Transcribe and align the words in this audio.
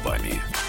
словами. 0.00 0.67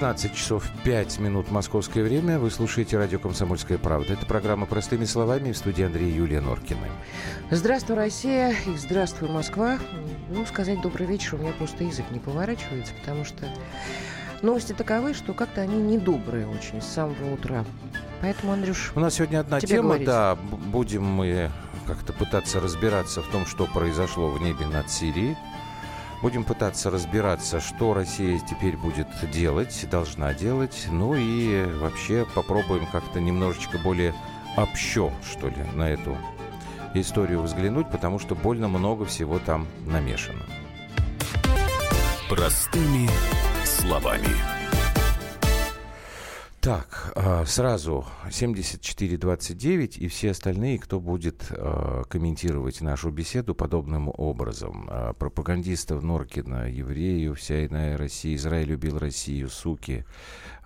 19 0.00 0.34
часов 0.34 0.64
5 0.84 1.18
минут 1.18 1.50
московское 1.50 2.02
время. 2.02 2.38
Вы 2.38 2.50
слушаете 2.50 2.96
радио 2.96 3.18
«Комсомольская 3.18 3.76
правда». 3.76 4.14
Это 4.14 4.24
программа 4.24 4.64
«Простыми 4.64 5.04
словами» 5.04 5.52
в 5.52 5.58
студии 5.58 5.84
Андрея 5.84 6.10
Юлия 6.10 6.40
Норкина. 6.40 6.86
Здравствуй, 7.50 7.96
Россия, 7.96 8.54
и 8.66 8.78
здравствуй, 8.78 9.28
Москва. 9.28 9.78
Ну, 10.30 10.46
сказать 10.46 10.80
добрый 10.80 11.06
вечер 11.06 11.34
у 11.34 11.38
меня 11.38 11.52
просто 11.52 11.84
язык 11.84 12.06
не 12.12 12.18
поворачивается, 12.18 12.94
потому 12.98 13.26
что 13.26 13.46
новости 14.40 14.72
таковы, 14.72 15.12
что 15.12 15.34
как-то 15.34 15.60
они 15.60 15.76
недобрые 15.76 16.48
очень 16.48 16.80
с 16.80 16.86
самого 16.86 17.34
утра. 17.34 17.66
Поэтому, 18.22 18.54
Андрюш, 18.54 18.92
У 18.94 19.00
нас 19.00 19.16
сегодня 19.16 19.40
одна 19.40 19.60
тема, 19.60 19.82
говорить. 19.82 20.06
да. 20.06 20.38
Будем 20.72 21.04
мы 21.04 21.50
как-то 21.86 22.14
пытаться 22.14 22.58
разбираться 22.58 23.20
в 23.20 23.26
том, 23.26 23.44
что 23.44 23.66
произошло 23.66 24.30
в 24.30 24.40
небе 24.40 24.64
над 24.64 24.90
Сирией. 24.90 25.36
Будем 26.22 26.44
пытаться 26.44 26.90
разбираться, 26.90 27.60
что 27.60 27.94
Россия 27.94 28.38
теперь 28.38 28.76
будет 28.76 29.08
делать, 29.32 29.86
должна 29.90 30.34
делать. 30.34 30.86
Ну 30.90 31.14
и 31.14 31.64
вообще 31.64 32.26
попробуем 32.34 32.86
как-то 32.86 33.20
немножечко 33.20 33.78
более 33.78 34.14
общо, 34.56 35.10
что 35.22 35.48
ли, 35.48 35.64
на 35.74 35.88
эту 35.88 36.18
историю 36.94 37.42
взглянуть, 37.42 37.90
потому 37.90 38.18
что 38.18 38.34
больно 38.34 38.68
много 38.68 39.06
всего 39.06 39.38
там 39.38 39.66
намешано. 39.86 40.44
Простыми 42.28 43.08
словами. 43.64 44.59
Так, 46.60 47.14
а, 47.16 47.46
сразу 47.46 48.04
7429 48.30 49.96
и 49.96 50.08
все 50.08 50.32
остальные, 50.32 50.78
кто 50.78 51.00
будет 51.00 51.46
а, 51.50 52.04
комментировать 52.04 52.82
нашу 52.82 53.10
беседу 53.10 53.54
подобным 53.54 54.12
образом. 54.14 54.86
А, 54.90 55.14
пропагандистов 55.14 56.02
Норкина, 56.02 56.70
еврею, 56.70 57.34
вся 57.34 57.64
иная 57.64 57.96
Россия, 57.96 58.36
Израиль 58.36 58.68
любил 58.68 58.98
Россию, 58.98 59.48
суки, 59.48 60.04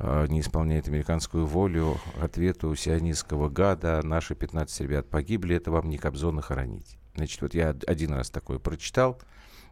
не 0.00 0.40
исполняет 0.40 0.88
американскую 0.88 1.46
волю, 1.46 2.00
ответу 2.20 2.74
сионистского 2.74 3.48
гада, 3.48 4.00
наши 4.02 4.34
15 4.34 4.80
ребят 4.80 5.08
погибли, 5.08 5.54
это 5.54 5.70
вам 5.70 5.88
не 5.88 5.98
Кобзона 5.98 6.42
хоронить. 6.42 6.98
Значит, 7.14 7.40
вот 7.40 7.54
я 7.54 7.68
один 7.86 8.14
раз 8.14 8.30
такое 8.30 8.58
прочитал, 8.58 9.20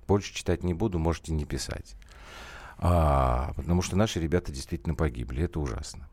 больше 0.07 0.33
читать 0.33 0.63
не 0.63 0.73
буду, 0.73 1.01
можете 1.01 1.33
не 1.33 1.45
писать. 1.45 1.97
А, 2.79 3.53
потому 3.55 3.81
что 3.81 3.97
наши 3.97 4.21
ребята 4.21 4.51
действительно 4.51 4.97
погибли. 4.97 5.45
Это 5.45 5.61
ужасно. 5.61 6.09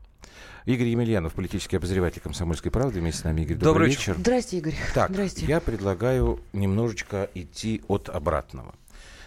Игорь 0.66 0.88
Емельянов, 0.88 1.34
политический 1.34 1.76
обозреватель 1.76 2.20
«Комсомольской 2.20 2.70
правды». 2.70 3.00
Вместе 3.00 3.22
с 3.22 3.24
нами, 3.24 3.42
Игорь, 3.42 3.56
добрый, 3.56 3.72
добрый 3.72 3.88
вечер. 3.90 4.16
Здрасте, 4.18 4.58
Игорь. 4.58 4.74
Так, 4.94 5.10
Здрасте. 5.10 5.46
я 5.46 5.60
предлагаю 5.60 6.40
немножечко 6.52 7.30
идти 7.34 7.82
от 7.88 8.08
обратного. 8.08 8.74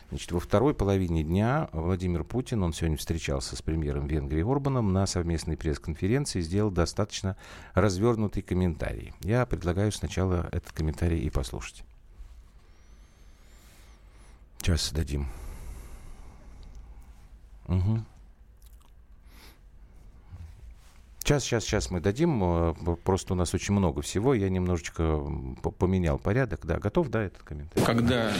Значит, 0.09 0.31
во 0.31 0.39
второй 0.39 0.75
половине 0.75 1.23
дня 1.23 1.69
Владимир 1.71 2.23
Путин, 2.23 2.61
он 2.61 2.71
сегодня 2.71 2.97
встречался 2.97 3.55
с 3.55 3.63
премьером 3.63 4.05
Венгрии 4.05 4.43
Орбаном 4.43 4.93
на 4.93 5.07
совместной 5.07 5.57
пресс-конференции 5.57 6.39
сделал 6.41 6.69
достаточно 6.69 7.35
развернутый 7.73 8.43
комментарий. 8.43 9.13
Я 9.21 9.43
предлагаю 9.47 9.91
сначала 9.91 10.47
этот 10.51 10.71
комментарий 10.71 11.17
и 11.17 11.31
послушать. 11.31 11.83
Сейчас 14.59 14.91
дадим. 14.91 15.27
Угу. 17.67 18.03
Сейчас, 21.23 21.45
сейчас, 21.45 21.63
сейчас 21.63 21.89
мы 21.89 22.01
дадим. 22.01 22.43
Э, 22.43 22.73
просто 23.01 23.31
у 23.31 23.35
нас 23.37 23.53
очень 23.53 23.73
много 23.73 24.01
всего. 24.01 24.33
Я 24.33 24.49
немножечко 24.49 25.23
поменял 25.79 26.19
порядок. 26.19 26.65
Да, 26.65 26.79
готов, 26.79 27.07
да, 27.07 27.23
этот 27.23 27.43
комментарий? 27.43 27.85
Когда 27.85 28.33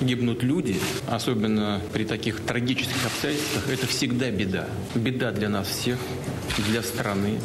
гибнут 0.00 0.42
люди, 0.42 0.80
особенно 1.06 1.82
при 1.92 2.06
таких 2.06 2.40
трагических 2.40 3.04
обстоятельствах, 3.04 3.68
это 3.68 3.86
всегда 3.86 4.30
беда. 4.30 4.66
Беда 4.94 5.32
для 5.32 5.50
нас 5.50 5.68
всех, 5.68 5.98
для 6.66 6.82
страны 6.82 7.40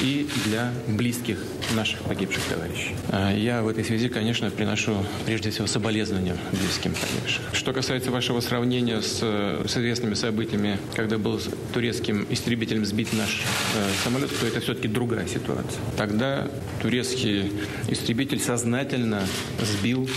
и 0.00 0.28
для 0.44 0.72
близких 0.86 1.38
наших 1.74 2.00
погибших 2.00 2.42
товарищей. 2.44 2.94
А 3.10 3.32
я 3.32 3.62
в 3.62 3.68
этой 3.68 3.84
связи, 3.84 4.08
конечно, 4.08 4.50
приношу 4.50 5.04
прежде 5.26 5.50
всего 5.50 5.66
соболезнования 5.66 6.36
близким 6.52 6.94
погибших. 6.94 7.42
Что 7.52 7.72
касается 7.72 8.10
вашего 8.10 8.40
сравнения 8.40 9.00
с, 9.00 9.20
с 9.20 9.76
известными 9.76 10.14
событиями, 10.14 10.78
когда 10.94 11.18
был 11.18 11.40
турецким 11.72 12.26
истребителем 12.30 12.84
сбит 12.84 13.12
наш 13.12 13.42
э, 13.76 13.90
самолет, 14.04 14.30
то 14.38 14.46
это 14.46 14.60
все-таки 14.60 14.88
другая 14.88 15.26
ситуация. 15.26 15.80
Тогда 15.96 16.48
турецкий 16.82 17.52
истребитель 17.88 18.40
сознательно 18.40 19.26
сбил 19.60 20.08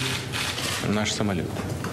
наш 0.87 1.11
самолет. 1.11 1.45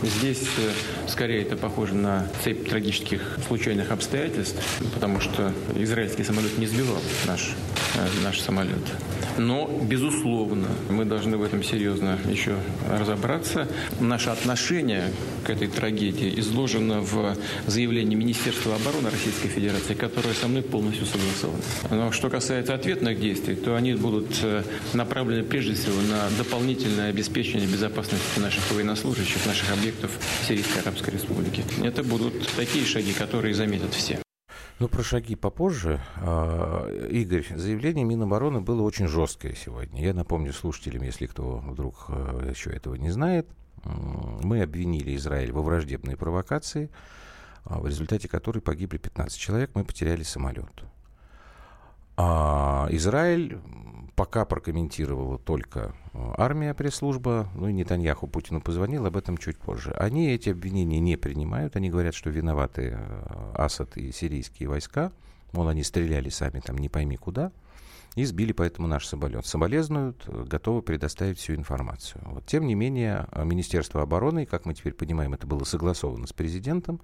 Здесь 0.02 0.42
э, 0.58 1.08
скорее 1.08 1.42
это 1.42 1.56
похоже 1.56 1.94
на 1.94 2.28
цепь 2.44 2.68
трагических 2.68 3.38
случайных 3.48 3.90
обстоятельств, 3.90 4.62
потому 4.94 5.20
что 5.20 5.52
израильский 5.74 6.22
самолет 6.22 6.56
не 6.56 6.66
сбивал 6.66 6.98
наш, 7.26 7.54
э, 7.96 8.06
наш 8.22 8.40
самолет. 8.40 8.78
Но, 9.38 9.70
безусловно, 9.82 10.68
мы 10.90 11.04
должны 11.04 11.36
в 11.36 11.42
этом 11.42 11.62
серьезно 11.62 12.18
еще 12.28 12.56
разобраться. 12.90 13.68
Наше 14.00 14.30
отношение 14.30 15.12
к 15.44 15.50
этой 15.50 15.68
трагедии 15.68 16.38
изложено 16.40 17.00
в 17.00 17.36
заявлении 17.66 18.16
Министерства 18.16 18.74
обороны 18.74 19.10
Российской 19.10 19.48
Федерации, 19.48 19.94
которое 19.94 20.34
со 20.34 20.48
мной 20.48 20.62
полностью 20.62 21.06
согласовано. 21.06 21.62
Но 21.90 22.12
что 22.12 22.28
касается 22.30 22.74
ответных 22.74 23.20
действий, 23.20 23.54
то 23.54 23.76
они 23.76 23.94
будут 23.94 24.26
э, 24.42 24.62
направлены 24.92 25.44
прежде 25.44 25.74
всего 25.74 26.00
на 26.02 26.28
дополнительное 26.36 27.10
обеспечение 27.10 27.68
безопасности 27.68 28.38
наших 28.38 28.70
военнослужащих, 28.72 29.46
наших 29.46 29.72
объектов 29.72 30.10
Сирийской 30.46 30.80
Арабской 30.80 31.10
Республики. 31.10 31.64
Это 31.82 32.02
будут 32.02 32.34
такие 32.56 32.84
шаги, 32.84 33.12
которые 33.12 33.54
заметят 33.54 33.94
все. 33.94 34.18
Ну, 34.78 34.86
про 34.86 35.02
шаги 35.02 35.34
попозже. 35.34 36.00
А, 36.18 36.88
Игорь, 37.10 37.44
заявление 37.56 38.04
Минобороны 38.04 38.60
было 38.60 38.82
очень 38.82 39.08
жесткое 39.08 39.54
сегодня. 39.54 40.00
Я 40.00 40.14
напомню 40.14 40.52
слушателям, 40.52 41.02
если 41.02 41.26
кто 41.26 41.58
вдруг 41.58 42.04
э, 42.08 42.52
еще 42.54 42.70
этого 42.70 42.94
не 42.94 43.10
знает. 43.10 43.48
Мы 43.84 44.62
обвинили 44.62 45.16
Израиль 45.16 45.50
во 45.50 45.62
враждебной 45.62 46.16
провокации, 46.16 46.90
а, 47.64 47.80
в 47.80 47.86
результате 47.88 48.28
которой 48.28 48.60
погибли 48.60 48.98
15 48.98 49.36
человек, 49.36 49.70
мы 49.74 49.84
потеряли 49.84 50.22
самолет. 50.22 50.84
А 52.16 52.86
Израиль 52.90 53.58
пока 54.18 54.44
прокомментировала 54.44 55.38
только 55.38 55.94
э, 56.12 56.32
армия, 56.36 56.74
пресс-служба, 56.74 57.48
ну 57.54 57.68
и 57.68 57.72
Нетаньяху 57.72 58.26
Путину 58.26 58.60
позвонил, 58.60 59.06
об 59.06 59.16
этом 59.16 59.38
чуть 59.38 59.58
позже. 59.58 59.92
Они 59.92 60.30
эти 60.32 60.50
обвинения 60.50 60.98
не 60.98 61.16
принимают, 61.16 61.76
они 61.76 61.88
говорят, 61.88 62.16
что 62.16 62.28
виноваты 62.28 62.98
э, 62.98 63.52
Асад 63.54 63.96
и 63.96 64.10
сирийские 64.10 64.70
войска, 64.70 65.12
мол, 65.52 65.68
они 65.68 65.84
стреляли 65.84 66.30
сами 66.30 66.58
там 66.58 66.78
не 66.78 66.88
пойми 66.88 67.16
куда, 67.16 67.52
и 68.16 68.24
сбили 68.24 68.50
поэтому 68.50 68.88
наш 68.88 69.06
самолет. 69.06 69.46
Соболезнуют, 69.46 70.24
э, 70.26 70.44
готовы 70.48 70.82
предоставить 70.82 71.38
всю 71.38 71.54
информацию. 71.54 72.20
Вот. 72.24 72.44
Тем 72.44 72.66
не 72.66 72.74
менее, 72.74 73.28
Министерство 73.36 74.02
обороны, 74.02 74.46
как 74.46 74.64
мы 74.64 74.74
теперь 74.74 74.94
понимаем, 74.94 75.34
это 75.34 75.46
было 75.46 75.62
согласовано 75.62 76.26
с 76.26 76.32
президентом, 76.32 77.00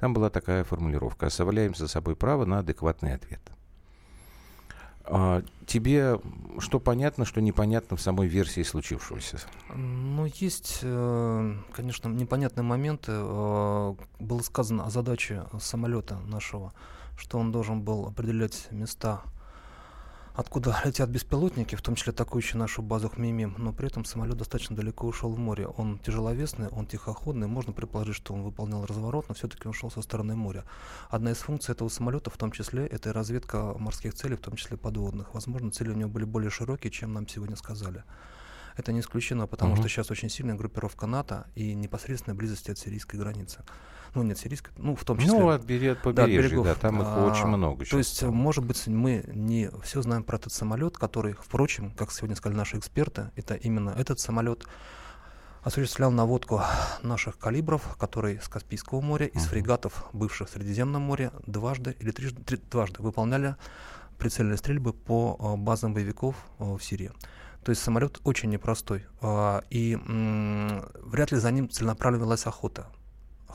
там 0.00 0.12
была 0.12 0.30
такая 0.30 0.64
формулировка, 0.64 1.26
оставляем 1.26 1.76
за 1.76 1.86
собой 1.86 2.16
право 2.16 2.44
на 2.44 2.58
адекватный 2.58 3.14
ответ. 3.14 3.55
А 5.08 5.42
тебе 5.66 6.20
что 6.58 6.80
понятно, 6.80 7.24
что 7.24 7.40
непонятно 7.40 7.96
в 7.96 8.00
самой 8.00 8.26
версии 8.26 8.62
случившегося? 8.62 9.38
Ну, 9.74 10.26
есть, 10.26 10.80
э, 10.82 11.54
конечно, 11.72 12.08
непонятные 12.08 12.64
моменты. 12.64 13.12
Э, 13.14 13.94
было 14.18 14.40
сказано 14.40 14.84
о 14.84 14.90
задаче 14.90 15.44
самолета 15.60 16.18
нашего, 16.26 16.72
что 17.18 17.38
он 17.38 17.52
должен 17.52 17.82
был 17.82 18.06
определять 18.06 18.68
места 18.70 19.22
откуда 20.36 20.80
летят 20.84 21.08
беспилотники, 21.08 21.74
в 21.74 21.82
том 21.82 21.94
числе 21.94 22.12
атакующие 22.12 22.58
нашу 22.58 22.82
базу 22.82 23.08
Хмимим, 23.08 23.54
но 23.58 23.72
при 23.72 23.88
этом 23.88 24.04
самолет 24.04 24.36
достаточно 24.36 24.76
далеко 24.76 25.06
ушел 25.06 25.32
в 25.32 25.38
море. 25.38 25.66
Он 25.66 25.98
тяжеловесный, 25.98 26.68
он 26.68 26.86
тихоходный, 26.86 27.48
можно 27.48 27.72
предположить, 27.72 28.16
что 28.16 28.34
он 28.34 28.42
выполнял 28.42 28.84
разворот, 28.84 29.28
но 29.28 29.34
все-таки 29.34 29.66
он 29.66 29.74
шел 29.74 29.90
со 29.90 30.02
стороны 30.02 30.36
моря. 30.36 30.64
Одна 31.10 31.32
из 31.32 31.38
функций 31.38 31.72
этого 31.72 31.88
самолета, 31.88 32.30
в 32.30 32.36
том 32.36 32.52
числе, 32.52 32.86
это 32.86 33.12
разведка 33.12 33.74
морских 33.78 34.14
целей, 34.14 34.36
в 34.36 34.40
том 34.40 34.56
числе 34.56 34.76
подводных. 34.76 35.34
Возможно, 35.34 35.70
цели 35.70 35.90
у 35.90 35.94
него 35.94 36.10
были 36.10 36.24
более 36.24 36.50
широкие, 36.50 36.90
чем 36.90 37.12
нам 37.12 37.26
сегодня 37.26 37.56
сказали. 37.56 38.04
Это 38.76 38.92
не 38.92 39.00
исключено, 39.00 39.46
потому 39.46 39.72
угу. 39.72 39.80
что 39.80 39.88
сейчас 39.88 40.10
очень 40.10 40.28
сильная 40.28 40.54
группировка 40.54 41.06
НАТО 41.06 41.46
и 41.54 41.74
непосредственная 41.74 42.36
близость 42.36 42.68
от 42.68 42.78
сирийской 42.78 43.16
границы. 43.16 43.64
Ну, 44.16 44.22
нет, 44.22 44.38
сирийской, 44.38 44.72
ну, 44.78 44.96
в 44.96 45.04
том 45.04 45.18
числе. 45.18 45.38
Ну, 45.38 45.50
от 45.50 45.62
берег, 45.62 46.00
побережья, 46.00 46.40
да, 46.40 46.48
берегов, 46.48 46.66
да, 46.66 46.74
там 46.74 47.02
их 47.02 47.06
а, 47.06 47.30
очень 47.30 47.46
много 47.48 47.84
сейчас. 47.84 47.90
То 47.90 47.98
есть, 47.98 48.22
может 48.22 48.64
быть, 48.64 48.86
мы 48.86 49.22
не 49.26 49.70
все 49.82 50.00
знаем 50.00 50.24
про 50.24 50.38
этот 50.38 50.54
самолет, 50.54 50.96
который, 50.96 51.34
впрочем, 51.34 51.90
как 51.90 52.10
сегодня 52.10 52.34
сказали 52.34 52.56
наши 52.56 52.78
эксперты, 52.78 53.30
это 53.36 53.54
именно 53.54 53.90
этот 53.90 54.18
самолет 54.18 54.66
осуществлял 55.62 56.10
наводку 56.10 56.62
наших 57.02 57.38
калибров, 57.38 57.96
которые 57.98 58.40
с 58.40 58.48
Каспийского 58.48 59.02
моря, 59.02 59.26
из 59.26 59.44
uh-huh. 59.44 59.50
фрегатов, 59.50 60.06
бывших 60.14 60.48
в 60.48 60.52
Средиземном 60.52 61.02
море, 61.02 61.30
дважды 61.46 61.94
или 61.98 62.10
трижды, 62.10 62.42
три, 62.42 62.56
дважды 62.70 63.02
выполняли 63.02 63.56
прицельные 64.16 64.56
стрельбы 64.56 64.94
по 64.94 65.36
э, 65.38 65.60
базам 65.60 65.92
боевиков 65.92 66.36
э, 66.58 66.64
в 66.64 66.80
Сирии. 66.80 67.12
То 67.64 67.70
есть 67.70 67.82
самолет 67.82 68.20
очень 68.24 68.48
непростой. 68.48 69.04
Э, 69.20 69.60
и 69.68 69.98
вряд 71.02 71.32
ли 71.32 71.36
за 71.38 71.50
ним 71.50 71.68
целенаправленно 71.68 72.22
велась 72.22 72.46
охота. 72.46 72.86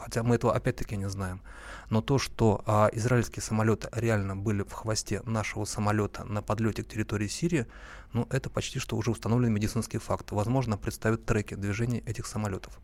Хотя 0.03 0.24
мы 0.24 0.36
этого 0.36 0.53
опять-таки 0.53 0.98
не 0.98 1.09
знаем. 1.09 1.42
Но 1.89 2.01
то, 2.01 2.18
что 2.18 2.63
а, 2.65 2.89
израильские 2.94 3.44
самолеты 3.44 3.89
реально 3.92 4.36
были 4.36 4.63
в 4.63 4.71
хвосте 4.71 5.21
нашего 5.25 5.65
самолета 5.65 6.24
на 6.24 6.42
подлете 6.42 6.83
к 6.83 6.88
территории 6.88 7.27
Сирии, 7.27 7.68
ну, 8.13 8.27
это 8.30 8.50
почти 8.50 8.80
что 8.80 8.98
уже 8.98 9.12
установленный 9.12 9.51
медицинский 9.51 10.00
факт. 10.00 10.31
Возможно, 10.31 10.77
представят 10.77 11.25
треки 11.25 11.53
движения 11.56 12.00
этих 12.00 12.25
самолетов. 12.25 12.80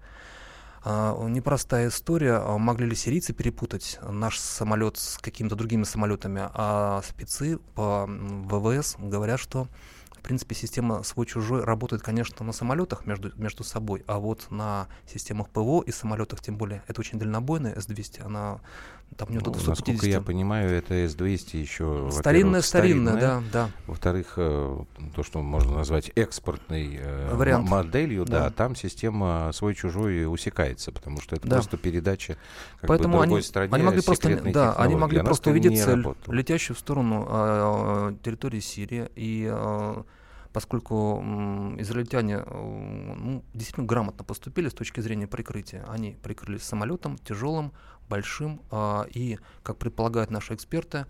А, 0.83 1.17
непростая 1.27 1.89
история. 1.89 2.35
А, 2.35 2.57
могли 2.57 2.87
ли 2.87 2.95
сирийцы 2.95 3.33
перепутать 3.33 3.99
наш 4.01 4.39
самолет 4.39 4.97
с 4.97 5.17
какими-то 5.17 5.55
другими 5.55 5.83
самолетами? 5.83 6.49
А 6.53 7.01
спецы 7.07 7.57
по 7.75 8.05
ВВС 8.07 8.95
говорят, 8.99 9.39
что 9.39 9.67
принципе, 10.27 10.55
система 10.55 11.03
свой-чужой 11.03 11.63
работает, 11.63 12.01
конечно, 12.01 12.45
на 12.45 12.51
самолетах 12.51 13.05
между, 13.05 13.31
между 13.37 13.63
собой, 13.63 14.03
а 14.07 14.19
вот 14.19 14.47
на 14.49 14.89
системах 15.05 15.47
ПВО 15.47 15.81
и 15.83 15.91
самолетах, 15.91 16.41
тем 16.41 16.57
более, 16.57 16.83
это 16.87 16.99
очень 16.99 17.17
дальнобойная 17.17 17.79
С-200, 17.79 18.23
она 18.25 18.59
там 19.15 19.29
не 19.29 19.37
ну, 19.37 19.51
до 19.51 19.69
Насколько 19.69 20.05
я 20.05 20.19
понимаю, 20.19 20.69
это 20.69 20.95
С-200 20.95 21.57
еще, 21.57 22.09
Старинная, 22.11 22.61
старинная, 22.61 23.15
да, 23.15 23.43
да. 23.53 23.69
Во-вторых, 23.87 24.33
э, 24.35 24.79
то, 25.15 25.23
что 25.23 25.41
можно 25.41 25.75
назвать 25.75 26.11
экспортной 26.15 26.99
э, 26.99 27.33
Вариант. 27.33 27.69
моделью, 27.69 28.25
да. 28.25 28.43
да, 28.43 28.49
там 28.49 28.75
система 28.75 29.51
свой-чужой 29.53 30.25
усекается, 30.25 30.91
потому 30.91 31.21
что 31.21 31.37
это 31.37 31.47
да. 31.47 31.55
просто 31.55 31.77
передача 31.77 32.37
как 32.81 32.89
Поэтому 32.89 33.13
бы, 33.13 33.21
другой 33.21 33.39
они, 33.39 33.47
стране 33.47 33.73
они 33.73 33.83
могли 33.83 34.01
просто, 34.01 34.51
да, 34.51 34.73
они 34.73 34.95
могли 34.95 35.21
просто 35.21 35.51
увидеть 35.51 35.81
цель, 35.81 36.05
летящую 36.27 36.75
в 36.75 36.79
сторону 36.79 37.25
э, 37.29 38.15
территории 38.23 38.59
Сирии, 38.59 39.07
и 39.15 39.49
э, 39.49 40.03
поскольку 40.57 41.21
израильтяне 41.77 42.39
ну, 42.39 43.43
действительно 43.53 43.85
грамотно 43.85 44.23
поступили 44.23 44.69
с 44.69 44.73
точки 44.73 45.01
зрения 45.01 45.27
прикрытия. 45.27 45.85
Они 45.87 46.17
прикрылись 46.23 46.63
самолетом 46.63 47.19
тяжелым, 47.19 47.73
большим, 48.09 48.63
а, 48.71 49.05
и, 49.13 49.37
как 49.61 49.77
предполагают 49.77 50.31
наши 50.31 50.55
эксперты, 50.55 51.05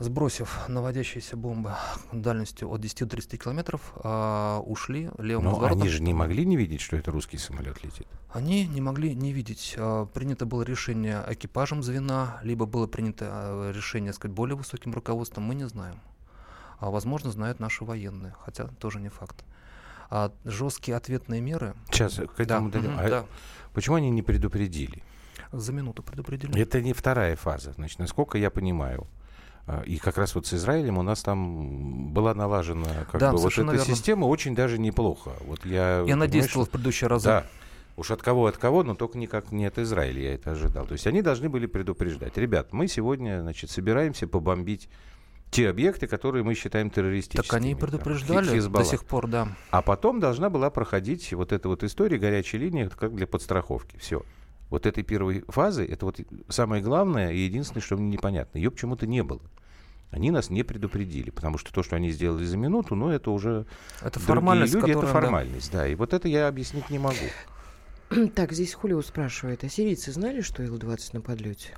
сбросив 0.00 0.66
наводящиеся 0.66 1.36
бомбы 1.36 1.74
дальностью 2.10 2.68
от 2.68 2.80
10 2.80 2.98
до 2.98 3.06
30 3.10 3.40
километров, 3.40 3.92
а, 4.02 4.58
ушли 4.66 5.12
левым 5.18 5.44
Но 5.44 5.50
разворотом. 5.52 5.82
они 5.82 5.88
же 5.88 6.02
не 6.02 6.12
могли 6.12 6.44
не 6.44 6.56
видеть, 6.56 6.80
что 6.80 6.96
это 6.96 7.12
русский 7.12 7.38
самолет 7.38 7.84
летит? 7.84 8.08
Они 8.32 8.66
не 8.66 8.80
могли 8.80 9.14
не 9.14 9.32
видеть. 9.32 9.76
А, 9.78 10.06
принято 10.06 10.44
было 10.44 10.62
решение 10.62 11.24
экипажем 11.28 11.84
звена, 11.84 12.40
либо 12.42 12.66
было 12.66 12.88
принято 12.88 13.70
решение, 13.72 14.12
сказать, 14.12 14.34
более 14.34 14.56
высоким 14.56 14.92
руководством, 14.92 15.44
мы 15.44 15.54
не 15.54 15.68
знаем 15.68 16.00
а 16.80 16.90
возможно 16.90 17.30
знают 17.30 17.60
наши 17.60 17.84
военные, 17.84 18.34
хотя 18.44 18.66
тоже 18.66 19.00
не 19.00 19.10
факт. 19.10 19.44
А 20.08 20.32
жесткие 20.44 20.96
ответные 20.96 21.40
меры. 21.40 21.74
Сейчас 21.90 22.14
к 22.14 22.40
этому 22.40 22.70
да. 22.70 22.78
Угу, 22.80 22.88
а 22.96 23.08
да. 23.08 23.24
Почему 23.74 23.96
они 23.96 24.10
не 24.10 24.22
предупредили? 24.22 25.04
За 25.52 25.72
минуту 25.72 26.02
предупредили. 26.02 26.60
Это 26.60 26.80
не 26.80 26.92
вторая 26.92 27.36
фаза. 27.36 27.72
Значит, 27.72 27.98
насколько 27.98 28.38
я 28.38 28.50
понимаю, 28.50 29.06
а, 29.66 29.82
и 29.82 29.98
как 29.98 30.18
раз 30.18 30.34
вот 30.34 30.46
с 30.46 30.54
Израилем 30.54 30.98
у 30.98 31.02
нас 31.02 31.22
там 31.22 32.12
была 32.12 32.34
налажена 32.34 33.04
как 33.10 33.20
да, 33.20 33.32
бы 33.32 33.38
вот 33.38 33.52
эта 33.52 33.62
верно. 33.62 33.84
система 33.84 34.24
очень 34.24 34.54
даже 34.54 34.78
неплохо. 34.78 35.32
Вот 35.46 35.64
я, 35.64 36.02
и 36.06 36.10
она 36.10 36.26
действовала 36.26 36.66
в 36.66 36.70
предыдущие 36.70 37.08
разы. 37.08 37.28
Да. 37.28 37.46
Уж 37.96 38.10
от 38.10 38.22
кого, 38.22 38.46
от 38.46 38.56
кого, 38.56 38.82
но 38.82 38.94
только 38.94 39.18
никак 39.18 39.52
не 39.52 39.66
от 39.66 39.78
Израиля 39.78 40.22
я 40.22 40.34
это 40.34 40.52
ожидал. 40.52 40.86
То 40.86 40.92
есть 40.92 41.06
они 41.06 41.20
должны 41.20 41.50
были 41.50 41.66
предупреждать. 41.66 42.38
Ребят, 42.38 42.72
мы 42.72 42.88
сегодня, 42.88 43.42
значит, 43.42 43.70
собираемся 43.70 44.26
побомбить 44.26 44.88
те 45.50 45.68
объекты, 45.68 46.06
которые 46.06 46.44
мы 46.44 46.54
считаем 46.54 46.90
террористическими. 46.90 47.42
Так 47.42 47.54
они 47.54 47.74
предупреждали 47.74 48.60
до 48.60 48.84
сих 48.84 49.04
пор, 49.04 49.26
да. 49.26 49.48
А 49.70 49.82
потом 49.82 50.20
должна 50.20 50.48
была 50.48 50.70
проходить 50.70 51.32
вот 51.32 51.52
эта 51.52 51.68
вот 51.68 51.82
история 51.82 52.18
горячей 52.18 52.58
линии, 52.58 52.88
как 52.88 53.14
для 53.14 53.26
подстраховки. 53.26 53.96
Все. 53.98 54.22
Вот 54.68 54.86
этой 54.86 55.02
первой 55.02 55.44
фазы, 55.48 55.84
это 55.84 56.06
вот 56.06 56.20
самое 56.48 56.82
главное 56.82 57.32
и 57.32 57.38
единственное, 57.38 57.82
что 57.82 57.96
мне 57.96 58.08
непонятно. 58.08 58.58
Ее 58.58 58.70
почему-то 58.70 59.06
не 59.06 59.22
было. 59.24 59.40
Они 60.10 60.30
нас 60.30 60.50
не 60.50 60.62
предупредили, 60.62 61.30
потому 61.30 61.58
что 61.58 61.72
то, 61.72 61.82
что 61.82 61.96
они 61.96 62.10
сделали 62.10 62.44
за 62.44 62.56
минуту, 62.56 62.94
ну, 62.94 63.10
это 63.10 63.30
уже 63.30 63.66
это 64.00 64.18
формальность, 64.18 64.74
люди, 64.74 64.86
которая, 64.86 65.10
это 65.10 65.12
формальность, 65.12 65.72
да. 65.72 65.78
да. 65.78 65.88
И 65.88 65.94
вот 65.94 66.12
это 66.12 66.28
я 66.28 66.48
объяснить 66.48 66.90
не 66.90 66.98
могу. 66.98 67.16
Так, 68.34 68.52
здесь 68.52 68.74
Хулио 68.74 69.02
спрашивает, 69.02 69.62
а 69.62 69.68
сирийцы 69.68 70.10
знали, 70.10 70.40
что 70.40 70.64
Ил-20 70.64 71.10
на 71.12 71.20
подлете? 71.20 71.76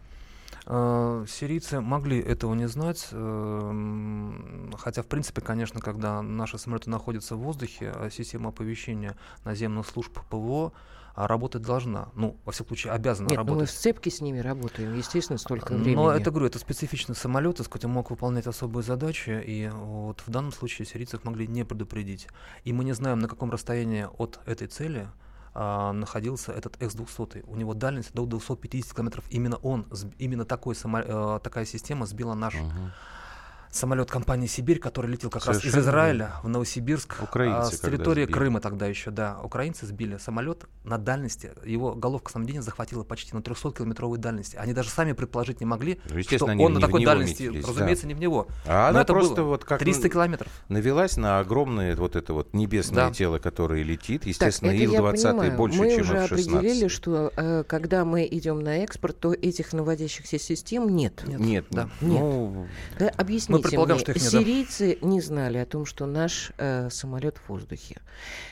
Э, 0.67 1.25
сирийцы 1.29 1.81
могли 1.81 2.20
этого 2.20 2.55
не 2.55 2.69
знать, 2.69 3.09
эм, 3.11 4.73
хотя, 4.79 5.03
в 5.03 5.06
принципе, 5.06 5.41
конечно, 5.41 5.81
когда 5.81 6.23
наши 6.23 6.56
самолеты 6.59 6.88
находятся 6.88 7.35
в 7.35 7.41
воздухе, 7.41 7.93
э, 7.94 8.11
система 8.11 8.50
оповещения 8.50 9.17
наземных 9.44 9.87
служб 9.87 10.19
ПВО 10.31 10.73
а, 11.14 11.26
работать 11.26 11.62
должна. 11.62 12.09
Ну, 12.14 12.38
во 12.44 12.53
всяком 12.53 12.69
случае, 12.69 12.94
обязана 12.94 13.29
Нет, 13.29 13.38
работать. 13.38 13.61
мы 13.61 13.67
в 13.67 13.70
сцепке 13.70 14.11
с 14.11 14.20
ними 14.20 14.38
работаем, 14.38 14.97
естественно, 14.97 15.38
столько 15.38 15.75
времени. 15.75 15.94
Но 15.94 16.11
это, 16.11 16.31
говорю, 16.31 16.47
это 16.47 16.59
специфичный 16.59 17.15
самолет, 17.15 17.56
так 17.56 17.67
сказать, 17.67 17.85
он 17.85 17.91
мог 17.91 18.11
выполнять 18.11 18.47
особые 18.47 18.82
задачи, 18.82 19.43
и 19.44 19.70
вот 19.75 20.23
в 20.25 20.31
данном 20.31 20.53
случае 20.53 20.87
сирийцев 20.87 21.25
могли 21.25 21.47
не 21.47 21.65
предупредить. 21.65 22.29
И 22.65 22.73
мы 22.73 22.85
не 22.85 22.93
знаем, 22.93 23.19
на 23.19 23.29
каком 23.29 23.50
расстоянии 23.50 24.08
от 24.17 24.41
этой 24.47 24.69
цели 24.69 25.08
а, 25.55 25.93
находился 25.93 26.53
этот 26.53 26.77
С-200. 26.81 27.45
У 27.47 27.57
него 27.57 27.75
дальность 27.75 28.13
до 28.15 28.27
250 28.27 28.95
километров. 28.95 29.25
Именно 29.31 29.57
он, 29.59 29.87
именно 30.19 30.45
такой, 30.45 30.75
само, 30.75 31.39
такая 31.39 31.65
система 31.65 32.07
сбила 32.07 32.35
наш 32.35 32.55
uh-huh 32.55 32.91
самолет 33.73 34.11
компании 34.11 34.47
«Сибирь», 34.47 34.79
который 34.79 35.11
летел 35.11 35.31
как 35.31 35.43
Совершенно 35.43 35.75
раз 35.75 35.85
из 35.85 35.89
Израиля 35.89 36.33
в 36.43 36.49
Новосибирск, 36.49 37.17
Украинцы, 37.23 37.75
а, 37.75 37.77
с 37.77 37.81
территории 37.81 38.27
Крыма 38.27 38.61
тогда 38.61 38.87
еще, 38.87 39.11
да. 39.11 39.39
Украинцы 39.43 39.87
сбили 39.87 40.19
самолет 40.19 40.67
на 40.85 40.99
дальности, 40.99 41.53
его 41.65 41.95
головка 41.95 42.31
снабжения 42.31 42.63
захватила 42.63 43.03
почти 43.03 43.35
на 43.35 43.41
300-километровой 43.41 44.19
дальности. 44.19 44.56
Они 44.56 44.75
даже 44.75 44.91
сами 44.91 45.13
предположить 45.13 45.61
не 45.61 45.67
могли, 45.67 46.01
ну, 46.11 46.23
что 46.23 46.44
он 46.44 46.75
на 46.75 46.81
такой 46.81 47.05
дальности, 47.05 47.44
метились, 47.44 47.67
разумеется, 47.67 48.05
да. 48.05 48.08
не 48.08 48.15
в 48.15 48.20
него. 48.20 48.46
А 48.67 48.91
она 48.91 49.03
это 49.03 49.13
просто 49.15 49.37
было 49.37 49.49
вот 49.49 49.65
как 49.65 49.79
300 49.79 50.08
километров. 50.11 50.49
Навелась 50.69 51.17
на 51.17 51.39
огромное 51.39 51.96
вот 51.96 52.17
это 52.17 52.35
вот 52.35 52.53
небесное 52.53 53.08
да. 53.08 53.13
тело, 53.13 53.39
которое 53.39 53.82
летит. 53.82 54.27
Естественно, 54.27 54.70
Ил-20 54.70 55.56
больше, 55.56 55.79
мы 55.79 55.91
чем 55.91 56.01
уже 56.03 56.19
определили, 56.19 56.89
что 56.89 57.32
э, 57.37 57.65
когда 57.67 58.05
мы 58.05 58.29
идем 58.31 58.61
на 58.61 58.79
экспорт, 58.79 59.19
то 59.19 59.32
этих 59.32 59.73
наводящихся 59.73 60.39
систем 60.39 60.94
нет. 60.94 61.23
Нет, 61.27 61.41
нет. 61.41 61.65
Да. 61.70 61.89
нет. 62.01 62.20
Ну, 62.20 62.67
да, 62.99 63.08
объясните 63.17 63.62
предполагаем, 63.63 64.01
что 64.01 64.13
их 64.13 64.23
нет. 64.23 64.31
Сирийцы 64.31 64.99
не 65.03 65.21
знали 65.21 65.59
о 65.59 65.67
том, 65.67 65.87
что 65.87 66.07
наш 66.07 66.53
э, 66.59 66.91
самолет 66.91 67.39
в 67.39 67.49
воздухе. 67.49 68.01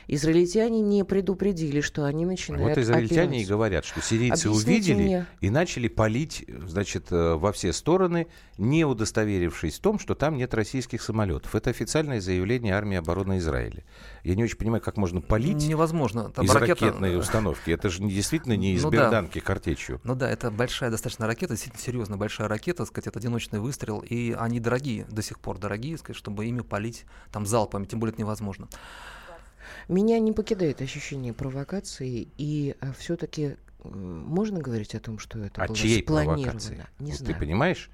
Израильтяне 0.09 0.81
не 0.81 1.05
предупредили, 1.05 1.81
что 1.81 2.05
они 2.05 2.26
начинают. 2.26 2.76
Вот 2.76 2.79
израильтяне 2.79 3.21
операцию. 3.21 3.43
и 3.43 3.47
говорят, 3.47 3.85
что 3.85 4.00
сирийцы 4.00 4.47
Объясните 4.47 4.93
увидели 4.93 5.02
мне. 5.02 5.26
и 5.40 5.50
начали 5.50 5.88
палить, 5.88 6.45
значит, 6.67 7.07
э, 7.11 7.35
во 7.35 7.52
все 7.52 7.73
стороны, 7.73 8.26
не 8.59 8.85
удостоверившись 8.85 9.79
в 9.79 9.81
том, 9.81 9.99
что 9.99 10.14
там 10.14 10.37
нет 10.37 10.52
российских 10.55 11.02
самолетов. 11.02 11.55
Это 11.55 11.71
официальное 11.71 12.21
заявление 12.21 12.75
армии 12.75 12.97
обороны 12.97 13.38
Израиля. 13.38 13.85
Я 14.25 14.35
не 14.35 14.45
очень 14.45 14.57
понимаю, 14.57 14.83
как 14.83 14.97
можно 14.97 15.21
палить 15.21 15.67
Невозможно. 15.67 16.31
Там 16.31 16.45
из 16.45 16.50
ракета... 16.50 16.87
ракетной 16.87 17.17
установки. 17.17 17.71
Это 17.71 17.88
же 17.88 18.02
действительно 18.02 18.57
не 18.57 18.73
из 18.75 18.83
ну, 18.83 18.90
берданки 18.90 19.38
да. 19.38 19.45
картечью. 19.45 20.00
Ну 20.05 20.14
да, 20.14 20.31
это 20.31 20.50
большая 20.50 20.90
достаточно 20.90 21.26
ракета, 21.26 21.55
действительно 21.55 21.83
серьезно 21.83 22.17
большая 22.17 22.49
ракета, 22.49 22.85
сказать, 22.85 23.07
это 23.07 23.19
одиночный 23.19 23.61
выстрел, 23.61 24.00
и 24.00 24.35
они 24.38 24.61
дорогие, 24.61 25.00
до 25.09 25.23
сих 25.23 25.38
пор 25.38 25.59
дорогие, 25.59 25.97
сказать, 25.99 26.16
чтобы 26.16 26.47
ими 26.47 26.61
палить 26.61 27.04
там 27.33 27.47
залпами, 27.47 27.85
тем 27.85 28.00
более 28.00 28.12
это 28.12 28.23
невозможно. 28.23 28.69
Меня 29.88 30.19
не 30.19 30.33
покидает 30.33 30.80
ощущение 30.83 31.33
провокации, 31.33 32.28
и 32.38 32.76
а, 32.80 32.92
все-таки 32.92 33.57
можно 33.85 34.61
говорить 34.61 34.95
о 34.95 35.00
том, 35.00 35.19
что 35.19 35.38
это 35.38 35.62
а 35.62 35.66
было 35.66 35.76
чьей 35.76 36.02
спланировано? 36.02 36.42
Провокации? 36.42 36.87
Не 36.99 37.11
вот 37.11 37.21
знаю. 37.21 37.35
Ты 37.35 37.40
понимаешь? 37.40 37.90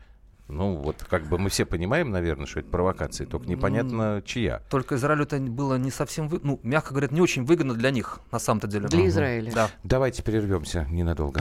Ну, 0.48 0.76
вот 0.76 1.02
как 1.02 1.24
бы 1.24 1.38
мы 1.38 1.50
все 1.50 1.66
понимаем, 1.66 2.10
наверное, 2.10 2.46
что 2.46 2.60
это 2.60 2.70
провокация, 2.70 3.26
только 3.26 3.48
непонятно, 3.48 4.22
чья. 4.24 4.62
Только 4.70 4.94
Израилю 4.94 5.24
это 5.24 5.38
было 5.38 5.76
не 5.76 5.90
совсем, 5.90 6.28
вы... 6.28 6.40
ну, 6.42 6.60
мягко 6.62 6.90
говоря, 6.90 7.08
не 7.10 7.20
очень 7.20 7.44
выгодно 7.44 7.74
для 7.74 7.90
них, 7.90 8.20
на 8.30 8.38
самом-то 8.38 8.68
деле. 8.68 8.86
Для 8.86 9.00
угу. 9.00 9.08
Израиля. 9.08 9.52
Да. 9.52 9.70
Давайте 9.82 10.22
прервемся 10.22 10.86
ненадолго. 10.88 11.40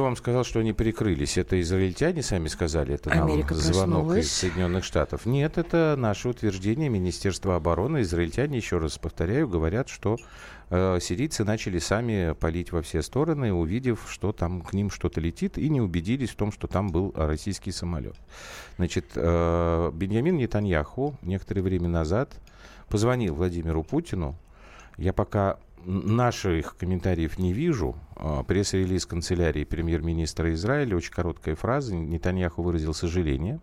Кто 0.00 0.06
вам 0.06 0.16
сказал, 0.16 0.44
что 0.44 0.60
они 0.60 0.72
перекрылись? 0.72 1.36
Это 1.36 1.60
израильтяне 1.60 2.22
сами 2.22 2.48
сказали? 2.48 2.94
Это 2.94 3.10
нам 3.10 3.30
Америка 3.30 3.54
звонок 3.54 4.06
проснулась. 4.06 4.24
из 4.24 4.32
Соединенных 4.32 4.82
Штатов? 4.82 5.26
Нет, 5.26 5.58
это 5.58 5.94
наше 5.98 6.30
утверждение 6.30 6.88
Министерства 6.88 7.56
обороны. 7.56 8.00
Израильтяне, 8.00 8.56
еще 8.56 8.78
раз 8.78 8.96
повторяю, 8.96 9.46
говорят, 9.46 9.90
что 9.90 10.16
э, 10.70 10.98
сирийцы 11.02 11.44
начали 11.44 11.78
сами 11.78 12.32
палить 12.32 12.72
во 12.72 12.80
все 12.80 13.02
стороны, 13.02 13.52
увидев, 13.52 14.06
что 14.08 14.32
там 14.32 14.62
к 14.62 14.72
ним 14.72 14.88
что-то 14.88 15.20
летит, 15.20 15.58
и 15.58 15.68
не 15.68 15.82
убедились 15.82 16.30
в 16.30 16.36
том, 16.36 16.50
что 16.50 16.66
там 16.66 16.88
был 16.88 17.12
российский 17.14 17.70
самолет. 17.70 18.16
Значит, 18.78 19.04
э, 19.16 19.90
Беньямин 19.92 20.38
Нетаньяху 20.38 21.14
некоторое 21.20 21.60
время 21.60 21.90
назад 21.90 22.32
позвонил 22.88 23.34
Владимиру 23.34 23.82
Путину. 23.82 24.34
Я 24.96 25.12
пока 25.12 25.58
наших 25.84 26.76
комментариев 26.76 27.38
не 27.38 27.52
вижу. 27.52 27.96
А, 28.16 28.42
Пресс-релиз 28.42 29.06
канцелярии 29.06 29.64
премьер-министра 29.64 30.52
Израиля, 30.54 30.96
очень 30.96 31.12
короткая 31.12 31.56
фраза. 31.56 31.94
Нетаньяху 31.94 32.62
выразил 32.62 32.94
сожаление 32.94 33.60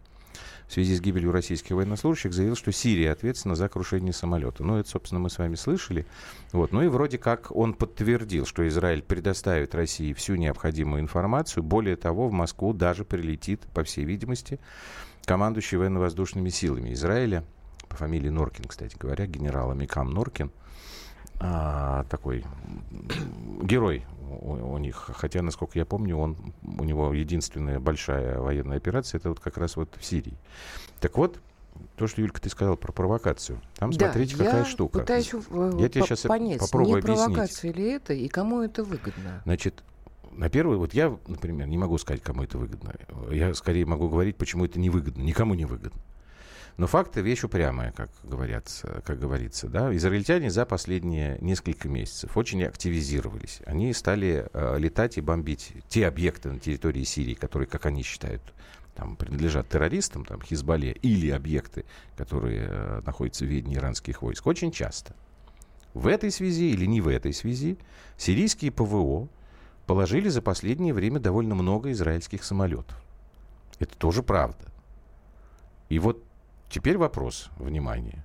в 0.68 0.74
связи 0.74 0.96
с 0.96 1.02
гибелью 1.02 1.32
российских 1.32 1.76
военнослужащих, 1.76 2.34
заявил, 2.34 2.56
что 2.56 2.72
Сирия 2.72 3.12
ответственна 3.12 3.56
за 3.56 3.70
крушение 3.70 4.12
самолета. 4.12 4.64
Ну, 4.64 4.78
это, 4.78 4.90
собственно, 4.90 5.20
мы 5.20 5.30
с 5.30 5.38
вами 5.38 5.56
слышали. 5.56 6.06
Вот. 6.52 6.74
Ну 6.74 6.84
и 6.84 6.88
вроде 6.88 7.18
как 7.18 7.56
он 7.56 7.74
подтвердил, 7.74 8.46
что 8.46 8.68
Израиль 8.68 9.02
предоставит 9.02 9.74
России 9.74 10.14
всю 10.14 10.36
необходимую 10.36 11.02
информацию. 11.02 11.64
Более 11.64 11.96
того, 11.96 12.28
в 12.28 12.34
Москву 12.34 12.74
даже 12.74 13.06
прилетит, 13.06 13.62
по 13.74 13.84
всей 13.84 14.04
видимости, 14.04 14.60
командующий 15.26 15.78
военно-воздушными 15.78 16.50
силами 16.50 16.94
Израиля, 16.94 17.46
по 17.88 17.96
фамилии 17.96 18.30
Норкин, 18.30 18.66
кстати 18.66 18.98
говоря, 18.98 19.26
генерал 19.26 19.72
Амикам 19.72 20.10
Норкин, 20.10 20.52
а, 21.39 22.03
такой 22.06 22.46
герой 23.62 24.06
у, 24.41 24.53
у 24.74 24.77
них. 24.77 25.10
Хотя, 25.15 25.41
насколько 25.41 25.77
я 25.77 25.86
помню, 25.86 26.17
он, 26.17 26.53
у 26.63 26.84
него 26.84 27.13
единственная 27.13 27.79
большая 27.79 28.39
военная 28.39 28.77
операция, 28.77 29.20
это 29.20 29.29
вот 29.29 29.39
как 29.39 29.58
раз 29.58 29.75
вот 29.75 29.96
в 29.98 30.06
Сирии. 30.06 30.38
Так 31.00 31.17
вот, 31.17 31.39
то, 31.96 32.08
что, 32.08 32.22
Юлька, 32.22 32.41
ты 32.41 32.50
сказал 32.50 32.75
про 32.75 32.91
провокацию. 32.91 33.62
Там, 33.75 33.91
Да, 33.91 34.12
смотрите, 34.12 34.36
какая 34.36 34.65
штука. 34.65 35.00
пытаюсь 35.00 35.32
э, 35.34 35.72
Я 35.79 35.89
тебе 35.89 36.06
щас 36.06 36.22
понять, 36.22 36.60
попробую 36.60 36.96
не 36.96 37.00
объяснить. 37.01 37.25
провокация 37.25 37.74
ли 37.74 37.91
это 37.91 38.13
и 38.13 38.27
кому 38.27 38.62
это 38.62 38.84
выгодно. 38.84 39.41
Значит, 39.46 39.84
на 40.32 40.50
первый, 40.50 40.77
вот 40.77 40.94
я, 40.94 41.15
например, 41.27 41.67
не 41.67 41.77
могу 41.77 41.98
сказать, 41.98 42.22
кому 42.22 42.44
это 42.44 42.58
выгодно. 42.58 42.94
Я 43.32 43.53
скорее 43.53 43.86
могу 43.86 44.10
говорить, 44.10 44.38
почему 44.38 44.65
это 44.65 44.79
невыгодно. 44.79 45.22
Никому 45.22 45.53
не 45.53 45.65
выгодно. 45.65 46.00
Но 46.77 46.86
факты 46.86 47.22
вещь 47.22 47.43
упрямая, 47.43 47.91
как, 47.91 48.12
говорят, 48.24 48.69
как 49.03 49.19
говорится. 49.19 49.67
Да? 49.67 49.96
Израильтяне 49.96 50.51
за 50.51 50.63
последние 50.63 51.39
несколько 51.41 51.89
месяцев 51.89 52.38
очень 52.38 52.63
активизировались. 52.63 53.62
Они 53.65 53.91
стали 53.93 54.48
э, 54.53 54.77
летать 54.77 55.17
и 55.17 55.22
бомбить 55.22 55.74
те 55.89 56.07
объекты 56.07 56.51
на 56.51 56.60
территории 56.60 57.03
Сирии, 57.03 57.34
которые, 57.34 57.67
как 57.67 57.88
они 57.88 58.03
считают, 58.03 58.43
там, 58.93 59.15
принадлежат 59.15 59.67
террористам, 59.69 60.24
там, 60.24 60.39
Хизбалле, 60.43 60.91
или 60.91 61.31
объекты, 61.31 61.84
которые 62.15 62.67
э, 62.69 63.01
находятся 63.03 63.46
в 63.46 63.48
ведении 63.48 63.77
иранских 63.77 64.22
войск, 64.22 64.46
очень 64.46 64.72
часто. 64.72 65.15
В 65.96 66.05
этой 66.05 66.29
связи 66.29 66.69
или 66.69 66.86
не 66.86 67.01
в 67.01 67.07
этой 67.07 67.34
связи 67.34 67.79
сирийские 68.17 68.72
ПВО 68.72 69.29
положили 69.88 70.29
за 70.29 70.43
последнее 70.43 70.93
время 70.93 71.19
довольно 71.19 71.55
много 71.55 71.91
израильских 71.91 72.43
самолетов. 72.43 72.96
Это 73.79 73.98
тоже 73.98 74.22
правда. 74.22 74.65
И 75.89 75.98
вот 75.98 76.26
теперь 76.70 76.98
вопрос, 76.98 77.50
внимание. 77.58 78.24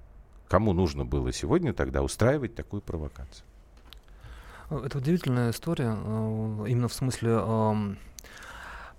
Кому 0.48 0.72
нужно 0.72 1.04
было 1.04 1.32
сегодня 1.32 1.72
тогда 1.72 2.02
устраивать 2.02 2.54
такую 2.54 2.82
провокацию? 2.82 3.44
Это 4.70 4.98
удивительная 4.98 5.50
история, 5.50 5.94
э, 5.96 6.64
именно 6.68 6.88
в 6.88 6.94
смысле 6.94 7.96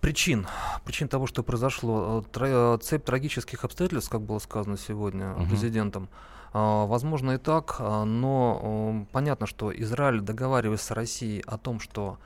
причин, 0.02 0.48
причин 0.84 1.08
того, 1.08 1.28
что 1.28 1.44
произошло. 1.44 2.24
Э, 2.36 2.40
э, 2.76 2.78
Цепь 2.82 3.06
трагических 3.06 3.64
обстоятельств, 3.64 4.10
как 4.10 4.22
было 4.22 4.40
сказано 4.40 4.78
сегодня 4.78 5.30
Мгм. 5.30 5.48
президентом, 5.50 6.10
э, 6.54 6.86
возможно 6.86 7.32
и 7.32 7.38
так, 7.38 7.78
э, 7.80 8.04
но 8.04 8.60
э, 8.62 9.06
понятно, 9.14 9.48
что 9.48 9.72
Израиль, 9.72 10.22
договариваясь 10.22 10.82
с 10.82 10.92
Россией 10.92 11.42
о 11.48 11.58
том, 11.58 11.80
что 11.80 12.18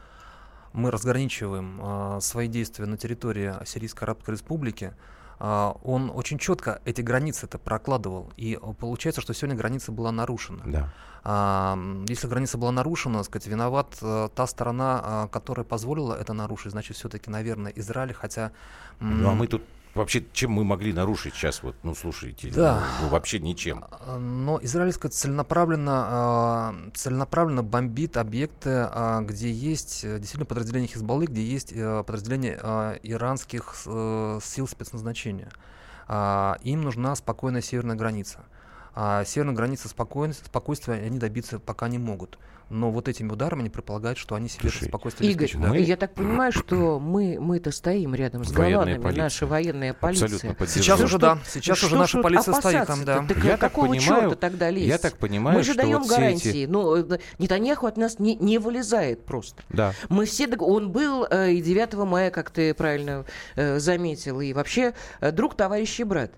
мы 0.73 0.89
разграничиваем 0.91 1.79
э, 1.81 2.19
свои 2.21 2.47
действия 2.47 2.85
на 2.85 2.97
территории 2.97 3.53
Сирийской 3.65 4.03
Арабской 4.05 4.31
Республики, 4.31 4.85
э, 4.85 5.16
он 5.39 6.11
очень 6.13 6.37
четко 6.37 6.81
эти 6.85 7.01
границы 7.01 7.45
это 7.45 7.57
прокладывал. 7.57 8.31
И 8.37 8.57
э, 8.61 8.73
получается, 8.79 9.21
что 9.21 9.33
сегодня 9.33 9.55
граница 9.55 9.91
была 9.91 10.11
нарушена. 10.11 10.63
Да. 10.65 10.93
А, 11.23 11.77
если 12.07 12.27
граница 12.27 12.57
была 12.57 12.71
нарушена, 12.71 13.23
сказать, 13.23 13.47
виноват 13.47 13.97
та 13.99 14.47
сторона, 14.47 15.01
а, 15.03 15.27
которая 15.27 15.65
позволила 15.65 16.13
это 16.13 16.33
нарушить, 16.33 16.71
значит, 16.71 16.95
все-таки, 16.95 17.29
наверное, 17.29 17.71
Израиль, 17.75 18.13
хотя... 18.13 18.51
Ну 18.99 19.29
а 19.29 19.33
мы 19.33 19.47
тут 19.47 19.61
вообще 19.97 20.25
чем 20.33 20.51
мы 20.51 20.63
могли 20.63 20.93
нарушить 20.93 21.33
сейчас? 21.33 21.63
Вот, 21.63 21.75
ну 21.83 21.93
слушайте, 21.95 22.49
Да. 22.51 22.83
ну, 22.99 23.05
ну, 23.05 23.09
вообще 23.09 23.39
ничем. 23.39 23.83
Но 24.17 24.59
Израиль, 24.61 24.91
так 24.91 24.95
сказать, 24.95 25.15
целенаправленно, 25.15 26.05
а, 26.07 26.75
целенаправленно 26.93 27.63
бомбит 27.63 28.17
объекты, 28.17 28.69
а, 28.89 29.21
где 29.21 29.51
есть 29.51 30.03
э, 30.03 30.17
действительно 30.17 30.45
подразделения 30.45 30.87
Хизбаллы, 30.87 31.25
где 31.25 31.43
есть 31.43 31.73
э, 31.73 32.03
подразделения 32.05 32.59
а, 32.61 32.97
иранских 33.03 33.75
э, 33.85 34.39
сил 34.43 34.67
спецназначения. 34.67 35.49
Им 36.09 36.83
нужна 36.83 37.13
спокойная 37.17 37.61
северная 37.61 37.97
граница. 37.97 38.45
А 38.99 39.23
северной 39.25 39.53
границы 39.53 39.89
спокойствия 39.89 40.95
они 40.95 41.19
добиться 41.19 41.59
пока 41.59 41.87
не 41.87 41.99
могут. 41.99 42.39
Но 42.71 42.89
вот 42.89 43.07
этими 43.07 43.31
ударами 43.31 43.59
они 43.61 43.69
предполагают, 43.69 44.17
что 44.17 44.33
они 44.33 44.49
себе 44.49 44.69
это 44.69 44.71
Слушай, 44.79 44.87
спокойствие 44.89 45.31
Игорь, 45.31 45.43
обеспечат. 45.45 45.69
Мы- 45.69 45.79
я 45.81 45.97
так 45.97 46.15
понимаю, 46.15 46.51
что 46.51 46.99
мы, 46.99 47.37
мы-то 47.39 47.69
стоим 47.69 48.15
рядом 48.15 48.43
с 48.43 48.51
Военная 48.51 48.71
голландами, 48.73 49.03
полиция. 49.03 49.23
наша 49.23 49.45
военная 49.45 49.93
полиция. 49.93 50.55
Сейчас 50.67 50.99
уже 50.99 51.19
да, 51.19 51.37
сейчас 51.47 51.77
Что 51.77 51.85
уже 51.87 51.95
наша 51.95 52.23
полиция 52.23 52.55
стоит 52.55 52.87
там, 52.87 53.05
да. 53.05 53.23
Так 53.27 53.37
Я 53.43 53.51
так 53.51 53.59
какого 53.71 53.85
понимаю- 53.89 54.29
черта 54.31 54.35
тогда 54.35 54.71
лезть? 54.71 54.87
Я 54.87 54.97
так 54.97 55.15
понимаю, 55.17 55.59
Мы 55.59 55.63
же 55.63 55.73
что 55.73 55.81
даем 55.83 55.99
вот 55.99 56.09
гарантии. 56.09 56.49
эти... 56.63 56.65
Ну, 56.65 56.95
э, 56.95 57.19
Нетаньяху 57.37 57.85
от 57.85 57.97
нас 57.97 58.17
не, 58.17 58.35
не 58.35 58.57
вылезает 58.57 59.25
просто. 59.25 59.61
Да. 59.69 59.93
Мы 60.09 60.25
все... 60.25 60.47
Он 60.57 60.91
был 60.91 61.27
э, 61.29 61.51
и 61.51 61.61
9 61.61 61.93
мая, 62.05 62.31
как 62.31 62.49
ты 62.49 62.73
правильно 62.73 63.25
э, 63.55 63.77
заметил, 63.77 64.41
и 64.41 64.53
вообще 64.53 64.95
э, 65.21 65.31
друг, 65.31 65.55
товарищ 65.55 65.99
и 65.99 66.03
брат. 66.03 66.31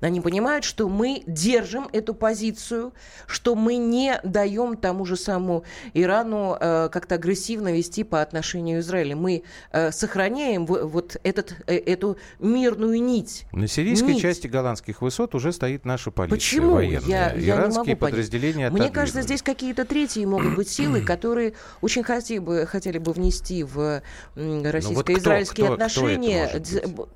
Они 0.00 0.20
понимают, 0.20 0.64
что 0.64 0.88
мы 0.88 1.22
держим 1.26 1.88
эту 1.92 2.14
позицию, 2.14 2.92
что 3.26 3.54
мы 3.54 3.76
не 3.76 4.18
даем 4.24 4.76
тому 4.76 5.04
же 5.04 5.16
самому 5.16 5.64
Ирану 5.92 6.56
э, 6.58 6.88
как-то 6.90 7.16
агрессивно 7.16 7.72
вести 7.72 8.02
по 8.04 8.22
отношению 8.22 8.80
к 8.80 8.84
Израилю. 8.84 9.16
Мы 9.18 9.42
э, 9.72 9.92
сохраняем 9.92 10.64
в- 10.64 10.84
вот 10.86 11.16
этот, 11.22 11.54
э, 11.66 11.76
эту 11.76 12.16
мирную 12.38 13.02
нить. 13.02 13.44
На 13.52 13.66
сирийской 13.66 14.14
Нить. 14.14 14.22
части 14.22 14.46
голландских 14.46 15.02
высот 15.02 15.34
уже 15.34 15.52
стоит 15.52 15.84
наша 15.84 16.10
полиция 16.10 16.36
Почему? 16.36 16.72
военная. 16.74 17.08
Я- 17.08 17.32
я 17.32 17.36
не 17.36 17.46
Иранские 17.48 17.78
могу 17.94 18.00
понять. 18.00 18.00
подразделения 18.14 18.56
Мне 18.56 18.66
отодвинули. 18.66 18.94
кажется, 18.94 19.22
здесь 19.22 19.42
какие-то 19.42 19.84
третьи 19.84 20.24
могут 20.24 20.56
быть 20.56 20.68
силы, 20.70 21.00
которые 21.06 21.52
очень 21.82 22.02
хотели 22.04 22.38
бы, 22.38 22.66
хотели 22.66 22.98
бы 22.98 23.12
внести 23.12 23.64
в 23.64 24.00
м, 24.36 24.62
российско-израильские 24.64 25.66
Ну 25.68 25.74
кто- 25.74 25.76
кто 25.76 25.84
отношения 25.84 26.44
может 26.46 26.62
д- 26.70 26.86
быть? 26.88 27.08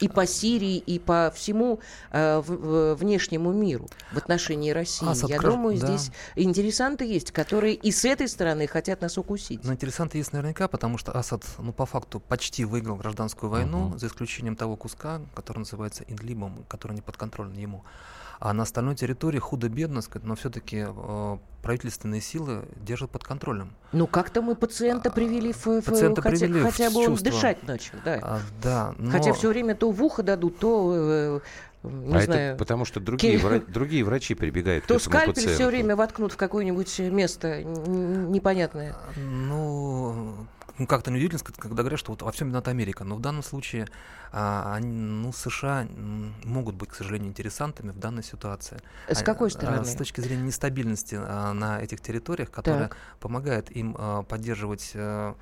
И 0.00 0.08
по 0.08 0.26
Сирии, 0.26 0.76
и 0.76 0.98
по 0.98 1.32
всему 1.34 1.80
э, 2.10 2.38
в, 2.38 2.44
в, 2.50 2.94
внешнему 2.96 3.52
миру 3.52 3.88
в 4.12 4.16
отношении 4.18 4.70
России. 4.70 5.08
Асад 5.08 5.30
Я 5.30 5.40
думаю, 5.40 5.78
да. 5.78 5.86
здесь 5.86 6.10
интересанты 6.36 7.04
есть, 7.04 7.32
которые 7.32 7.74
и 7.74 7.90
с 7.90 8.04
этой 8.04 8.28
стороны 8.28 8.66
хотят 8.66 9.00
нас 9.00 9.18
укусить. 9.18 9.64
Но 9.64 9.72
интересанты 9.72 10.18
есть 10.18 10.32
наверняка, 10.32 10.68
потому 10.68 10.98
что 10.98 11.12
Асад, 11.12 11.44
ну, 11.58 11.72
по 11.72 11.86
факту, 11.86 12.20
почти 12.20 12.64
выиграл 12.64 12.96
гражданскую 12.96 13.50
войну, 13.50 13.88
Мгм. 13.88 13.98
за 13.98 14.06
исключением 14.06 14.56
того 14.56 14.76
куска, 14.76 15.20
который 15.34 15.58
называется 15.58 16.04
Идлибом, 16.06 16.64
который 16.68 16.92
не 16.92 17.02
подконтролен 17.02 17.54
ему. 17.56 17.84
А 18.40 18.52
на 18.52 18.62
остальной 18.62 18.94
территории 18.94 19.38
худо-бедно, 19.38 20.00
но 20.22 20.36
все-таки 20.36 20.86
правительственные 21.62 22.20
силы 22.20 22.62
держат 22.76 23.10
под 23.10 23.24
контролем. 23.24 23.72
Ну, 23.92 24.06
как-то 24.06 24.42
мы 24.42 24.54
пациента 24.54 25.10
привели 25.10 25.52
в, 25.52 25.66
в- 25.66 25.82
Пациента 25.82 26.22
хотя, 26.22 26.46
привели 26.46 26.60
хотя 26.62 26.90
бы 26.90 27.00
он 27.00 27.06
чувство. 27.06 27.30
дышать 27.32 27.66
начал, 27.66 27.94
да. 28.04 28.18
А, 28.22 28.40
да, 28.62 28.94
но... 28.96 29.10
Хотя 29.10 29.32
все 29.32 29.48
время 29.48 29.74
то 29.74 29.90
в 29.90 30.02
ухо 30.02 30.22
дадут, 30.22 30.58
то, 30.58 30.92
э, 30.94 31.40
не 31.82 32.14
а 32.16 32.20
знаю, 32.20 32.50
это 32.52 32.58
потому, 32.58 32.84
что 32.84 33.00
другие, 33.00 33.38
вра- 33.38 33.68
другие 33.70 34.04
врачи 34.04 34.34
прибегают 34.34 34.84
к 34.84 34.86
то 34.86 34.94
этому 34.94 35.10
скальпель 35.10 35.34
пациенту. 35.34 35.54
все 35.56 35.66
время 35.66 35.96
воткнут 35.96 36.32
в 36.32 36.36
какое-нибудь 36.36 36.98
место 37.00 37.62
непонятное. 37.64 38.94
Ну, 39.16 40.34
ну, 40.78 40.86
как-то 40.86 41.10
неудивительно, 41.10 41.42
когда 41.56 41.82
говорят, 41.82 41.98
что 41.98 42.12
вот 42.12 42.22
во 42.22 42.32
всем 42.32 42.48
виновата 42.48 42.70
Америка. 42.70 43.04
Но 43.04 43.16
в 43.16 43.20
данном 43.20 43.42
случае 43.42 43.88
а, 44.32 44.74
они, 44.74 44.88
ну, 44.90 45.32
США 45.32 45.86
могут 46.44 46.74
быть, 46.76 46.90
к 46.90 46.94
сожалению, 46.94 47.28
интересантами 47.28 47.90
в 47.90 47.98
данной 47.98 48.22
ситуации. 48.22 48.78
С 49.08 49.20
А, 49.20 49.24
какой 49.24 49.48
а, 49.48 49.50
стороны? 49.50 49.84
С 49.84 49.94
точки 49.94 50.20
зрения 50.20 50.42
нестабильности 50.42 51.18
а, 51.18 51.52
на 51.52 51.80
этих 51.80 52.00
территориях, 52.00 52.50
которая 52.50 52.88
Так. 52.88 52.96
помогает 53.20 53.70
им 53.74 53.96
а, 53.98 54.22
поддерживать 54.22 54.92
а, 54.94 55.34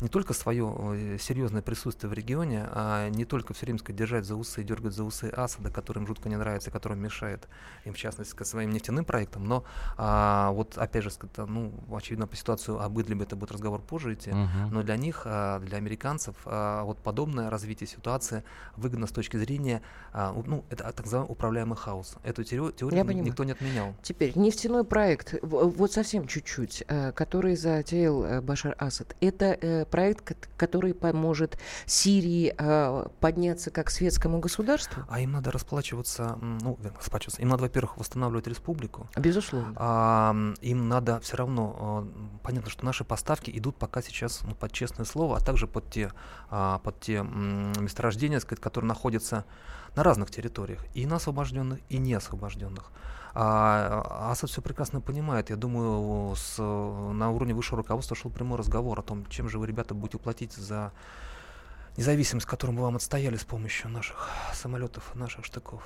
не 0.00 0.08
только 0.08 0.34
свое 0.34 0.74
э, 0.78 1.18
серьезное 1.18 1.62
присутствие 1.62 2.10
в 2.10 2.12
регионе, 2.12 2.68
а 2.72 3.08
не 3.08 3.24
только 3.24 3.54
все 3.54 3.66
время 3.66 3.78
сказать, 3.78 3.96
держать 3.96 4.24
за 4.24 4.36
усы 4.36 4.62
и 4.62 4.64
дергать 4.64 4.94
за 4.94 5.04
усы 5.04 5.30
Асада, 5.36 5.70
которым 5.70 6.06
жутко 6.06 6.28
не 6.28 6.36
нравится, 6.36 6.70
который 6.70 6.96
мешает 6.96 7.48
им, 7.84 7.92
в 7.92 7.96
частности, 7.96 8.34
к 8.34 8.44
своим 8.44 8.70
нефтяным 8.70 9.04
проектам. 9.04 9.44
Но 9.44 9.64
а, 9.96 10.50
вот, 10.52 10.78
опять 10.78 11.04
же, 11.04 11.10
сказать, 11.10 11.36
ну, 11.48 11.72
очевидно, 11.94 12.26
по 12.26 12.36
ситуацию 12.36 12.80
об 12.80 12.98
Идлибе 13.00 13.24
это 13.24 13.36
будет 13.36 13.52
разговор 13.52 13.80
позже 13.80 14.14
идти. 14.14 14.30
Мгм. 14.30 14.70
Но 14.72 14.82
для 14.82 14.96
них, 14.96 15.22
а, 15.24 15.58
для 15.60 15.78
американцев, 15.78 16.36
а, 16.44 16.84
вот 16.84 16.98
подобное 16.98 17.50
развитие 17.50 17.86
ситуации 17.86 18.44
выгодно 18.76 19.06
с 19.06 19.12
точки 19.12 19.36
зрения, 19.36 19.82
а, 20.12 20.32
ну, 20.46 20.64
это 20.70 20.84
так 20.84 21.04
называемый 21.04 21.32
управляемый 21.32 21.76
хаос. 21.76 22.16
Эту 22.22 22.44
теорию, 22.44 22.72
понимаю. 22.88 23.22
никто 23.22 23.44
не 23.44 23.52
отменял. 23.52 23.94
Теперь 24.02 24.36
нефтяной 24.36 24.84
проект, 24.84 25.34
вот 25.42 25.92
совсем 25.92 26.26
чуть-чуть, 26.26 26.84
э, 26.88 27.12
который 27.12 27.56
затеял 27.56 28.24
э, 28.24 28.40
Башар 28.40 28.74
Асад, 28.78 29.16
это 29.20 29.86
проект, 29.90 30.24
кот- 30.26 30.48
который 30.56 30.94
поможет 30.94 31.58
Сирии 31.86 32.54
э, 32.56 33.06
подняться 33.20 33.70
как 33.70 33.90
светскому 33.90 34.38
государству? 34.40 35.02
А 35.08 35.20
им 35.20 35.32
надо 35.32 35.50
расплачиваться, 35.50 36.38
ну, 36.40 36.78
расплачиваться. 36.96 37.42
Им 37.42 37.48
надо, 37.48 37.62
во-первых, 37.62 37.96
восстанавливать 37.96 38.46
республику. 38.46 39.08
Безусловно. 39.16 39.74
А, 39.76 40.34
им 40.60 40.88
надо 40.88 41.20
все 41.20 41.36
равно, 41.36 42.06
м, 42.14 42.40
понятно, 42.42 42.70
что 42.70 42.84
наши 42.84 43.04
поставки 43.04 43.50
идут 43.50 43.76
пока 43.76 44.02
сейчас 44.02 44.42
ну, 44.42 44.54
под 44.54 44.72
честное 44.72 45.04
слово, 45.04 45.36
а 45.36 45.40
также 45.40 45.66
под 45.66 45.90
те, 45.90 46.12
а, 46.50 46.78
под 46.78 47.00
те 47.00 47.22
месторождения, 47.22 48.40
сказать, 48.40 48.60
которые 48.62 48.88
находятся 48.88 49.44
на 49.96 50.02
разных 50.02 50.30
территориях, 50.30 50.84
и 50.94 51.06
на 51.06 51.16
освобожденных, 51.16 51.80
и 51.88 51.98
не 51.98 52.14
освобожденных. 52.14 52.90
А, 53.32 54.30
Асад 54.30 54.50
все 54.50 54.60
прекрасно 54.60 55.00
понимает. 55.00 55.50
Я 55.50 55.56
думаю, 55.56 56.34
с, 56.34 56.58
на 56.58 57.30
уровне 57.30 57.54
высшего 57.54 57.78
руководства 57.78 58.16
шел 58.16 58.30
прямой 58.30 58.58
разговор 58.58 58.98
о 58.98 59.02
том, 59.02 59.26
чем 59.26 59.48
же 59.48 59.58
вы, 59.58 59.66
ребята, 59.66 59.94
будете 59.94 60.18
платить 60.18 60.52
за 60.52 60.92
независимость, 61.96 62.46
которую 62.46 62.76
мы 62.76 62.82
вам 62.82 62.96
отстояли 62.96 63.36
с 63.36 63.44
помощью 63.44 63.90
наших 63.90 64.28
самолетов, 64.54 65.14
наших 65.14 65.44
штыков. 65.44 65.82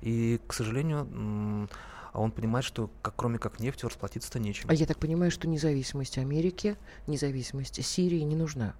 И, 0.00 0.40
к 0.46 0.52
сожалению, 0.52 1.00
м, 1.00 1.68
он 2.12 2.30
понимает, 2.30 2.64
что 2.64 2.90
как, 3.02 3.14
кроме 3.16 3.38
как 3.38 3.60
нефтью 3.60 3.88
расплатиться-то 3.88 4.38
нечем. 4.38 4.68
А 4.68 4.74
я 4.74 4.86
так 4.86 4.98
понимаю, 4.98 5.30
что 5.30 5.48
независимость 5.48 6.18
Америки, 6.18 6.76
независимость 7.06 7.82
Сирии 7.84 8.20
не 8.20 8.36
нужна. 8.36 8.74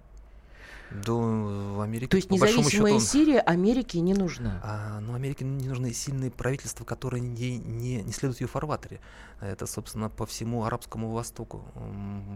Да, 0.91 1.11
в 1.13 1.81
Америке, 1.81 2.07
То 2.07 2.17
есть 2.17 2.29
большому 2.29 2.49
счету, 2.69 2.83
независимая 2.85 2.93
он- 2.93 2.99
Сирия 2.99 3.39
Америке 3.39 3.99
не 3.99 4.13
нужна. 4.13 4.59
А, 4.63 4.99
ну, 4.99 5.13
Америке 5.15 5.43
не 5.43 5.67
нужны 5.67 5.91
сильные 5.93 6.29
правительства, 6.29 6.85
которые 6.85 7.21
не, 7.21 7.57
не, 7.57 8.01
не 8.03 8.11
следуют 8.11 8.41
ее 8.41 8.47
фарватере. 8.47 8.99
Это, 9.41 9.65
собственно, 9.65 10.09
по 10.09 10.25
всему 10.25 10.63
Арабскому 10.63 11.09
Востоку 11.11 11.65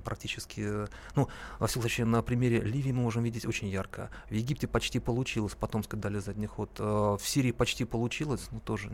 практически. 0.03 0.61
Ну, 1.15 1.27
во 1.59 1.67
всяком 1.67 1.83
случае, 1.83 2.05
на 2.05 2.21
примере 2.21 2.59
Ливии 2.61 2.91
мы 2.91 3.03
можем 3.03 3.23
видеть 3.23 3.45
очень 3.45 3.67
ярко. 3.69 4.09
В 4.29 4.33
Египте 4.33 4.67
почти 4.67 4.99
получилось, 4.99 5.55
потом 5.57 5.83
дали 5.91 6.19
задний 6.19 6.47
ход. 6.47 6.69
Э, 6.79 7.17
В 7.19 7.27
Сирии 7.27 7.51
почти 7.51 7.85
получилось, 7.85 8.47
ну, 8.51 8.59
тоже. 8.59 8.91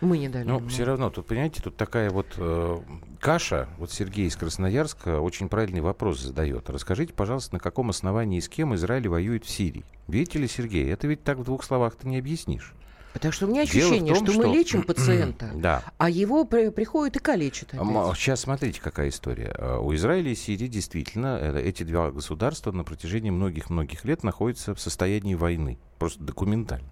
Мы 0.00 0.18
не 0.18 0.28
дали. 0.28 0.44
Ну, 0.46 0.60
Ну. 0.60 0.68
все 0.68 0.84
равно, 0.84 1.10
тут, 1.10 1.26
понимаете, 1.26 1.60
тут 1.62 1.76
такая 1.76 2.10
вот 2.10 2.26
э, 2.36 2.78
каша. 3.20 3.68
Вот 3.78 3.90
Сергей 3.90 4.26
из 4.26 4.36
Красноярска 4.36 5.20
очень 5.20 5.48
правильный 5.48 5.80
вопрос 5.80 6.20
задает. 6.20 6.70
Расскажите, 6.70 7.12
пожалуйста, 7.12 7.54
на 7.54 7.60
каком 7.60 7.90
основании 7.90 8.38
и 8.38 8.40
с 8.40 8.48
кем 8.48 8.74
Израиль 8.74 8.95
воюет 9.08 9.44
в 9.44 9.50
Сирии? 9.50 9.84
Видите 10.08 10.38
ли, 10.38 10.48
Сергей, 10.48 10.90
это 10.92 11.06
ведь 11.06 11.22
так 11.24 11.38
в 11.38 11.44
двух 11.44 11.64
словах 11.64 11.96
ты 11.96 12.06
не 12.08 12.18
объяснишь. 12.18 12.72
Потому 13.12 13.32
что 13.32 13.46
у 13.46 13.48
меня 13.50 13.62
ощущение, 13.62 14.14
том, 14.14 14.24
что, 14.26 14.32
что- 14.34 14.46
мы 14.48 14.54
лечим 14.54 14.82
пациента, 14.86 15.50
Да. 15.54 15.82
а 15.96 16.10
его 16.10 16.44
при- 16.44 16.68
приходят 16.68 17.16
и 17.16 17.18
калечат 17.18 17.72
опять. 17.74 18.16
Сейчас 18.18 18.40
смотрите, 18.40 18.80
какая 18.80 19.08
история. 19.08 19.54
А, 19.58 19.78
У 19.80 19.94
Израиля 19.94 20.30
и 20.30 20.34
Сирии 20.34 20.66
действительно 20.66 21.38
э, 21.40 21.62
эти 21.62 21.82
два 21.82 22.10
государства 22.10 22.72
на 22.72 22.84
протяжении 22.84 23.30
многих-многих 23.30 24.04
лет 24.04 24.22
находятся 24.22 24.74
в 24.74 24.80
состоянии 24.80 25.34
войны. 25.34 25.78
Просто 25.98 26.22
документально. 26.22 26.88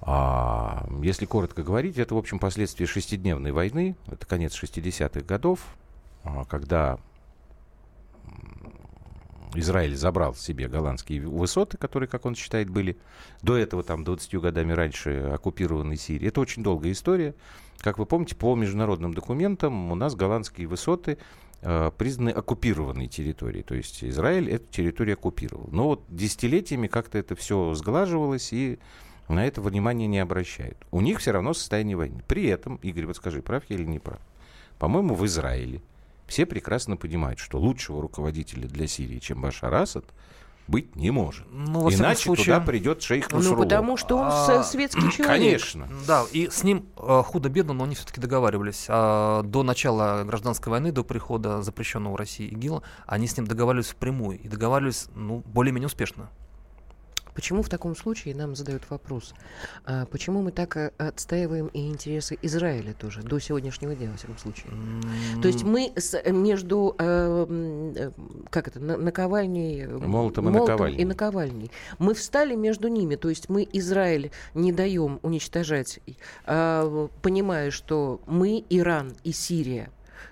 А, 0.00 0.86
если 1.02 1.24
коротко 1.26 1.62
говорить, 1.62 1.96
это, 1.98 2.14
в 2.14 2.18
общем, 2.18 2.38
последствия 2.38 2.86
шестидневной 2.86 3.50
войны. 3.52 3.96
Это 4.08 4.26
конец 4.26 4.54
60-х 4.54 5.22
годов, 5.22 5.60
а, 6.22 6.44
когда 6.44 6.98
Израиль 9.54 9.96
забрал 9.96 10.34
себе 10.34 10.68
голландские 10.68 11.20
высоты, 11.22 11.76
которые, 11.76 12.08
как 12.08 12.26
он 12.26 12.34
считает, 12.34 12.70
были 12.70 12.96
до 13.42 13.56
этого, 13.56 13.82
там, 13.82 14.04
20 14.04 14.34
годами 14.36 14.72
раньше 14.72 15.30
оккупированы 15.34 15.96
Сирией. 15.96 16.28
Это 16.28 16.40
очень 16.40 16.62
долгая 16.62 16.92
история. 16.92 17.34
Как 17.78 17.98
вы 17.98 18.06
помните, 18.06 18.34
по 18.34 18.54
международным 18.54 19.14
документам 19.14 19.92
у 19.92 19.94
нас 19.94 20.14
голландские 20.14 20.66
высоты 20.66 21.18
э, 21.62 21.90
признаны 21.96 22.30
оккупированной 22.30 23.06
территорией. 23.06 23.62
То 23.62 23.74
есть 23.74 24.02
Израиль 24.04 24.50
эту 24.50 24.66
территорию 24.70 25.14
оккупировал. 25.14 25.68
Но 25.70 25.88
вот 25.88 26.02
десятилетиями 26.08 26.88
как-то 26.88 27.18
это 27.18 27.36
все 27.36 27.74
сглаживалось, 27.74 28.52
и 28.52 28.78
на 29.28 29.46
это 29.46 29.60
внимание 29.60 30.08
не 30.08 30.18
обращают. 30.18 30.78
У 30.90 31.00
них 31.00 31.18
все 31.18 31.32
равно 31.32 31.54
состояние 31.54 31.96
войны. 31.96 32.22
При 32.26 32.46
этом, 32.46 32.76
Игорь, 32.82 33.06
вот 33.06 33.16
скажи, 33.16 33.42
прав 33.42 33.62
я 33.68 33.76
или 33.76 33.84
не 33.84 33.98
прав? 33.98 34.18
По-моему, 34.78 35.14
в 35.14 35.24
Израиле 35.26 35.82
все 36.28 36.46
прекрасно 36.46 36.96
понимают, 36.96 37.38
что 37.40 37.58
лучшего 37.58 38.00
руководителя 38.00 38.68
для 38.68 38.86
Сирии, 38.86 39.18
чем 39.18 39.40
Башар 39.42 39.74
Асад, 39.74 40.04
быть 40.66 40.94
не 40.96 41.10
может. 41.10 41.46
Ну, 41.50 41.90
Иначе 41.90 42.24
случае- 42.24 42.44
туда 42.44 42.60
придет 42.60 43.00
шейх 43.02 43.30
Ну, 43.32 43.38
Насруллах. 43.38 43.64
потому 43.64 43.96
что 43.96 44.18
он 44.18 44.26
А, 44.30 44.62
светский 44.62 45.00
человек. 45.10 45.26
Конечно. 45.26 45.88
Да, 46.06 46.24
и 46.30 46.50
с 46.50 46.62
ним 46.62 46.84
э, 46.98 47.22
худо-бедно, 47.24 47.72
но 47.72 47.84
они 47.84 47.94
все-таки 47.94 48.20
договаривались. 48.20 48.84
А, 48.88 49.42
до 49.44 49.62
начала 49.62 50.24
гражданской 50.24 50.70
войны, 50.70 50.92
до 50.92 51.04
прихода 51.04 51.62
запрещенного 51.62 52.12
в 52.12 52.16
России 52.16 52.46
ИГИЛа, 52.48 52.82
они 53.06 53.26
с 53.26 53.34
ним 53.38 53.46
договаривались 53.46 53.88
впрямую. 53.88 54.38
И 54.40 54.46
договаривались, 54.48 55.06
ну, 55.14 55.42
более-менее 55.46 55.86
успешно. 55.86 56.28
Почему 57.38 57.62
в 57.62 57.68
таком 57.68 57.94
случае 57.94 58.34
нам 58.34 58.56
задают 58.56 58.82
вопрос, 58.90 59.32
а 59.84 60.06
почему 60.06 60.42
мы 60.42 60.50
так 60.50 60.76
э, 60.76 60.90
отстаиваем 60.98 61.68
и 61.68 61.86
интересы 61.86 62.36
Израиля 62.42 62.94
тоже, 62.94 63.22
до 63.22 63.38
сегодняшнего 63.38 63.94
дня, 63.94 64.10
во 64.10 64.16
всяком 64.16 64.38
случае? 64.38 64.72
М, 64.72 65.40
То 65.40 65.46
есть 65.46 65.62
мы 65.62 65.92
с- 65.94 66.20
между, 66.32 66.96
э, 66.98 67.46
э, 67.96 68.10
как 68.50 68.66
это, 68.66 68.80
на- 68.80 68.96
наковальней... 68.96 69.82
э, 69.84 69.98
Молотом 69.98 70.48
и 70.48 70.52
наковальней. 70.52 70.98
и 71.00 71.04
наковальней. 71.04 71.70
Мы 72.00 72.14
встали 72.14 72.56
между 72.56 72.88
ними, 72.88 73.14
то 73.14 73.28
есть 73.28 73.48
мы 73.48 73.68
Израиль 73.72 74.32
не 74.54 74.72
даем 74.72 75.20
уничтожать, 75.22 76.00
э, 76.46 77.08
понимая, 77.22 77.70
что 77.70 78.20
мы, 78.26 78.64
Иран 78.68 79.12
и 79.22 79.30
Сирия, 79.30 79.90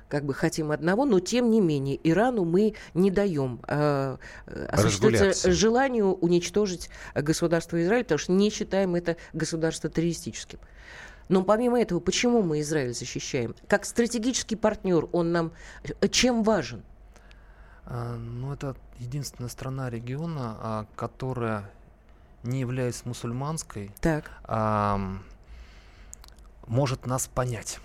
как 0.09 0.25
бы 0.25 0.35
хотим 0.35 0.70
одного, 0.70 1.05
но 1.05 1.20
тем 1.20 1.51
не 1.51 1.61
менее 1.61 1.99
Ирану 2.03 2.44
мы 2.44 2.75
не 2.94 3.11
даем 3.11 3.61
э, 3.66 4.16
э, 4.46 4.66
осуществиться 4.66 5.53
желанию 5.53 6.14
уничтожить 6.14 6.90
э, 7.14 7.22
государство 7.22 7.83
Израиль, 7.83 8.05
потому 8.05 8.18
что 8.18 8.33
не 8.33 8.51
считаем 8.51 8.94
это 8.94 9.16
государство 9.33 9.90
террористическим. 9.90 10.59
Но 11.29 11.42
помимо 11.42 11.81
этого, 11.81 11.99
почему 11.99 12.42
мы 12.42 12.61
Израиль 12.61 12.94
защищаем? 12.94 13.55
Как 13.66 13.85
стратегический 13.85 14.57
партнер 14.57 15.09
он 15.12 15.33
нам 15.33 15.53
э, 16.01 16.09
чем 16.09 16.42
важен? 16.42 16.83
а, 17.87 18.16
ну, 18.16 18.53
это 18.53 18.77
единственная 18.99 19.49
страна 19.49 19.88
региона, 19.88 20.57
а, 20.59 20.87
которая, 20.96 21.70
не 22.42 22.61
являясь 22.61 23.05
мусульманской, 23.05 23.92
Так. 24.01 24.31
ам, 24.44 25.22
может 26.66 27.07
нас 27.07 27.29
понять. 27.29 27.79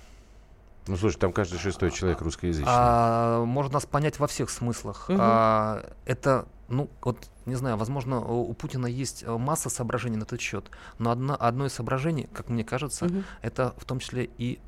Ну, 0.88 0.98
слушай, 0.98 1.17
там 1.17 1.32
каждый 1.32 1.60
шестой 1.60 1.91
человек 1.91 2.22
русскоязычный. 2.22 2.72
А, 2.74 3.44
может 3.46 3.72
нас 3.72 3.86
понять 3.86 4.20
во 4.20 4.28
всех 4.28 4.50
смыслах. 4.50 5.10
Мгм. 5.10 5.20
А, 5.22 5.86
это 6.06 6.48
Ну, 6.70 6.89
вот, 7.02 7.17
не 7.46 7.56
знаю, 7.56 7.78
возможно, 7.78 8.20
у 8.22 8.54
Путина 8.54 8.88
есть 8.88 9.24
э, 9.24 9.38
масса 9.38 9.70
соображений 9.70 10.15
на 10.17 10.24
этот 10.24 10.39
счет, 10.39 10.72
но 11.00 11.12
одно, 11.12 11.36
одно 11.38 11.65
из 11.65 11.74
соображений, 11.74 12.30
как 12.34 12.50
мне 12.50 12.63
кажется, 12.63 13.06
угу. 13.06 13.24
это 13.41 13.74
в 13.78 13.84
том 13.86 14.00
числе 14.00 14.30
и 14.38 14.60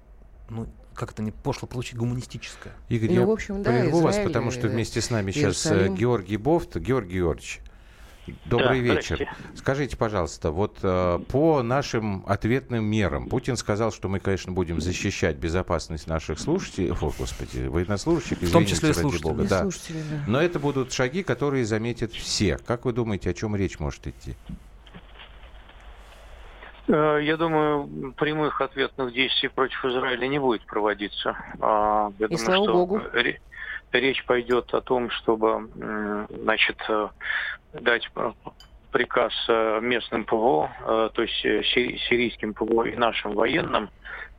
ну, 0.49 0.67
как 0.93 1.11
это 1.11 1.23
не 1.23 1.31
пошло 1.31 1.67
получить 1.67 1.97
гуманистическое. 1.97 2.73
Игорь, 2.89 3.09
ну, 3.09 3.21
я 3.21 3.25
в 3.25 3.31
общем, 3.31 3.63
да, 3.63 3.71
прерву 3.71 4.01
вас, 4.01 4.17
потому 4.17 4.51
что 4.51 4.67
вместе 4.67 5.01
с 5.01 5.09
нами 5.09 5.31
сейчас 5.31 5.65
э, 5.65 5.89
Георгий 5.89 6.37
Бофт. 6.37 6.77
Георгий 6.77 7.15
Георгиевич, 7.15 7.61
Добрый 8.45 8.81
да, 8.81 8.95
вечер. 8.95 9.27
Скажите, 9.55 9.97
пожалуйста, 9.97 10.51
вот 10.51 10.77
э, 10.81 11.19
по 11.29 11.61
нашим 11.61 12.23
ответным 12.25 12.85
мерам, 12.85 13.27
Путин 13.27 13.57
сказал, 13.57 13.91
что 13.91 14.07
мы, 14.07 14.19
конечно, 14.19 14.53
будем 14.53 14.79
защищать 14.79 15.35
безопасность 15.35 16.07
наших 16.07 16.39
слушателей, 16.39 16.91
о, 16.91 17.11
господи, 17.17 17.67
военнослужащих, 17.67 18.37
в 18.37 18.51
том 18.51 18.65
числе 18.65 18.91
и 18.91 18.93
слушателей. 18.93 19.29
Бога, 19.29 19.43
да. 19.43 19.63
да. 19.63 19.69
Но 20.27 20.41
это 20.41 20.59
будут 20.59 20.93
шаги, 20.93 21.23
которые 21.23 21.65
заметят 21.65 22.13
все. 22.13 22.57
Как 22.57 22.85
вы 22.85 22.93
думаете, 22.93 23.29
о 23.29 23.33
чем 23.33 23.55
речь 23.55 23.79
может 23.79 24.07
идти? 24.07 24.35
Э, 26.87 27.19
я 27.21 27.37
думаю, 27.37 28.13
прямых 28.13 28.59
ответных 28.61 29.13
действий 29.13 29.49
против 29.49 29.83
Израиля 29.83 30.27
не 30.27 30.39
будет 30.39 30.65
проводиться. 30.65 31.35
А, 31.59 32.11
я 32.19 32.25
И 32.25 32.29
думаю, 32.29 32.45
слава 32.45 32.63
что 32.63 32.73
Богу. 32.73 33.01
Речь 33.93 34.25
пойдет 34.25 34.73
о 34.73 34.81
том, 34.81 35.11
чтобы 35.11 35.69
значит, 36.29 36.77
э, 36.89 37.07
дать 37.73 38.09
приказ 38.91 39.33
э, 39.47 39.79
местным 39.81 40.25
ПВО, 40.25 40.71
э, 40.81 41.09
то 41.13 41.21
есть 41.21 41.35
сирийским 41.41 42.55
ПВО 42.55 42.85
и 42.85 42.95
нашим 42.95 43.33
военным, 43.33 43.89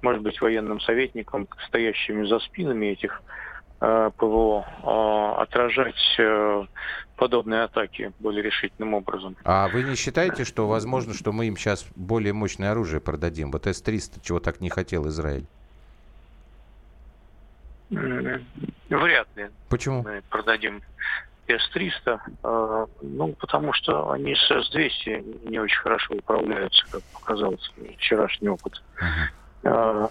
может 0.03 0.23
быть, 0.23 0.40
военным 0.40 0.81
советникам, 0.81 1.49
стоящими 1.69 2.27
за 2.27 2.40
спинами 2.40 2.87
этих 2.87 3.23
ПВО, 3.79 5.37
отражать 5.43 6.19
подобные 7.17 7.64
атаки 7.64 8.12
более 8.19 8.43
решительным 8.43 8.95
образом. 8.95 9.37
А 9.45 9.69
вы 9.69 9.83
не 9.83 9.95
считаете, 9.95 10.45
что 10.45 10.67
возможно, 10.67 11.12
что 11.12 11.33
мы 11.33 11.47
им 11.47 11.57
сейчас 11.57 11.87
более 11.95 12.33
мощное 12.33 12.71
оружие 12.71 13.01
продадим? 13.01 13.51
Вот 13.51 13.67
С-300, 13.67 14.21
чего 14.23 14.40
так 14.40 14.61
не 14.61 14.71
хотел 14.71 15.07
Израиль? 15.09 15.47
Вряд 17.90 19.29
ли. 19.37 19.51
Почему? 19.68 20.03
Мы 20.03 20.23
продадим 20.31 20.83
с-300, 21.47 22.20
э, 22.42 22.87
ну, 23.03 23.33
потому 23.35 23.73
что 23.73 24.11
они 24.11 24.35
с 24.35 24.51
С-200 24.51 25.49
не 25.51 25.59
очень 25.59 25.79
хорошо 25.79 26.14
управляются, 26.14 26.87
как 26.90 27.03
показалось 27.12 27.70
вчерашний 27.99 28.49
опыт. 28.49 28.83
Uh-huh. 29.64 30.11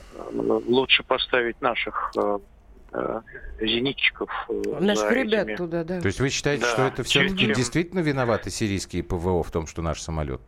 Лучше 0.67 1.03
поставить 1.03 1.62
наших 1.62 2.12
э, 2.17 2.39
зенитчиков. 3.60 4.29
Наших 4.79 5.12
ребят 5.12 5.47
этими. 5.47 5.56
туда, 5.56 5.84
да. 5.84 6.01
То 6.01 6.08
есть 6.08 6.19
вы 6.19 6.29
считаете, 6.29 6.63
да. 6.63 6.71
что 6.71 6.82
это 6.84 7.03
все-таки 7.03 7.45
чем... 7.45 7.53
действительно 7.53 7.99
виноваты 7.99 8.49
сирийские 8.49 9.03
ПВО 9.03 9.43
в 9.43 9.51
том, 9.51 9.67
что 9.67 9.82
наш 9.82 10.01
самолет 10.01 10.41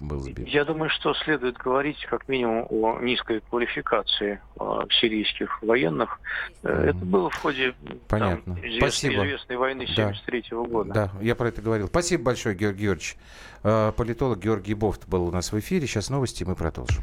был 0.00 0.20
сбит? 0.20 0.48
Я 0.48 0.64
думаю, 0.64 0.90
что 0.90 1.14
следует 1.14 1.56
говорить 1.56 2.04
как 2.06 2.28
минимум 2.28 2.66
о 2.70 2.98
низкой 3.00 3.40
квалификации 3.40 4.40
э, 4.58 4.64
сирийских 5.00 5.62
военных. 5.62 6.20
Mm. 6.62 6.70
Это 6.70 7.04
было 7.04 7.30
в 7.30 7.34
ходе 7.36 7.74
Понятно. 8.08 8.56
Там, 8.56 8.66
известной, 8.66 9.14
известной 9.14 9.56
войны 9.56 9.86
73 9.86 10.44
да. 10.50 10.56
-го 10.56 10.68
года. 10.68 10.92
Да, 10.92 11.10
я 11.20 11.34
про 11.34 11.48
это 11.48 11.62
говорил. 11.62 11.88
Спасибо 11.88 12.24
большое, 12.24 12.54
Георгий 12.54 12.84
Георгиевич. 12.84 13.16
Политолог 13.62 14.40
Георгий 14.40 14.74
Бофт 14.74 15.08
был 15.08 15.26
у 15.26 15.30
нас 15.30 15.52
в 15.52 15.58
эфире. 15.58 15.86
Сейчас 15.86 16.10
новости, 16.10 16.44
мы 16.44 16.54
продолжим. 16.54 17.02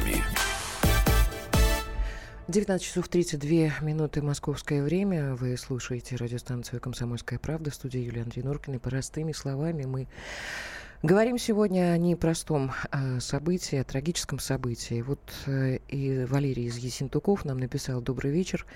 Словами. 0.00 0.22
19 2.48 2.84
часов 2.86 3.08
32 3.08 3.80
минуты 3.82 4.22
московское 4.22 4.82
время. 4.82 5.34
Вы 5.34 5.56
слушаете 5.56 6.16
радиостанцию 6.16 6.80
«Комсомольская 6.80 7.38
правда» 7.38 7.70
в 7.70 7.74
студии 7.74 8.00
Юлии 8.00 8.22
Андрей 8.22 8.42
Норкиной. 8.42 8.80
Простыми 8.80 9.32
словами 9.32 9.84
мы 9.84 10.08
Говорим 11.02 11.38
сегодня 11.38 11.92
о 11.92 11.96
непростом 11.96 12.72
э, 12.92 13.20
событии, 13.20 13.78
о 13.78 13.84
трагическом 13.84 14.38
событии. 14.38 15.00
Вот 15.00 15.18
э, 15.46 15.78
и 15.88 16.26
Валерий 16.26 16.66
из 16.66 16.76
Есентуков 16.76 17.46
нам 17.46 17.56
написал 17.56 18.02
«Добрый 18.02 18.30
вечер. 18.30 18.66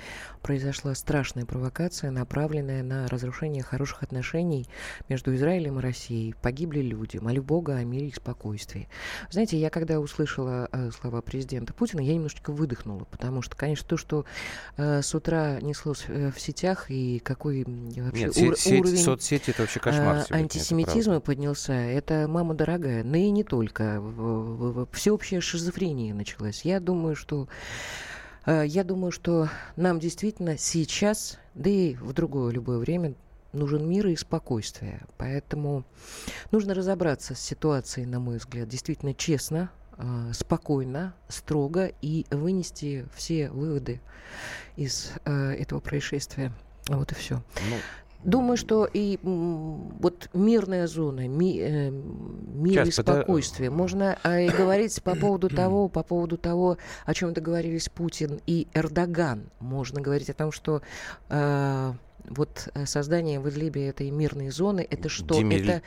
Произошла 0.40 0.94
страшная 0.94 1.44
провокация, 1.44 2.10
направленная 2.10 2.82
на 2.82 3.06
разрушение 3.08 3.62
хороших 3.62 4.02
отношений 4.02 4.66
между 5.10 5.34
Израилем 5.34 5.78
и 5.78 5.82
Россией. 5.82 6.34
Погибли 6.40 6.80
люди. 6.80 7.18
Молю 7.18 7.42
Бога 7.42 7.74
о 7.74 7.84
мире 7.84 8.08
и 8.08 8.14
спокойствии». 8.14 8.88
Знаете, 9.28 9.58
я 9.58 9.68
когда 9.68 10.00
услышала 10.00 10.70
э, 10.72 10.92
слова 10.98 11.20
президента 11.20 11.74
Путина, 11.74 12.00
я 12.00 12.14
немножечко 12.14 12.52
выдохнула, 12.52 13.04
потому 13.04 13.42
что, 13.42 13.54
конечно, 13.54 13.86
то, 13.86 13.98
что 13.98 14.24
с 14.78 15.14
утра 15.14 15.60
неслось 15.60 16.06
в 16.08 16.38
сетях 16.38 16.90
и 16.90 17.18
какой 17.18 17.64
вообще 17.64 18.24
Нет, 18.24 18.36
ур- 18.38 18.56
сеть, 18.56 18.80
уровень 18.80 18.96
соцсети 18.96 19.50
это 19.50 19.62
вообще 19.62 19.78
кошмар 19.78 20.24
антисемитизма 20.30 21.20
поднялся, 21.20 21.74
это 21.74 22.13
это 22.14 22.28
мама 22.28 22.54
дорогая, 22.54 23.04
но 23.04 23.16
и 23.16 23.30
не 23.30 23.44
только. 23.44 24.02
Всеобщая 24.92 25.40
шизофрения 25.40 26.14
началась. 26.14 26.64
Я 26.64 26.80
думаю, 26.80 27.16
что 27.16 27.48
э, 28.46 28.64
я 28.66 28.84
думаю, 28.84 29.12
что 29.12 29.48
нам 29.76 29.98
действительно 29.98 30.56
сейчас, 30.58 31.38
да 31.54 31.70
и 31.70 31.94
в 31.94 32.12
другое 32.12 32.52
любое 32.52 32.78
время, 32.78 33.14
нужен 33.52 33.88
мир 33.88 34.06
и 34.08 34.16
спокойствие. 34.16 35.02
Поэтому 35.16 35.84
нужно 36.50 36.74
разобраться 36.74 37.34
с 37.34 37.40
ситуацией, 37.40 38.06
на 38.06 38.20
мой 38.20 38.38
взгляд, 38.38 38.68
действительно 38.68 39.14
честно, 39.14 39.70
э, 39.96 40.32
спокойно, 40.32 41.14
строго 41.28 41.92
и 42.00 42.26
вынести 42.30 43.06
все 43.14 43.50
выводы 43.50 44.00
из 44.76 45.12
э, 45.24 45.52
этого 45.52 45.80
происшествия. 45.80 46.52
Вот 46.88 47.12
и 47.12 47.14
все. 47.14 47.42
Ну, 47.70 47.76
Думаю, 48.24 48.56
что 48.56 48.88
и 48.90 49.18
вот 49.22 50.30
мирная 50.32 50.86
зона, 50.86 51.28
ми, 51.28 51.58
э, 51.60 51.90
мир 51.90 52.84
Сейчас, 52.84 52.88
и 52.88 53.02
спокойствие. 53.02 53.70
Под... 53.70 53.78
Можно 53.78 54.18
э, 54.24 54.46
и 54.46 54.48
говорить 54.58 55.02
по 55.02 55.14
поводу 55.14 55.50
того, 55.50 55.88
по 55.88 56.02
поводу 56.02 56.38
того, 56.38 56.78
о 57.04 57.14
чем 57.14 57.34
договорились 57.34 57.90
Путин 57.90 58.40
и 58.46 58.66
Эрдоган. 58.72 59.50
Можно 59.60 60.00
говорить 60.00 60.30
о 60.30 60.34
том, 60.34 60.52
что 60.52 60.80
э, 61.28 61.92
вот 62.28 62.68
э, 62.74 62.86
создание 62.86 63.40
в 63.40 63.48
Идлибе 63.48 63.88
этой 63.88 64.10
мирной 64.10 64.50
зоны, 64.50 64.86
это 64.88 65.08
что? 65.08 65.34
Демили... 65.34 65.82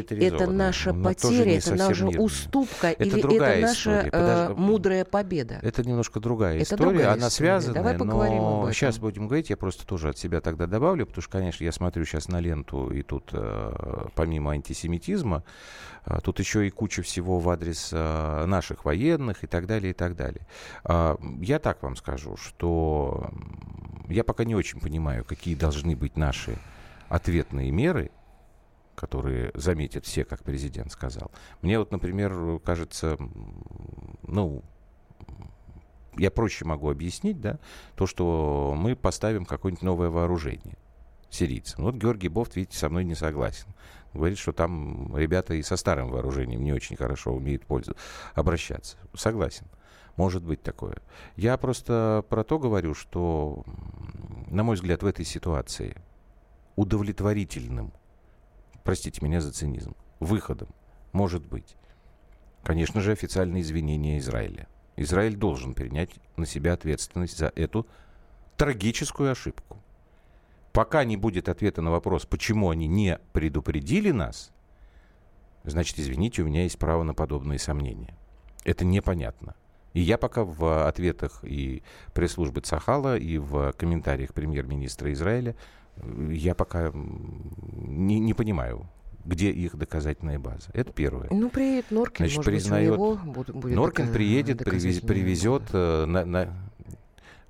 Это, 0.00 0.14
это 0.14 0.50
наша 0.50 0.92
Но 0.92 1.04
потеря, 1.04 1.58
это 1.58 1.74
наша 1.74 2.04
мирная. 2.04 2.20
уступка 2.24 2.88
это 2.88 3.02
или 3.04 3.36
это 3.36 3.60
наша 3.66 4.08
э, 4.12 4.54
мудрая 4.56 5.04
победа? 5.04 5.58
Это 5.62 5.82
немножко 5.82 6.20
другая 6.20 6.56
это 6.56 6.62
история, 6.74 6.82
другая 6.82 7.06
она 7.12 7.28
история. 7.28 7.30
связана, 7.30 7.74
Давай 7.74 7.98
поговорим 7.98 8.36
но 8.36 8.56
об 8.58 8.62
этом. 8.64 8.74
сейчас 8.74 8.98
будем 8.98 9.26
говорить, 9.26 9.50
я 9.50 9.56
просто 9.56 9.86
тоже 9.86 10.08
от 10.10 10.18
себя 10.18 10.40
тогда 10.40 10.66
добавлю, 10.66 11.06
потому 11.06 11.22
что, 11.22 11.32
конечно, 11.32 11.64
я 11.64 11.72
смотрю 11.72 12.04
сейчас 12.04 12.28
на 12.28 12.40
ленту, 12.40 12.90
и 12.90 13.02
тут 13.02 13.30
э, 13.32 14.06
помимо 14.14 14.52
антисемитизма, 14.52 15.44
э, 16.06 16.18
тут 16.22 16.38
еще 16.38 16.66
и 16.66 16.70
куча 16.70 17.02
всего 17.02 17.38
в 17.38 17.48
адрес 17.50 17.90
э, 17.92 18.44
наших 18.46 18.84
военных 18.84 19.44
и 19.44 19.46
так 19.46 19.66
далее, 19.66 19.90
и 19.90 19.94
так 19.94 20.16
далее. 20.16 20.46
Э, 20.84 21.16
я 21.40 21.58
так 21.58 21.82
вам 21.82 21.96
скажу, 21.96 22.36
что 22.36 23.30
я 24.10 24.24
пока 24.24 24.44
не 24.44 24.54
очень 24.54 24.80
понимаю, 24.80 25.24
какие 25.24 25.54
должны 25.54 25.96
быть 25.96 26.16
наши 26.16 26.58
ответные 27.08 27.70
меры, 27.70 28.10
которые 28.94 29.50
заметят 29.54 30.04
все, 30.04 30.24
как 30.24 30.42
президент 30.42 30.92
сказал. 30.92 31.30
Мне 31.62 31.78
вот, 31.78 31.90
например, 31.90 32.60
кажется, 32.60 33.16
ну, 34.22 34.62
я 36.16 36.30
проще 36.30 36.64
могу 36.64 36.90
объяснить, 36.90 37.40
да, 37.40 37.58
то, 37.94 38.06
что 38.06 38.74
мы 38.76 38.96
поставим 38.96 39.46
какое-нибудь 39.46 39.82
новое 39.82 40.10
вооружение 40.10 40.76
сирийцам. 41.30 41.84
Вот 41.84 41.94
Георгий 41.94 42.28
Бофт, 42.28 42.56
видите, 42.56 42.76
со 42.76 42.88
мной 42.88 43.04
не 43.04 43.14
согласен. 43.14 43.68
Говорит, 44.12 44.38
что 44.38 44.52
там 44.52 45.16
ребята 45.16 45.54
и 45.54 45.62
со 45.62 45.76
старым 45.76 46.10
вооружением 46.10 46.62
не 46.64 46.72
очень 46.72 46.96
хорошо 46.96 47.32
умеют 47.32 47.64
пользоваться, 47.64 48.02
обращаться. 48.34 48.96
Согласен. 49.14 49.66
Может 50.16 50.42
быть 50.42 50.62
такое. 50.62 50.98
Я 51.36 51.56
просто 51.56 52.24
про 52.28 52.44
то 52.44 52.58
говорю, 52.58 52.94
что, 52.94 53.64
на 54.48 54.62
мой 54.62 54.76
взгляд, 54.76 55.02
в 55.02 55.06
этой 55.06 55.24
ситуации 55.24 55.96
удовлетворительным, 56.76 57.92
простите 58.84 59.24
меня 59.24 59.40
за 59.40 59.52
цинизм, 59.52 59.94
выходом 60.18 60.68
может 61.12 61.46
быть, 61.46 61.76
конечно 62.62 63.00
же, 63.00 63.12
официальные 63.12 63.62
извинения 63.62 64.18
Израиля. 64.18 64.68
Израиль 64.96 65.36
должен 65.36 65.74
принять 65.74 66.10
на 66.36 66.46
себя 66.46 66.74
ответственность 66.74 67.38
за 67.38 67.52
эту 67.54 67.86
трагическую 68.56 69.30
ошибку. 69.30 69.78
Пока 70.72 71.04
не 71.04 71.16
будет 71.16 71.48
ответа 71.48 71.82
на 71.82 71.90
вопрос, 71.90 72.26
почему 72.26 72.70
они 72.70 72.86
не 72.86 73.18
предупредили 73.32 74.10
нас, 74.10 74.52
значит, 75.64 75.98
извините, 75.98 76.42
у 76.42 76.46
меня 76.46 76.62
есть 76.62 76.78
право 76.78 77.02
на 77.02 77.14
подобные 77.14 77.58
сомнения. 77.58 78.14
Это 78.64 78.84
непонятно. 78.84 79.56
И 79.92 80.00
я 80.00 80.18
пока 80.18 80.44
в 80.44 80.86
ответах 80.86 81.40
и 81.42 81.82
пресс-службы 82.14 82.60
Цахала, 82.60 83.16
и 83.16 83.38
в 83.38 83.72
комментариях 83.72 84.32
премьер-министра 84.34 85.12
Израиля, 85.12 85.56
я 86.30 86.54
пока 86.54 86.92
не, 86.94 88.20
не 88.20 88.32
понимаю, 88.34 88.88
где 89.24 89.50
их 89.50 89.76
доказательная 89.76 90.38
база. 90.38 90.70
Это 90.72 90.92
первое. 90.92 91.28
Ну, 91.30 91.50
приедет 91.50 91.90
Норкин, 91.90 92.24
Значит, 92.24 92.36
может 92.38 92.52
признает... 92.52 92.90
быть, 92.92 93.00
у 93.00 93.16
будет, 93.16 93.54
будет 93.54 93.74
Норкин 93.76 94.06
дока- 94.06 94.12
приедет, 94.14 94.58
привез, 94.58 95.00
привезет, 95.00 95.62
э, 95.72 96.04
на, 96.06 96.24
на- 96.24 96.70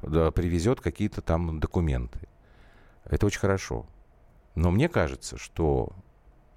да, 0.03 0.31
привезет 0.31 0.81
какие-то 0.81 1.21
там 1.21 1.61
документы. 1.61 2.21
Это 3.05 3.27
очень 3.27 3.41
хорошо. 3.41 3.87
Но 4.55 4.71
мне 4.71 4.89
кажется, 4.89 5.37
что 5.37 5.93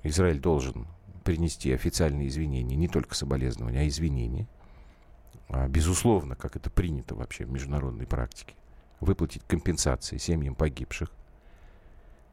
Израиль 0.02 0.39
должен 0.39 0.88
принести 1.24 1.72
официальные 1.74 2.28
извинения, 2.30 2.76
не 2.76 2.88
только 2.88 3.15
соболезнования, 3.15 3.82
а 3.82 3.88
извинения. 3.88 4.48
А, 5.49 5.67
Безусловно, 5.67 6.36
как 6.36 6.56
это 6.56 6.69
принято 6.69 7.15
вообще 7.15 7.45
в 7.45 7.51
международной 7.51 8.06
практике. 8.06 8.56
Выплатить 8.99 9.43
компенсации 9.47 10.17
семьям 10.17 10.56
погибших. 10.56 11.12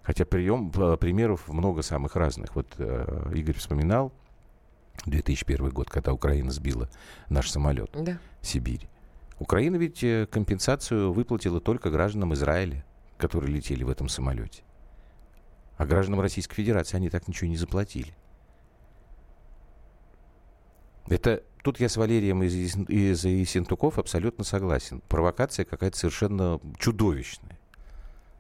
Хотя 0.03 0.25
прием, 0.25 0.71
примеров 0.99 1.49
много 1.49 1.83
самых 1.83 2.17
разных. 2.17 2.55
Вот 2.55 2.67
э, 2.79 3.33
Игорь 3.35 3.57
вспоминал 3.57 4.13
2001 5.07 5.71
год, 5.71 5.91
когда 5.91 6.13
Украина 6.13 6.51
сбила 6.51 6.89
наш 7.29 7.51
самолет. 7.51 7.91
Да. 7.95 8.19
Сибирь. 8.41 8.89
Украина 9.39 9.77
ведь 9.77 10.03
э, 10.05 10.27
компенсацию 10.31 11.13
выплатила 11.13 11.61
только 11.61 11.91
гражданам 11.91 12.35
Израиля, 12.35 12.85
которые 13.19 13.53
летели 13.55 13.85
в 13.85 13.91
этом 13.91 14.09
самолете. 14.09 14.63
А 15.77 15.87
гражданам 15.87 16.21
Российской 16.21 16.57
Федерации 16.57 16.97
они 16.97 17.09
так 17.09 17.27
ничего 17.27 17.49
не 17.49 17.57
заплатили. 17.57 18.15
Это 21.09 21.43
тут 21.63 21.81
я 21.81 21.89
с 21.89 21.97
Валерием 21.97 22.43
из, 22.43 22.55
из, 22.89 23.25
Ессентуков 23.25 23.99
абсолютно 23.99 24.45
согласен. 24.45 25.03
Провокация 25.09 25.65
какая-то 25.65 25.97
совершенно 25.97 26.61
чудовищная. 26.79 27.59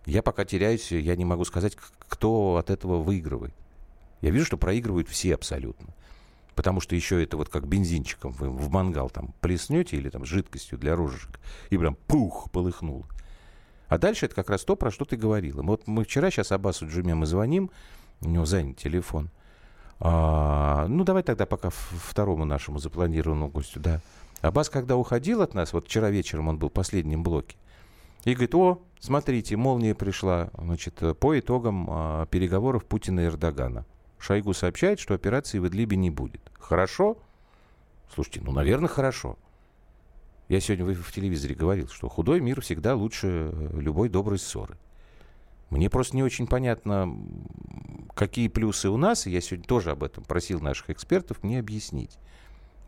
Я 0.06 0.22
пока 0.22 0.44
теряюсь, 0.44 0.90
я 0.92 1.16
не 1.16 1.24
могу 1.24 1.44
сказать, 1.44 1.76
кто 2.08 2.56
от 2.56 2.70
этого 2.70 3.02
выигрывает. 3.02 3.54
Я 4.20 4.30
вижу, 4.30 4.46
что 4.46 4.56
проигрывают 4.56 5.08
все 5.08 5.34
абсолютно. 5.34 5.94
Потому 6.54 6.80
что 6.80 6.94
еще 6.94 7.22
это 7.22 7.36
вот 7.36 7.48
как 7.48 7.66
бензинчиком 7.66 8.32
вы 8.32 8.50
в 8.50 8.70
мангал 8.70 9.08
там 9.08 9.34
плеснете 9.40 9.96
или 9.96 10.10
там 10.10 10.24
жидкостью 10.24 10.78
для 10.78 10.96
рожек, 10.96 11.40
и 11.70 11.78
прям 11.78 11.94
пух, 11.94 12.50
полыхнуло. 12.50 13.06
А 13.88 13.98
дальше 13.98 14.26
это 14.26 14.34
как 14.34 14.50
раз 14.50 14.64
то, 14.64 14.76
про 14.76 14.90
что 14.90 15.04
ты 15.04 15.16
говорила. 15.16 15.62
Вот 15.62 15.86
мы 15.86 16.04
вчера, 16.04 16.30
сейчас 16.30 16.52
Аббасу 16.52 16.86
Джуме 16.86 17.14
мы 17.14 17.26
звоним, 17.26 17.70
у 18.20 18.28
него 18.28 18.44
занят 18.44 18.78
телефон. 18.78 19.30
А, 20.00 20.86
ну, 20.88 21.04
давай 21.04 21.22
тогда 21.22 21.46
пока 21.46 21.70
второму 21.70 22.44
нашему 22.44 22.78
запланированному 22.78 23.50
гостю, 23.50 23.80
да. 23.80 24.00
Аббас, 24.40 24.70
когда 24.70 24.96
уходил 24.96 25.42
от 25.42 25.54
нас, 25.54 25.72
вот 25.72 25.86
вчера 25.86 26.08
вечером 26.08 26.48
он 26.48 26.58
был 26.58 26.70
в 26.70 26.72
последнем 26.72 27.22
блоке, 27.22 27.56
и 28.24 28.32
говорит, 28.32 28.54
о, 28.54 28.82
смотрите, 28.98 29.56
молния 29.56 29.94
пришла, 29.94 30.50
значит, 30.56 31.02
по 31.20 31.38
итогам 31.38 31.86
а, 31.90 32.26
переговоров 32.26 32.86
Путина 32.86 33.20
и 33.20 33.24
Эрдогана. 33.26 33.84
Шойгу 34.18 34.52
сообщает, 34.54 35.00
что 35.00 35.14
операции 35.14 35.58
в 35.58 35.68
Идлибе 35.68 35.96
не 35.96 36.10
будет. 36.10 36.40
Хорошо? 36.58 37.18
Слушайте, 38.14 38.42
ну, 38.42 38.52
наверное, 38.52 38.88
хорошо. 38.88 39.38
Я 40.48 40.60
сегодня 40.60 40.84
в, 40.84 40.94
в 40.94 41.12
телевизоре 41.12 41.54
говорил, 41.54 41.88
что 41.88 42.08
худой 42.08 42.40
мир 42.40 42.60
всегда 42.60 42.94
лучше 42.94 43.50
э, 43.52 43.80
любой 43.80 44.08
доброй 44.08 44.38
ссоры. 44.38 44.76
Мне 45.70 45.88
просто 45.88 46.16
не 46.16 46.22
очень 46.22 46.46
понятно, 46.46 47.16
какие 48.14 48.48
плюсы 48.48 48.88
у 48.88 48.96
нас, 48.96 49.26
и 49.26 49.30
я 49.30 49.40
сегодня 49.40 49.66
тоже 49.66 49.92
об 49.92 50.02
этом 50.02 50.24
просил 50.24 50.60
наших 50.60 50.90
экспертов 50.90 51.42
мне 51.42 51.58
объяснить. 51.60 52.18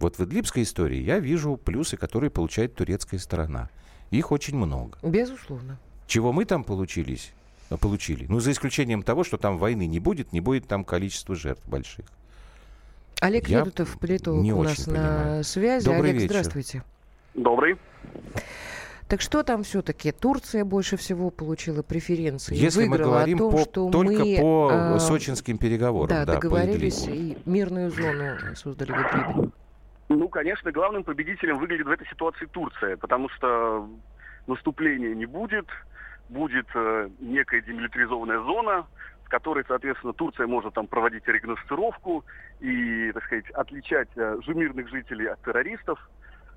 Вот 0.00 0.18
в 0.18 0.24
идлибской 0.24 0.64
истории 0.64 0.98
я 1.00 1.20
вижу 1.20 1.56
плюсы, 1.56 1.96
которые 1.96 2.30
получает 2.30 2.74
турецкая 2.74 3.20
сторона. 3.20 3.70
Их 4.10 4.32
очень 4.32 4.56
много. 4.56 4.98
Безусловно. 5.02 5.78
Чего 6.08 6.32
мы 6.32 6.44
там 6.44 6.64
получились, 6.64 7.32
э, 7.70 7.76
получили? 7.76 8.26
Ну, 8.28 8.40
за 8.40 8.50
исключением 8.50 9.04
того, 9.04 9.22
что 9.22 9.38
там 9.38 9.58
войны 9.58 9.86
не 9.86 10.00
будет, 10.00 10.32
не 10.32 10.40
будет 10.40 10.66
там 10.66 10.84
количества 10.84 11.36
жертв 11.36 11.62
больших. 11.66 12.06
Олег 13.20 13.48
Я 13.48 13.60
Ледутов, 13.60 13.96
политолог 14.00 14.42
не 14.42 14.52
у 14.52 14.58
очень 14.58 14.70
нас 14.70 14.86
на 14.88 14.92
понимаю. 14.94 15.44
связи. 15.44 15.84
Добрый 15.84 16.10
Олег, 16.10 16.14
вечер. 16.22 16.26
здравствуйте. 16.32 16.82
Добрый. 17.34 17.78
Так 19.08 19.20
что 19.20 19.42
там 19.42 19.62
все-таки? 19.62 20.12
Турция 20.12 20.64
больше 20.64 20.96
всего 20.96 21.30
получила 21.30 21.82
преференции. 21.82 22.54
Если 22.54 22.86
мы 22.86 22.98
говорим 22.98 23.36
о 23.36 23.38
том, 23.38 23.52
по- 23.52 23.58
что 23.58 23.90
только 23.90 24.24
мы, 24.24 24.38
по 24.40 24.70
а, 24.72 24.98
сочинским 24.98 25.58
переговорам, 25.58 26.08
да, 26.08 26.24
да, 26.24 26.34
по 26.34 26.40
договорились 26.40 27.06
Идлибу. 27.06 27.40
и 27.46 27.50
мирную 27.50 27.90
зону 27.90 28.54
создали 28.54 28.92
в 28.92 28.94
Идлибе. 28.94 29.50
Ну, 30.08 30.28
конечно, 30.28 30.72
главным 30.72 31.04
победителем 31.04 31.58
выглядит 31.58 31.86
в 31.86 31.90
этой 31.90 32.06
ситуации 32.08 32.46
Турция, 32.46 32.96
потому 32.96 33.28
что 33.30 33.88
наступления 34.46 35.14
не 35.14 35.26
будет, 35.26 35.66
будет 36.28 36.66
э, 36.74 37.08
некая 37.20 37.60
демилитаризованная 37.62 38.40
зона, 38.40 38.86
в 39.24 39.28
которой, 39.28 39.64
соответственно, 39.66 40.12
Турция 40.12 40.46
может 40.46 40.74
там 40.74 40.86
проводить 40.86 41.26
регносцировку 41.26 42.24
и, 42.60 43.10
так 43.12 43.24
сказать, 43.24 43.50
отличать 43.50 44.08
э, 44.16 44.38
мирных 44.48 44.88
жителей 44.88 45.26
от 45.26 45.42
террористов. 45.42 45.98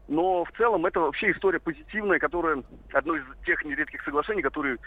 Но 0.07 0.45
в 0.45 0.51
целом 0.51 0.85
это 0.85 0.99
вообще 0.99 1.31
история 1.31 1.59
позитивная, 1.59 2.19
которая 2.19 2.63
одно 2.93 3.15
из 3.15 3.23
тех 3.45 3.63
нередких 3.65 4.03
соглашений, 4.03 4.41
которые 4.41 4.77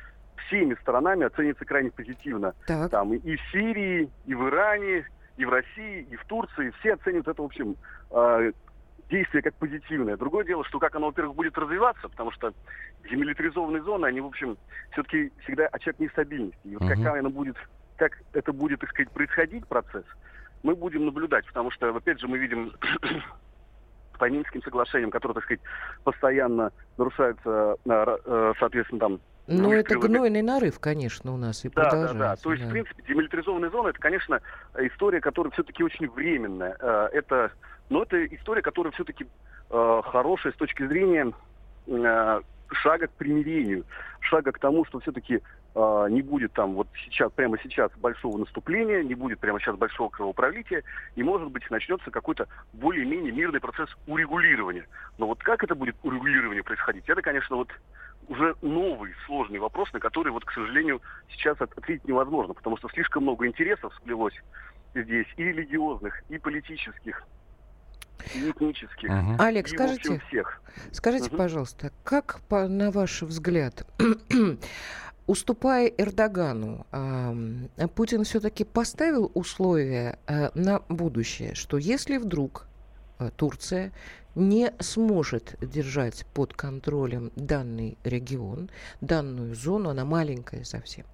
всеми 0.46 0.74
сторонами 0.80 1.26
оценится 1.26 1.64
крайне 1.64 1.90
позитивно. 1.90 2.54
Так. 2.66 2.90
Там 2.90 3.12
и 3.14 3.36
в 3.36 3.40
Сирии, 3.50 4.08
и 4.26 4.34
в 4.34 4.48
Иране, 4.48 5.06
и 5.36 5.44
в 5.44 5.50
России, 5.50 6.06
и 6.10 6.16
в 6.16 6.24
Турции. 6.26 6.72
Все 6.80 6.94
оценивают 6.94 7.28
это, 7.28 7.42
в 7.42 7.46
общем, 7.46 7.76
э, 8.10 8.52
действие 9.10 9.42
как 9.42 9.54
позитивное. 9.56 10.16
Другое 10.16 10.44
дело, 10.44 10.64
что 10.64 10.78
как 10.78 10.94
оно, 10.94 11.06
во-первых, 11.06 11.34
будет 11.34 11.58
развиваться, 11.58 12.08
потому 12.08 12.30
что 12.30 12.52
демилитаризованные 13.10 13.82
зоны, 13.82 14.06
они, 14.06 14.20
в 14.20 14.26
общем, 14.26 14.56
все-таки 14.92 15.32
всегда 15.44 15.66
очаг 15.66 15.98
нестабильности. 15.98 16.60
И 16.64 16.74
вот 16.76 16.82
Мгм. 16.82 16.94
какая 17.04 17.20
она 17.20 17.30
будет, 17.30 17.56
как 17.96 18.12
это 18.32 18.52
будет, 18.52 18.80
так 18.80 18.90
сказать, 18.90 19.10
происходить, 19.10 19.66
процесс, 19.66 20.04
мы 20.62 20.74
будем 20.74 21.06
наблюдать, 21.06 21.46
потому 21.46 21.70
что, 21.70 21.94
опять 21.94 22.20
же, 22.20 22.28
мы 22.28 22.38
видим 22.38 22.72
по 24.18 24.28
Минским 24.28 24.62
соглашениям, 24.62 25.10
которые, 25.10 25.34
так 25.36 25.44
сказать, 25.44 25.60
постоянно 26.04 26.72
нарушаются, 26.96 27.76
э, 27.84 28.16
э, 28.24 28.52
соответственно, 28.58 29.00
там... 29.00 29.20
Но 29.46 29.72
это 29.72 29.98
гнойный 29.98 30.42
нарыв, 30.42 30.78
конечно, 30.78 31.32
у 31.32 31.38
нас 31.38 31.64
и 31.64 31.70
Да, 31.70 31.90
да, 31.90 32.12
да. 32.12 32.36
То 32.36 32.52
есть, 32.52 32.64
в 32.64 32.70
принципе, 32.70 33.02
демилитаризованная 33.08 33.70
зона 33.70 33.88
это, 33.88 33.98
конечно, 33.98 34.40
история, 34.78 35.20
которая 35.22 35.50
все-таки 35.52 35.82
очень 35.82 36.10
временная. 36.10 36.76
Э, 36.80 37.08
Это, 37.12 37.50
но 37.88 38.02
это 38.02 38.26
история, 38.26 38.60
которая 38.60 38.92
все-таки 38.92 39.26
э, 39.70 40.00
хорошая 40.04 40.52
с 40.52 40.56
точки 40.56 40.86
зрения 40.86 41.32
э, 41.86 42.40
шага 42.72 43.06
к 43.06 43.12
примирению, 43.12 43.84
шага 44.20 44.52
к 44.52 44.58
тому, 44.58 44.84
что 44.84 45.00
все-таки 45.00 45.40
не 46.10 46.22
будет 46.22 46.52
там 46.54 46.74
вот 46.74 46.88
сейчас, 47.04 47.30
прямо 47.32 47.56
сейчас 47.62 47.90
большого 47.96 48.38
наступления, 48.38 49.02
не 49.02 49.14
будет 49.14 49.38
прямо 49.38 49.60
сейчас 49.60 49.76
большого 49.76 50.08
кровопролития, 50.08 50.82
и, 51.14 51.22
может 51.22 51.50
быть, 51.50 51.70
начнется 51.70 52.10
какой-то 52.10 52.46
более-менее 52.72 53.32
мирный 53.32 53.60
процесс 53.60 53.88
урегулирования. 54.06 54.86
Но 55.18 55.26
вот 55.26 55.40
как 55.42 55.62
это 55.62 55.74
будет 55.74 55.96
урегулирование 56.02 56.62
происходить, 56.64 57.04
это, 57.08 57.22
конечно, 57.22 57.56
вот 57.56 57.68
уже 58.26 58.56
новый 58.62 59.12
сложный 59.26 59.60
вопрос, 59.60 59.92
на 59.92 60.00
который, 60.00 60.32
вот, 60.32 60.44
к 60.44 60.52
сожалению, 60.52 61.00
сейчас 61.28 61.60
от- 61.60 61.72
ответить 61.78 62.06
невозможно, 62.08 62.54
потому 62.54 62.76
что 62.78 62.88
слишком 62.88 63.22
много 63.22 63.46
интересов 63.46 63.94
сплелось 63.96 64.34
здесь, 64.94 65.26
и 65.36 65.44
религиозных, 65.44 66.20
и 66.28 66.38
политических, 66.38 67.22
и 68.34 68.50
этнических. 68.50 69.08
Мгм. 69.10 69.36
Олег, 69.38 69.66
и, 69.66 69.68
скажите, 69.68 70.20
всех. 70.26 70.60
скажите, 70.90 71.28
Мгм. 71.28 71.36
пожалуйста, 71.36 71.92
как, 72.02 72.40
по- 72.48 72.66
на 72.66 72.90
ваш 72.90 73.22
взгляд, 73.22 73.86
уступая 75.28 75.86
Эрдогану, 75.86 76.86
Путин 77.94 78.24
все-таки 78.24 78.64
поставил 78.64 79.30
условия 79.34 80.18
э, 80.26 80.50
на 80.54 80.80
будущее, 80.88 81.54
что 81.54 81.76
если 81.76 82.16
вдруг 82.16 82.66
э, 83.18 83.30
Турция 83.36 83.92
не 84.34 84.72
сможет 84.80 85.56
держать 85.60 86.24
под 86.32 86.54
контролем 86.54 87.30
данный 87.36 87.98
регион, 88.04 88.70
данную 89.00 89.54
зону, 89.54 89.90
она 89.90 90.04
маленькая 90.04 90.64
совсем. 90.64 91.04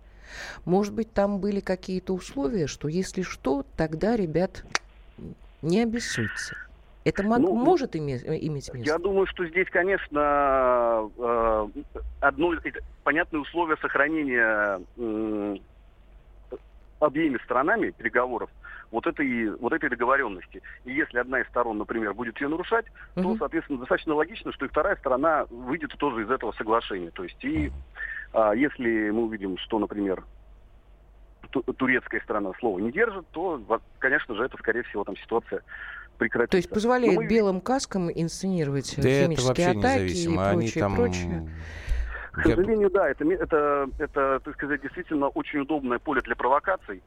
Может 0.64 0.94
быть, 0.94 1.12
там 1.12 1.40
были 1.40 1.60
какие-то 1.60 2.14
условия, 2.14 2.66
что 2.66 2.88
если 2.88 3.22
что, 3.22 3.66
тогда, 3.76 4.16
ребят, 4.16 4.64
не 5.60 5.82
обессудьте. 5.82 6.54
Это 7.04 7.22
Ну, 7.22 7.54
может 7.54 7.94
име- 7.96 8.24
иметь 8.24 8.72
место? 8.72 8.78
Я 8.78 8.98
думаю, 8.98 9.26
что 9.26 9.46
здесь, 9.46 9.68
конечно, 9.70 11.10
э, 11.18 11.68
одно 12.20 12.54
понятное 13.02 13.40
условие 13.40 13.76
сохранения 13.76 14.80
обеими 17.00 17.38
сторонами 17.44 17.90
переговоров 17.90 18.48
вот 18.90 19.06
этой, 19.06 19.50
вот 19.56 19.72
этой 19.72 19.90
договоренности. 19.90 20.62
И 20.84 20.92
если 20.92 21.18
одна 21.18 21.40
из 21.40 21.48
сторон, 21.48 21.78
например, 21.78 22.14
будет 22.14 22.40
ее 22.40 22.48
нарушать, 22.48 22.86
uh-huh. 23.16 23.22
то, 23.22 23.36
соответственно, 23.36 23.80
достаточно 23.80 24.14
логично, 24.14 24.52
что 24.52 24.64
и 24.64 24.68
вторая 24.68 24.96
сторона 24.96 25.44
выйдет 25.50 25.90
тоже 25.98 26.22
из 26.22 26.30
этого 26.30 26.52
соглашения. 26.52 27.10
То 27.10 27.24
есть 27.24 27.42
и 27.44 27.70
а, 28.32 28.54
если 28.54 29.10
мы 29.10 29.24
увидим, 29.24 29.58
что, 29.58 29.78
например, 29.78 30.24
турецкая 31.76 32.20
сторона 32.20 32.52
слова 32.58 32.78
не 32.78 32.90
держит, 32.90 33.26
то, 33.32 33.60
конечно 33.98 34.34
же, 34.34 34.44
это, 34.44 34.56
скорее 34.58 34.82
всего, 34.84 35.04
там 35.04 35.16
ситуация 35.16 35.62
прекратится. 36.16 36.50
То 36.52 36.56
есть 36.56 36.70
позволяет 36.70 37.16
мы... 37.16 37.26
белым 37.26 37.60
каскам 37.60 38.10
инсценировать 38.10 38.94
да 38.96 39.24
химические 39.24 39.70
атаки 39.70 40.12
и 40.12 40.34
прочее, 40.34 40.82
там... 40.82 40.94
прочее. 40.96 41.48
К 42.32 42.42
сожалению, 42.42 42.90
да, 42.90 43.08
это, 43.08 43.24
это, 43.30 43.88
это, 43.98 44.40
так 44.44 44.54
сказать, 44.54 44.82
действительно 44.82 45.28
очень 45.28 45.60
удобное 45.60 45.98
поле 46.00 46.20
для 46.22 46.34
провокаций. 46.34 47.00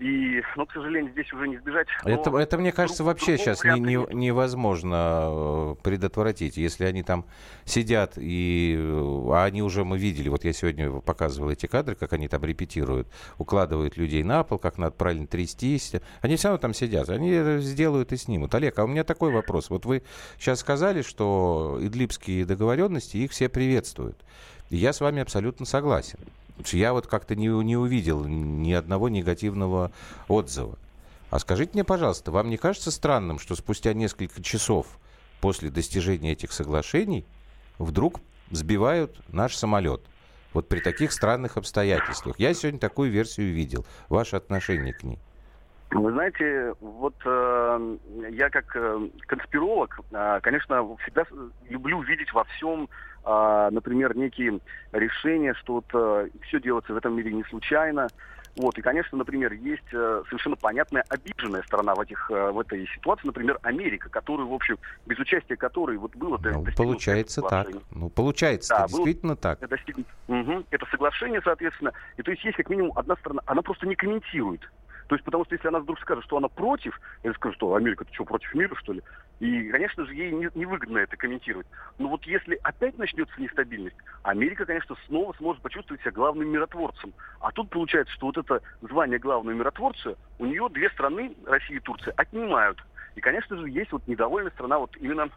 И, 0.00 0.42
ну, 0.56 0.64
к 0.64 0.72
сожалению, 0.72 1.12
здесь 1.12 1.30
уже 1.30 1.46
не 1.46 1.58
сбежать. 1.58 1.86
Это, 2.04 2.34
это 2.34 2.56
мне 2.56 2.72
кажется, 2.72 3.02
друг, 3.02 3.08
вообще 3.08 3.36
сейчас 3.36 3.62
не, 3.64 3.78
не, 3.78 4.14
невозможно 4.14 5.26
э, 5.28 5.74
предотвратить. 5.82 6.56
Если 6.56 6.84
они 6.84 7.02
там 7.02 7.26
сидят, 7.66 8.14
и, 8.16 8.76
э, 8.78 9.30
а 9.30 9.44
они 9.44 9.62
уже, 9.62 9.84
мы 9.84 9.98
видели, 9.98 10.30
вот 10.30 10.44
я 10.44 10.54
сегодня 10.54 10.90
показывал 10.90 11.50
эти 11.50 11.66
кадры, 11.66 11.96
как 11.96 12.14
они 12.14 12.28
там 12.28 12.42
репетируют, 12.44 13.08
укладывают 13.36 13.98
людей 13.98 14.22
на 14.22 14.42
пол, 14.42 14.58
как 14.58 14.78
надо 14.78 14.92
правильно 14.92 15.26
трястись. 15.26 15.92
Они 16.22 16.36
все 16.36 16.48
равно 16.48 16.58
там 16.58 16.72
сидят, 16.72 17.10
они 17.10 17.58
сделают 17.58 18.12
и 18.12 18.16
снимут. 18.16 18.54
Олег, 18.54 18.78
а 18.78 18.84
у 18.84 18.86
меня 18.86 19.04
такой 19.04 19.30
вопрос. 19.30 19.68
Вот 19.68 19.84
вы 19.84 20.02
сейчас 20.38 20.60
сказали, 20.60 21.02
что 21.02 21.78
идлибские 21.78 22.46
договоренности, 22.46 23.18
их 23.18 23.32
все 23.32 23.50
приветствуют. 23.50 24.16
И 24.70 24.78
я 24.78 24.94
с 24.94 25.02
вами 25.02 25.20
абсолютно 25.20 25.66
согласен. 25.66 26.18
Я 26.68 26.92
вот 26.92 27.06
как-то 27.06 27.34
не, 27.34 27.46
не 27.46 27.76
увидел 27.76 28.24
ни 28.24 28.72
одного 28.72 29.08
негативного 29.08 29.92
отзыва. 30.28 30.78
А 31.30 31.38
скажите 31.38 31.72
мне, 31.74 31.84
пожалуйста, 31.84 32.30
вам 32.30 32.50
не 32.50 32.56
кажется 32.56 32.90
странным, 32.90 33.38
что 33.38 33.54
спустя 33.54 33.92
несколько 33.92 34.42
часов 34.42 34.98
после 35.40 35.70
достижения 35.70 36.32
этих 36.32 36.52
соглашений 36.52 37.24
вдруг 37.78 38.20
сбивают 38.50 39.20
наш 39.28 39.56
самолет? 39.56 40.02
Вот 40.52 40.68
при 40.68 40.80
таких 40.80 41.12
странных 41.12 41.56
обстоятельствах. 41.56 42.40
Я 42.40 42.52
сегодня 42.54 42.80
такую 42.80 43.10
версию 43.12 43.54
видел. 43.54 43.86
Ваше 44.08 44.36
отношение 44.36 44.92
к 44.92 45.04
ней? 45.04 45.20
Вы 45.90 46.12
знаете, 46.12 46.74
вот 46.80 47.14
э, 47.24 47.96
я 48.30 48.48
как 48.48 48.76
э, 48.76 49.08
конспиролог, 49.26 50.00
э, 50.12 50.40
конечно, 50.42 50.96
всегда 50.98 51.24
люблю 51.68 52.00
видеть 52.02 52.32
во 52.32 52.44
всем 52.44 52.88
а, 53.22 53.70
например, 53.70 54.16
некие 54.16 54.60
решения, 54.92 55.54
что 55.54 55.74
вот 55.74 55.84
а, 55.92 56.26
все 56.42 56.60
делается 56.60 56.94
в 56.94 56.96
этом 56.96 57.14
мире 57.14 57.32
не 57.32 57.44
случайно. 57.44 58.08
Вот, 58.56 58.76
и, 58.78 58.82
конечно, 58.82 59.16
например, 59.16 59.52
есть 59.52 59.84
э, 59.92 60.22
совершенно 60.26 60.56
понятная 60.56 61.04
обиженная 61.08 61.62
сторона 61.62 61.94
в, 61.94 62.00
этих, 62.00 62.28
э, 62.32 62.50
в 62.50 62.58
этой 62.58 62.84
ситуации, 62.88 63.28
например, 63.28 63.60
Америка, 63.62 64.08
которую, 64.08 64.48
в 64.48 64.52
общем, 64.52 64.76
без 65.06 65.18
участия 65.20 65.56
которой 65.56 65.96
вот 65.98 66.16
было... 66.16 66.36
Ну, 66.42 66.64
получается 66.76 67.42
так. 67.42 67.68
Ну, 67.92 68.10
получается 68.10 68.74
да, 68.74 68.88
действительно 68.88 69.34
было, 69.34 69.36
так. 69.56 69.68
Достигнут, 69.68 70.06
угу, 70.26 70.64
это 70.70 70.84
соглашение, 70.90 71.40
соответственно. 71.44 71.92
И 72.16 72.22
то 72.22 72.32
есть 72.32 72.42
есть 72.44 72.56
как 72.56 72.68
минимум 72.68 72.90
одна 72.96 73.14
сторона, 73.16 73.40
она 73.46 73.62
просто 73.62 73.86
не 73.86 73.94
комментирует. 73.94 74.68
То 75.10 75.16
есть, 75.16 75.24
потому 75.24 75.44
что 75.44 75.56
если 75.56 75.66
она 75.66 75.80
вдруг 75.80 75.98
скажет, 75.98 76.22
что 76.22 76.36
она 76.36 76.46
против, 76.46 77.00
я 77.24 77.32
скажу, 77.32 77.56
что 77.56 77.74
Америка, 77.74 78.04
ты 78.04 78.14
что, 78.14 78.24
против 78.24 78.54
мира, 78.54 78.76
что 78.76 78.92
ли? 78.92 79.02
И, 79.40 79.68
конечно 79.70 80.06
же, 80.06 80.14
ей 80.14 80.30
не, 80.30 80.48
невыгодно 80.54 80.98
это 80.98 81.16
комментировать. 81.16 81.66
Но 81.98 82.06
вот 82.06 82.24
если 82.26 82.60
опять 82.62 82.96
начнется 82.96 83.34
нестабильность, 83.36 83.96
Америка, 84.22 84.64
конечно, 84.64 84.94
снова 85.08 85.32
сможет 85.32 85.62
почувствовать 85.62 86.00
себя 86.02 86.12
главным 86.12 86.46
миротворцем. 86.50 87.12
А 87.40 87.50
тут 87.50 87.70
получается, 87.70 88.14
что 88.14 88.26
вот 88.26 88.38
это 88.38 88.62
звание 88.82 89.18
главного 89.18 89.56
миротворца 89.56 90.14
у 90.38 90.46
нее 90.46 90.68
две 90.68 90.88
страны, 90.90 91.34
Россия 91.44 91.78
и 91.78 91.80
Турция, 91.80 92.14
отнимают. 92.16 92.78
И, 93.16 93.20
конечно 93.20 93.56
же, 93.56 93.68
есть 93.68 93.90
вот 93.90 94.06
недовольная 94.06 94.52
страна 94.52 94.78
вот 94.78 94.96
именно 94.98 95.28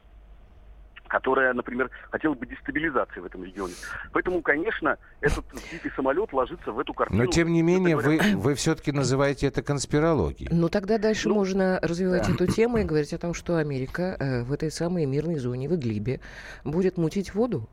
которая, 1.13 1.53
например, 1.53 1.91
хотела 2.09 2.33
бы 2.33 2.47
дестабилизации 2.47 3.19
в 3.19 3.25
этом 3.25 3.43
регионе. 3.43 3.75
Поэтому, 4.13 4.41
конечно, 4.41 4.97
этот 5.21 5.45
сбитый 5.53 5.91
самолет 5.95 6.33
ложится 6.33 6.71
в 6.71 6.79
эту 6.79 6.91
картину. 6.95 7.23
Но, 7.23 7.29
тем 7.29 7.53
не 7.53 7.61
менее, 7.61 7.95
вы, 7.95 8.19
вы 8.33 8.55
все-таки 8.55 8.91
называете 8.91 9.45
это 9.45 9.61
конспирологией. 9.61 10.49
Ну, 10.51 10.69
тогда 10.69 10.97
дальше 10.97 11.29
ну, 11.29 11.35
можно 11.35 11.79
развивать 11.83 12.25
да. 12.27 12.33
эту 12.33 12.47
тему 12.47 12.77
и 12.77 12.83
говорить 12.83 13.13
о 13.13 13.19
том, 13.19 13.35
что 13.35 13.57
Америка 13.57 14.17
э, 14.19 14.41
в 14.41 14.51
этой 14.51 14.71
самой 14.71 15.05
мирной 15.05 15.35
зоне, 15.35 15.69
в 15.69 15.75
Идлибе, 15.75 16.19
будет 16.63 16.97
мутить 16.97 17.35
воду. 17.35 17.69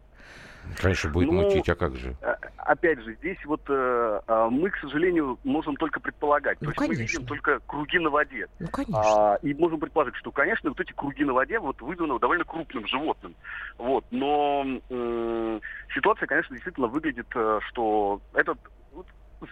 Конечно, 0.81 1.11
будет 1.11 1.31
ну, 1.31 1.43
мутить, 1.43 1.69
а 1.69 1.75
как 1.75 1.97
же? 1.97 2.15
А, 2.23 2.37
опять 2.59 3.01
же, 3.03 3.15
здесь 3.17 3.39
вот 3.45 3.63
э, 3.69 4.21
а, 4.27 4.49
мы, 4.49 4.71
к 4.71 4.77
сожалению, 4.77 5.39
можем 5.45 5.77
только 5.77 6.01
предполагать. 6.01 6.59
Ну, 6.61 6.71
То 6.71 6.77
конечно. 6.77 7.03
есть 7.03 7.15
мы 7.15 7.21
видим 7.21 7.27
только 7.27 7.61
круги 7.67 7.99
на 7.99 8.11
воде. 8.11 8.47
Ну, 8.59 8.69
конечно. 8.69 9.33
А, 9.33 9.39
и 9.43 9.55
можем 9.55 9.81
предположить, 9.81 10.17
что, 10.17 10.31
конечно, 10.31 10.71
вот 10.71 10.81
эти 10.81 10.93
круги 10.93 11.25
на 11.25 11.33
воде 11.33 11.59
вот 11.59 11.81
вызваны 11.83 12.19
довольно 12.19 12.45
крупным 12.45 12.87
животным. 12.87 13.35
Вот. 13.79 14.05
Но 14.11 14.65
э, 14.89 15.61
ситуация, 15.95 16.27
конечно, 16.27 16.55
действительно 16.55 16.87
выглядит, 16.87 17.27
э, 17.35 17.61
что 17.69 18.21
этот 18.35 18.59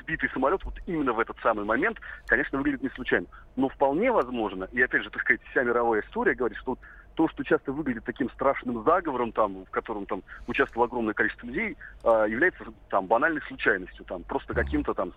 сбитый 0.00 0.28
самолет 0.30 0.64
вот 0.64 0.74
именно 0.86 1.12
в 1.12 1.20
этот 1.20 1.36
самый 1.42 1.64
момент, 1.64 1.98
конечно, 2.26 2.58
выглядит 2.58 2.82
не 2.82 2.90
случайно. 2.90 3.26
Но 3.56 3.68
вполне 3.68 4.12
возможно, 4.12 4.68
и 4.72 4.80
опять 4.82 5.02
же, 5.02 5.10
так 5.10 5.22
сказать, 5.22 5.40
вся 5.50 5.62
мировая 5.62 6.02
история 6.02 6.34
говорит, 6.34 6.58
что 6.58 6.72
вот 6.72 6.80
то, 7.18 7.26
что 7.26 7.42
часто 7.42 7.72
выглядит 7.72 8.04
таким 8.04 8.30
страшным 8.30 8.84
заговором, 8.84 9.32
там, 9.32 9.64
в 9.64 9.70
котором 9.70 10.06
там 10.06 10.22
участвовало 10.46 10.86
огромное 10.86 11.14
количество 11.14 11.48
людей, 11.48 11.76
э, 12.04 12.26
является 12.28 12.62
там 12.90 13.08
банальной 13.08 13.40
случайностью, 13.48 14.04
там, 14.04 14.22
просто 14.22 14.54
каким-то 14.54 14.94
там, 14.94 15.12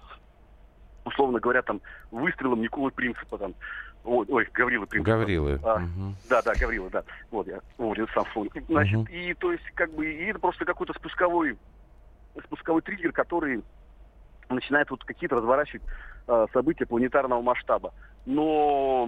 условно 1.05 1.39
говоря, 1.39 1.61
там, 1.61 1.79
выстрелом 2.09 2.59
Николы 2.59 2.89
Принципа, 2.89 3.37
там, 3.37 3.53
Ой, 4.03 4.25
ой, 4.29 4.49
Гаврила 4.51 4.87
Принципа. 4.87 5.15
Гаврилы. 5.15 5.59
А, 5.63 5.75
угу. 5.75 6.15
Да, 6.27 6.41
да, 6.41 6.53
Гаврила, 6.59 6.89
да. 6.89 7.03
Вот 7.29 7.45
я 7.45 7.59
вовремя 7.77 8.07
сам 8.15 8.25
вспомнил. 8.25 8.51
Значит, 8.67 8.97
угу. 8.97 9.07
и 9.11 9.35
то 9.35 9.51
есть, 9.51 9.65
как 9.75 9.93
бы, 9.93 10.11
и 10.11 10.25
это 10.25 10.39
просто 10.39 10.65
какой-то 10.65 10.93
спусковой, 10.93 11.55
спусковой 12.45 12.81
триггер, 12.81 13.11
который 13.11 13.63
начинает 14.49 14.89
вот 14.89 15.03
какие-то 15.03 15.35
разворачивать 15.35 15.83
э, 16.27 16.47
события 16.51 16.87
планетарного 16.87 17.43
масштаба. 17.43 17.93
Но 18.25 19.07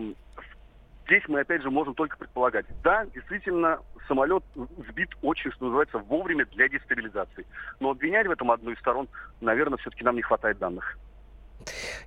здесь 1.05 1.23
мы 1.27 1.41
опять 1.41 1.61
же 1.61 1.69
можем 1.69 1.93
только 1.95 2.17
предполагать. 2.17 2.65
Да, 2.83 3.05
действительно, 3.13 3.79
самолет 4.07 4.43
сбит 4.89 5.09
очень, 5.21 5.51
что 5.51 5.65
называется, 5.65 5.97
вовремя 5.99 6.45
для 6.47 6.69
дестабилизации. 6.69 7.45
Но 7.79 7.91
обвинять 7.91 8.27
в 8.27 8.31
этом 8.31 8.51
одну 8.51 8.71
из 8.71 8.79
сторон, 8.79 9.07
наверное, 9.41 9.77
все-таки 9.77 10.03
нам 10.03 10.15
не 10.15 10.21
хватает 10.21 10.57
данных. 10.57 10.97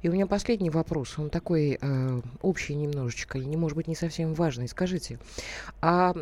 И 0.03 0.09
у 0.09 0.12
меня 0.12 0.27
последний 0.27 0.71
вопрос, 0.71 1.19
он 1.19 1.31
такой 1.31 1.79
э, 1.81 2.21
общий 2.42 2.75
немножечко, 2.75 3.38
и 3.38 3.45
не 3.45 3.57
может 3.57 3.77
быть 3.77 3.88
не 3.88 3.95
совсем 3.95 4.35
важный. 4.35 4.69
Скажите, 4.69 5.19
а, 5.81 6.12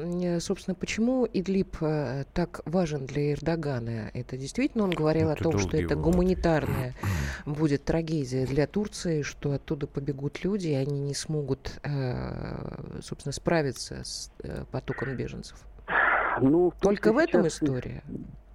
собственно, 0.40 0.74
почему 0.74 1.26
Идлиб 1.32 1.76
э, 1.80 2.24
так 2.32 2.60
важен 2.64 3.06
для 3.06 3.32
Эрдогана? 3.32 4.10
Это 4.14 4.36
действительно 4.36 4.84
он 4.84 4.90
говорил 4.90 5.30
это 5.30 5.40
о 5.40 5.42
том, 5.50 5.58
что 5.58 5.76
это 5.76 5.96
гуманитарная 5.96 6.94
будет 7.46 7.84
трагедия 7.84 8.46
для 8.46 8.66
Турции, 8.66 9.22
что 9.22 9.52
оттуда 9.52 9.86
побегут 9.86 10.44
люди, 10.44 10.68
и 10.68 10.74
они 10.74 11.00
не 11.00 11.14
смогут, 11.14 11.78
э, 11.82 13.00
собственно, 13.02 13.32
справиться 13.32 14.04
с 14.04 14.32
э, 14.42 14.64
потоком 14.70 15.16
беженцев? 15.16 15.58
Ну, 16.40 16.72
Только 16.80 17.12
в 17.12 17.18
этом 17.18 17.46
история? 17.46 18.02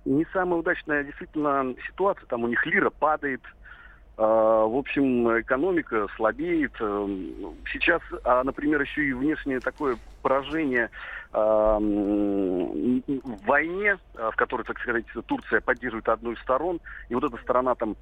Не 0.05 0.25
самая 0.33 0.59
удачная 0.59 1.03
действительно 1.03 1.75
ситуация. 1.87 2.25
Там 2.27 2.43
у 2.43 2.47
них 2.47 2.65
лира 2.65 2.89
падает, 2.89 3.41
в 4.19 4.77
общем, 4.77 5.39
экономика 5.39 6.07
слабеет. 6.17 6.73
Эм, 6.81 7.55
сейчас, 7.71 8.01
а, 8.25 8.43
например, 8.43 8.81
еще 8.81 9.05
и 9.05 9.13
внешнее 9.13 9.61
такое 9.61 9.97
поражение 10.21 10.89
а, 11.31 11.79
в 11.79 13.45
войне, 13.45 13.97
в 14.13 14.35
которой, 14.35 14.63
так 14.63 14.77
сказать, 14.79 15.05
Турция 15.25 15.61
поддерживает 15.61 16.09
одну 16.09 16.33
из 16.33 16.39
сторон, 16.39 16.81
и 17.07 17.15
вот 17.15 17.23
эта 17.23 17.37
сторона 17.43 17.75
там 17.75 17.95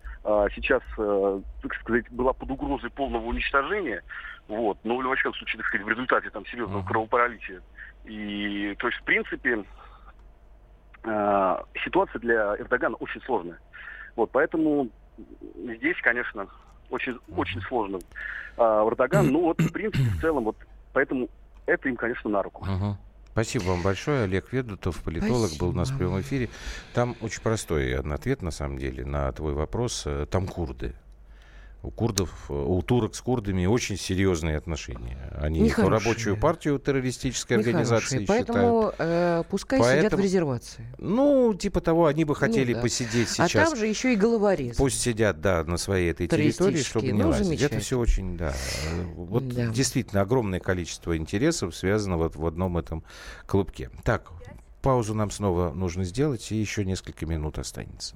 сейчас, 0.56 0.82
э, 0.98 1.42
так 1.62 1.76
сказать, 1.76 2.10
была 2.10 2.34
под 2.34 2.50
угрозой 2.50 2.90
полного 2.90 3.26
уничтожения, 3.26 4.02
вот, 4.48 4.80
но 4.84 4.98
в 4.98 5.04
любом 5.04 5.18
случае, 5.18 5.58
так 5.58 5.68
сказать, 5.68 5.86
в 5.86 5.90
результате 5.90 6.30
там 6.32 6.46
серьезного 6.48 6.84
кровопролития. 6.84 7.62
И, 8.06 8.76
то 8.80 8.88
есть, 8.88 9.00
в 9.02 9.04
принципе, 9.04 9.66
ситуация 11.84 12.20
для 12.20 12.56
Эрдогана 12.58 12.96
очень 12.96 13.22
сложная. 13.22 13.60
Вот, 14.16 14.32
поэтому 14.32 14.90
здесь, 15.78 15.98
конечно, 16.02 16.48
очень, 16.90 17.18
очень 17.36 17.62
сложно. 17.62 18.00
А, 18.58 18.88
Эрдоган, 18.88 19.28
ну 19.28 19.42
вот, 19.42 19.60
в 19.60 19.72
принципе, 19.72 20.04
в 20.04 20.22
целом, 20.22 20.46
вот, 20.46 20.58
поэтому 20.94 21.30
это 21.66 21.90
им, 21.90 21.96
конечно, 21.96 22.30
на 22.30 22.44
руку. 22.44 22.66
Спасибо 23.32 23.66
вам 23.66 23.84
большое. 23.84 24.24
Олег 24.24 24.52
Ведутов, 24.52 25.04
политолог, 25.04 25.50
Спасибо. 25.50 25.66
был 25.66 25.70
у 25.70 25.76
нас 25.76 25.92
в 25.92 25.98
прямом 25.98 26.22
эфире. 26.22 26.50
Там 26.96 27.16
очень 27.22 27.42
простой 27.44 27.96
ответ, 27.96 28.42
на 28.42 28.50
самом 28.50 28.80
деле, 28.80 29.06
на 29.06 29.32
твой 29.32 29.54
вопрос. 29.54 30.08
Там 30.32 30.48
курды. 30.48 30.96
У 31.84 31.92
курдов, 31.92 32.50
у 32.50 32.82
турок 32.82 33.16
с 33.16 33.22
курдами 33.22 33.66
очень 33.66 33.98
серьезные 33.98 34.58
отношения. 34.58 35.18
Они 35.40 35.60
Нехорошие. 35.60 36.00
рабочую 36.00 36.38
партию 36.38 36.80
террористической 36.80 37.58
организации 37.58 38.26
Поэтому 38.26 38.92
считают. 38.92 38.96
Э, 39.00 39.44
пускай 39.50 39.80
Поэтому, 39.80 40.02
сидят 40.02 40.20
в 40.20 40.24
резервации. 40.24 40.86
Ну, 40.98 41.54
типа 41.54 41.80
того, 41.82 42.08
они 42.08 42.26
бы 42.26 42.34
ну 42.34 42.40
хотели 42.40 42.72
ну, 42.72 42.78
да. 42.78 42.82
посидеть 42.82 43.30
сейчас. 43.30 43.56
А 43.56 43.66
там 43.66 43.76
же 43.76 43.86
еще 43.86 44.14
и 44.14 44.16
головорезы. 44.16 44.76
Пусть 44.76 45.00
сидят, 45.00 45.40
да, 45.40 45.64
на 45.64 45.78
своей 45.78 46.12
этой 46.12 46.28
территории, 46.28 46.82
чтобы 46.82 47.08
не 47.08 47.24
ну, 47.24 47.30
лазить. 47.30 47.62
Это 47.62 47.80
все 47.80 48.00
очень, 48.00 48.38
да. 48.38 48.54
Вот 49.16 49.48
да. 49.48 49.68
действительно 49.68 50.22
огромное 50.22 50.60
количество 50.60 51.16
интересов 51.16 51.76
связано 51.76 52.18
вот 52.18 52.36
в 52.36 52.46
одном 52.46 52.78
этом 52.78 53.04
клубке. 53.46 53.92
Так, 54.04 54.32
паузу 54.82 55.14
нам 55.14 55.30
снова 55.32 55.72
нужно 55.72 56.04
сделать, 56.04 56.52
и 56.52 56.56
еще 56.56 56.84
несколько 56.86 57.26
минут 57.26 57.60
останется. 57.60 58.16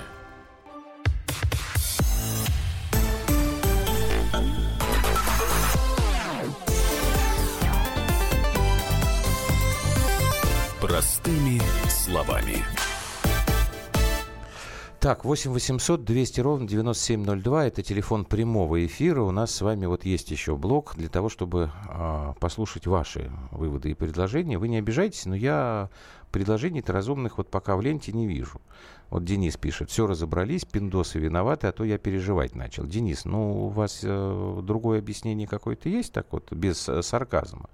Так, 15.01 15.25
8 15.25 15.51
800 15.51 16.03
200 16.03 16.41
ровно 16.41 16.67
9702. 16.67 17.65
Это 17.65 17.81
телефон 17.81 18.23
прямого 18.23 18.85
эфира. 18.85 19.23
У 19.23 19.31
нас 19.31 19.49
с 19.49 19.61
вами 19.61 19.87
вот 19.87 20.05
есть 20.05 20.29
еще 20.29 20.55
блок 20.55 20.93
для 20.95 21.09
того, 21.09 21.27
чтобы 21.27 21.71
э, 21.89 22.33
послушать 22.39 22.85
ваши 22.85 23.31
выводы 23.49 23.89
и 23.89 23.93
предложения. 23.95 24.59
Вы 24.59 24.67
не 24.67 24.77
обижайтесь, 24.77 25.25
но 25.25 25.33
я 25.33 25.89
предложений-то 26.31 26.93
разумных 26.93 27.39
вот 27.39 27.49
пока 27.49 27.77
в 27.77 27.81
ленте 27.81 28.11
не 28.11 28.27
вижу. 28.27 28.61
Вот 29.09 29.25
Денис 29.25 29.57
пишет, 29.57 29.89
все 29.89 30.05
разобрались, 30.05 30.65
пиндосы 30.65 31.17
виноваты, 31.17 31.65
а 31.65 31.71
то 31.71 31.83
я 31.83 31.97
переживать 31.97 32.53
начал. 32.53 32.85
Денис, 32.85 33.25
ну 33.25 33.65
у 33.65 33.69
вас 33.69 34.01
э, 34.03 34.59
другое 34.61 34.99
объяснение 34.99 35.47
какое-то 35.47 35.89
есть 35.89 36.13
так 36.13 36.27
вот, 36.29 36.53
без 36.53 36.87
э, 36.87 37.01
сарказма? 37.01 37.71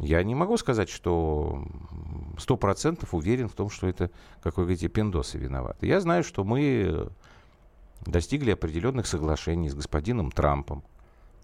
Я 0.00 0.22
не 0.22 0.34
могу 0.34 0.56
сказать, 0.56 0.88
что 0.88 1.62
сто 2.38 2.56
процентов 2.56 3.12
уверен 3.14 3.48
в 3.48 3.52
том, 3.52 3.68
что 3.68 3.86
это, 3.86 4.10
как 4.42 4.56
вы 4.56 4.64
говорите, 4.64 4.88
пиндосы 4.88 5.36
виноваты. 5.36 5.86
Я 5.86 6.00
знаю, 6.00 6.24
что 6.24 6.42
мы 6.42 7.10
достигли 8.06 8.50
определенных 8.52 9.06
соглашений 9.06 9.68
с 9.68 9.74
господином 9.74 10.32
Трампом, 10.32 10.82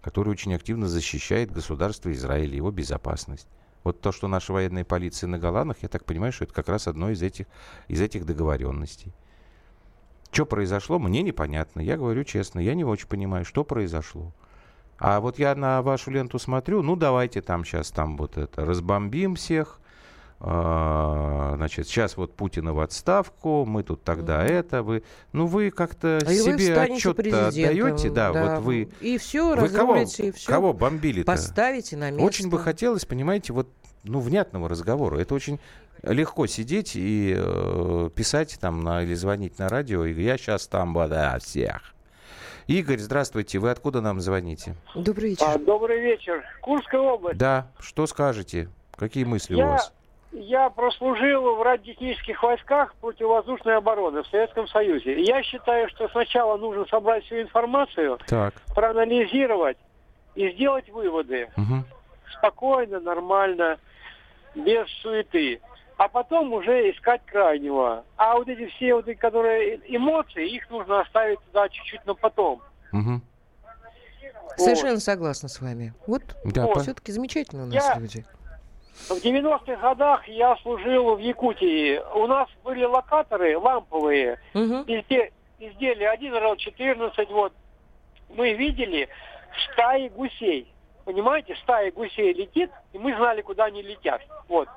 который 0.00 0.30
очень 0.30 0.54
активно 0.54 0.88
защищает 0.88 1.52
государство 1.52 2.10
Израиля, 2.12 2.56
его 2.56 2.70
безопасность. 2.70 3.46
Вот 3.84 4.00
то, 4.00 4.10
что 4.10 4.26
наша 4.26 4.54
военная 4.54 4.84
полиция 4.84 5.28
на 5.28 5.38
Голанах, 5.38 5.76
я 5.82 5.88
так 5.88 6.06
понимаю, 6.06 6.32
что 6.32 6.44
это 6.44 6.54
как 6.54 6.68
раз 6.68 6.88
одно 6.88 7.10
из 7.10 7.22
этих, 7.22 7.46
из 7.88 8.00
этих 8.00 8.24
договоренностей. 8.24 9.12
Что 10.32 10.46
произошло, 10.46 10.98
мне 10.98 11.22
непонятно. 11.22 11.80
Я 11.80 11.98
говорю 11.98 12.24
честно, 12.24 12.58
я 12.58 12.74
не 12.74 12.84
очень 12.84 13.06
понимаю, 13.06 13.44
что 13.44 13.64
произошло. 13.64 14.32
А 14.98 15.20
вот 15.20 15.38
я 15.38 15.54
на 15.54 15.82
вашу 15.82 16.10
ленту 16.10 16.38
смотрю, 16.38 16.82
ну 16.82 16.96
давайте 16.96 17.42
там 17.42 17.64
сейчас 17.64 17.90
там 17.90 18.16
вот 18.16 18.38
это 18.38 18.64
разбомбим 18.64 19.34
всех. 19.34 19.80
А, 20.38 21.54
значит, 21.56 21.88
сейчас 21.88 22.18
вот 22.18 22.34
Путина 22.34 22.74
в 22.74 22.80
отставку, 22.80 23.64
мы 23.64 23.82
тут 23.82 24.04
тогда 24.04 24.44
mm-hmm. 24.44 24.52
это, 24.52 24.82
вы, 24.82 25.02
ну 25.32 25.46
вы 25.46 25.70
как-то 25.70 26.18
а 26.22 26.30
себе 26.30 26.78
отчет 26.78 27.18
отдаете, 27.18 28.10
да, 28.10 28.32
да, 28.32 28.56
вот 28.56 28.64
вы. 28.64 28.88
И 29.00 29.16
все, 29.16 29.56
вы 29.56 29.68
кого, 29.70 29.96
и 29.96 30.04
все. 30.04 30.46
Кого 30.46 30.74
бомбили-то? 30.74 31.26
Поставите 31.26 31.96
на 31.96 32.10
место. 32.10 32.24
Очень 32.26 32.50
бы 32.50 32.58
хотелось, 32.58 33.06
понимаете, 33.06 33.54
вот, 33.54 33.70
ну 34.04 34.20
внятного 34.20 34.68
разговора. 34.68 35.18
Это 35.18 35.34
очень 35.34 35.58
легко 36.02 36.46
сидеть 36.46 36.92
и 36.96 37.34
э, 37.34 38.10
писать 38.14 38.58
там 38.60 38.82
на, 38.82 39.02
или 39.02 39.14
звонить 39.14 39.58
на 39.58 39.70
радио, 39.70 40.04
и 40.04 40.22
я 40.22 40.36
сейчас 40.36 40.66
там, 40.68 40.92
да, 40.94 41.38
всех. 41.38 41.95
Игорь, 42.66 42.98
здравствуйте. 42.98 43.60
Вы 43.60 43.70
откуда 43.70 44.00
нам 44.00 44.20
звоните? 44.20 44.74
Добрый 44.96 45.30
вечер. 45.30 45.46
А, 45.46 45.58
добрый 45.58 46.00
вечер. 46.00 46.44
Курская 46.60 47.00
область. 47.00 47.38
Да. 47.38 47.68
Что 47.78 48.06
скажете? 48.06 48.68
Какие 48.96 49.24
мысли 49.24 49.54
я, 49.54 49.66
у 49.66 49.70
вас? 49.70 49.92
Я 50.32 50.68
прослужил 50.70 51.54
в 51.54 51.62
радиотехнических 51.62 52.42
войсках 52.42 52.94
противовоздушной 52.96 53.76
обороны 53.76 54.22
в 54.24 54.26
Советском 54.26 54.66
Союзе. 54.66 55.22
я 55.22 55.44
считаю, 55.44 55.88
что 55.90 56.08
сначала 56.08 56.56
нужно 56.56 56.86
собрать 56.86 57.24
всю 57.24 57.40
информацию, 57.40 58.18
так. 58.26 58.54
проанализировать 58.74 59.78
и 60.34 60.50
сделать 60.50 60.88
выводы. 60.90 61.48
Угу. 61.56 61.84
Спокойно, 62.32 62.98
нормально, 62.98 63.78
без 64.56 64.88
суеты 65.02 65.60
а 65.96 66.08
потом 66.08 66.52
уже 66.52 66.90
искать 66.90 67.22
крайнего. 67.26 68.04
А 68.16 68.34
вот 68.34 68.48
эти 68.48 68.66
все 68.66 68.94
вот 68.94 69.08
эти, 69.08 69.18
которые 69.18 69.80
эмоции, 69.86 70.48
их 70.48 70.68
нужно 70.70 71.00
оставить 71.00 71.40
туда 71.46 71.68
чуть-чуть 71.68 72.04
на 72.04 72.14
потом. 72.14 72.60
Угу. 72.92 73.20
Вот. 74.42 74.58
Совершенно 74.58 75.00
согласна 75.00 75.48
с 75.48 75.60
вами. 75.60 75.94
Вот, 76.06 76.22
да, 76.44 76.66
вот. 76.66 76.82
все-таки 76.82 77.12
замечательно 77.12 77.64
у 77.64 77.66
нас 77.66 77.74
я... 77.74 77.98
люди. 77.98 78.24
В 79.08 79.12
90-х 79.12 79.76
годах 79.76 80.26
я 80.28 80.56
служил 80.56 81.16
в 81.16 81.18
Якутии. 81.18 82.00
У 82.14 82.26
нас 82.26 82.48
были 82.64 82.84
локаторы 82.84 83.58
ламповые, 83.58 84.40
угу. 84.54 84.84
изде... 84.86 85.32
изделия 85.58 86.10
1 86.10 86.34
РЛ-14. 86.34 87.26
Вот. 87.32 87.52
Мы 88.30 88.54
видели 88.54 89.08
стаи 89.72 90.08
гусей. 90.08 90.72
Понимаете, 91.04 91.54
стая 91.62 91.92
гусей 91.92 92.32
летит, 92.32 92.70
и 92.92 92.98
мы 92.98 93.14
знали, 93.14 93.40
куда 93.40 93.66
они 93.66 93.80
летят. 93.82 94.20
Вот. 94.48 94.68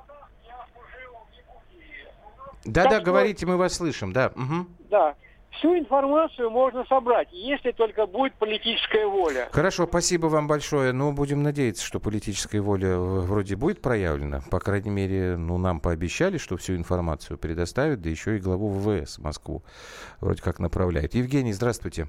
Да-да, 2.64 3.00
говорите, 3.00 3.46
мы 3.46 3.56
вас 3.56 3.74
слышим, 3.74 4.12
да. 4.12 4.32
Угу. 4.34 4.66
Да. 4.90 5.14
Всю 5.52 5.76
информацию 5.76 6.48
можно 6.48 6.84
собрать, 6.84 7.28
если 7.32 7.72
только 7.72 8.06
будет 8.06 8.34
политическая 8.34 9.06
воля. 9.06 9.48
Хорошо, 9.50 9.86
спасибо 9.86 10.26
вам 10.26 10.46
большое. 10.46 10.92
Ну, 10.92 11.12
будем 11.12 11.42
надеяться, 11.42 11.84
что 11.84 11.98
политическая 11.98 12.60
воля 12.60 12.96
вроде 12.96 13.56
будет 13.56 13.82
проявлена. 13.82 14.40
По 14.50 14.60
крайней 14.60 14.90
мере, 14.90 15.36
ну, 15.36 15.58
нам 15.58 15.80
пообещали, 15.80 16.38
что 16.38 16.56
всю 16.56 16.76
информацию 16.76 17.36
предоставят, 17.36 18.00
да 18.00 18.08
еще 18.08 18.36
и 18.36 18.40
главу 18.40 18.68
ВВС 18.68 19.18
Москву 19.18 19.62
вроде 20.20 20.40
как 20.40 20.60
направляет. 20.60 21.14
Евгений, 21.14 21.52
здравствуйте. 21.52 22.06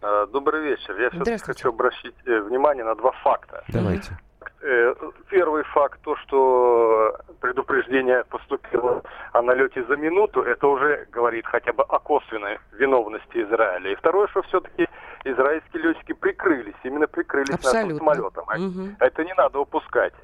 А, 0.00 0.26
добрый 0.26 0.62
вечер. 0.62 0.98
Я 1.00 1.10
все-таки 1.10 1.38
хочу 1.38 1.70
обратить 1.70 2.14
э, 2.26 2.40
внимание 2.40 2.84
на 2.84 2.94
два 2.94 3.10
факта. 3.22 3.64
Давайте. 3.68 4.18
Э, 4.62 4.94
первый 5.28 5.64
факт, 5.64 6.00
то, 6.02 6.16
что 6.16 7.16
предупреждение 7.40 8.24
поступило 8.24 9.02
о 9.32 9.42
налете 9.42 9.84
за 9.84 9.96
минуту, 9.96 10.40
это 10.42 10.66
уже 10.66 11.06
говорит 11.12 11.46
хотя 11.46 11.72
бы 11.72 11.82
о 11.82 11.98
косвенной 11.98 12.58
виновности 12.72 13.42
Израиля. 13.42 13.92
И 13.92 13.96
второе, 13.96 14.28
что 14.28 14.42
все-таки 14.42 14.88
израильские 15.24 15.82
летчики 15.82 16.12
прикрылись, 16.12 16.74
именно 16.84 17.06
прикрылись 17.06 17.54
Абсолютно. 17.54 18.04
нашим 18.04 18.32
самолетом. 18.32 18.44
Угу. 18.44 18.96
Это 18.98 19.24
не 19.24 19.34
надо 19.34 19.58
упускать. 19.60 20.14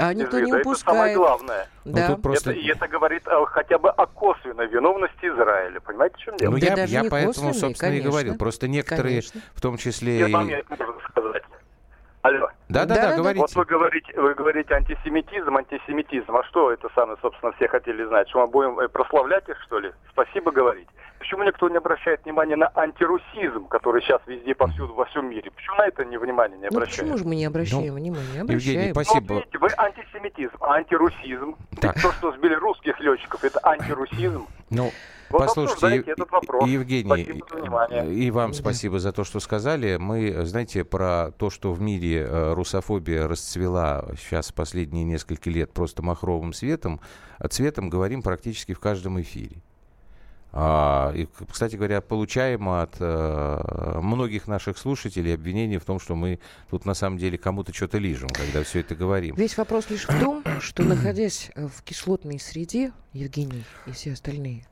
А 0.00 0.12
никто 0.14 0.38
не 0.40 0.52
упускает. 0.52 0.66
Это 0.66 0.78
самое 0.78 1.16
главное. 1.16 1.68
Да. 1.84 2.08
Ну, 2.10 2.16
просто... 2.18 2.50
это, 2.50 2.58
и 2.58 2.66
это 2.68 2.88
говорит 2.88 3.26
о, 3.26 3.46
хотя 3.46 3.78
бы 3.78 3.90
о 3.90 4.06
косвенной 4.06 4.66
виновности 4.68 5.26
Израиля. 5.26 5.80
Понимаете, 5.80 6.16
в 6.16 6.18
чем 6.20 6.36
дело? 6.36 6.50
Ну, 6.52 6.56
я, 6.58 6.84
я 6.84 7.04
поэтому, 7.10 7.52
собственно, 7.52 7.74
конечно. 7.74 8.06
и 8.06 8.10
говорил. 8.10 8.36
Просто 8.36 8.68
некоторые, 8.68 9.22
конечно. 9.22 9.40
в 9.54 9.60
том 9.60 9.76
числе... 9.76 10.18
Я 10.18 10.28
вам 10.28 10.48
это 10.48 10.84
можно 10.84 11.00
сказать. 11.08 11.42
Алло. 12.22 12.48
Да, 12.68 12.84
да, 12.84 12.94
да, 12.94 13.16
говорите. 13.16 13.40
Вот 13.40 13.54
вы 13.54 13.64
говорите, 13.64 14.20
вы 14.20 14.34
говорите 14.34 14.74
антисемитизм, 14.74 15.56
антисемитизм. 15.56 16.36
А 16.36 16.44
что 16.44 16.72
это 16.72 16.88
самое, 16.94 17.16
собственно, 17.22 17.52
все 17.52 17.68
хотели 17.68 18.04
знать? 18.04 18.28
Что 18.28 18.40
мы 18.40 18.46
будем 18.48 18.80
э, 18.80 18.88
прославлять 18.88 19.48
их, 19.48 19.56
что 19.62 19.78
ли? 19.78 19.92
Спасибо 20.10 20.50
говорить. 20.50 20.88
Почему 21.18 21.44
никто 21.44 21.68
не 21.68 21.76
обращает 21.76 22.24
внимания 22.24 22.56
на 22.56 22.70
антирусизм, 22.74 23.66
который 23.68 24.02
сейчас 24.02 24.20
везде, 24.26 24.54
повсюду, 24.54 24.94
во 24.94 25.04
всем 25.06 25.30
мире? 25.30 25.50
Почему 25.50 25.76
на 25.76 25.86
это 25.86 26.04
не 26.04 26.16
внимание 26.16 26.58
не 26.58 26.66
обращают? 26.66 27.08
Ну, 27.08 27.14
почему 27.14 27.18
же 27.18 27.24
мы 27.24 27.36
не 27.36 27.44
обращаем 27.44 27.86
ну, 27.86 27.94
внимания? 27.94 28.40
Обращаем. 28.42 28.74
Евгений, 28.74 28.92
спасибо. 28.92 29.34
Ну, 29.34 29.40
видите, 29.40 29.58
вы 29.58 29.68
антисемитизм, 29.76 30.56
а 30.60 30.74
антирусизм. 30.74 31.56
Так. 31.80 32.00
То, 32.00 32.12
что 32.12 32.32
сбили 32.32 32.54
русских 32.54 32.98
летчиков, 33.00 33.42
это 33.44 33.60
антирусизм. 33.62 34.46
Ну, 34.70 34.90
вот 35.30 35.46
Послушайте, 35.46 36.12
этот 36.12 36.30
вопрос. 36.30 36.68
Евгений, 36.68 37.42
и 38.12 38.30
вам 38.30 38.54
спасибо 38.54 38.98
за 38.98 39.12
то, 39.12 39.24
что 39.24 39.40
сказали. 39.40 39.96
Мы, 39.96 40.44
знаете, 40.44 40.84
про 40.84 41.32
то, 41.36 41.50
что 41.50 41.72
в 41.72 41.80
мире 41.80 42.22
э, 42.22 42.52
русофобия 42.54 43.28
расцвела 43.28 44.06
сейчас 44.18 44.52
последние 44.52 45.04
несколько 45.04 45.50
лет 45.50 45.72
просто 45.72 46.02
махровым 46.02 46.52
светом, 46.52 47.00
цветом 47.50 47.90
говорим 47.90 48.22
практически 48.22 48.72
в 48.72 48.80
каждом 48.80 49.20
эфире. 49.20 49.62
А, 50.50 51.12
и, 51.14 51.28
кстати 51.50 51.76
говоря, 51.76 52.00
получаем 52.00 52.68
от 52.70 52.96
а, 53.00 54.00
многих 54.00 54.48
наших 54.48 54.78
слушателей 54.78 55.34
обвинения 55.34 55.78
в 55.78 55.84
том, 55.84 56.00
что 56.00 56.14
мы 56.14 56.38
тут 56.70 56.86
на 56.86 56.94
самом 56.94 57.18
деле 57.18 57.36
кому-то 57.36 57.74
что-то 57.74 57.98
лижем, 57.98 58.28
когда 58.28 58.62
все 58.62 58.80
это 58.80 58.94
говорим. 58.94 59.34
Весь 59.34 59.58
вопрос 59.58 59.90
лишь 59.90 60.08
в 60.08 60.20
том, 60.20 60.42
что 60.60 60.84
находясь 60.84 61.50
в 61.54 61.82
кислотной 61.82 62.40
среде, 62.40 62.92
Евгений 63.12 63.64
и 63.86 63.92
все 63.92 64.14
остальные, 64.14 64.64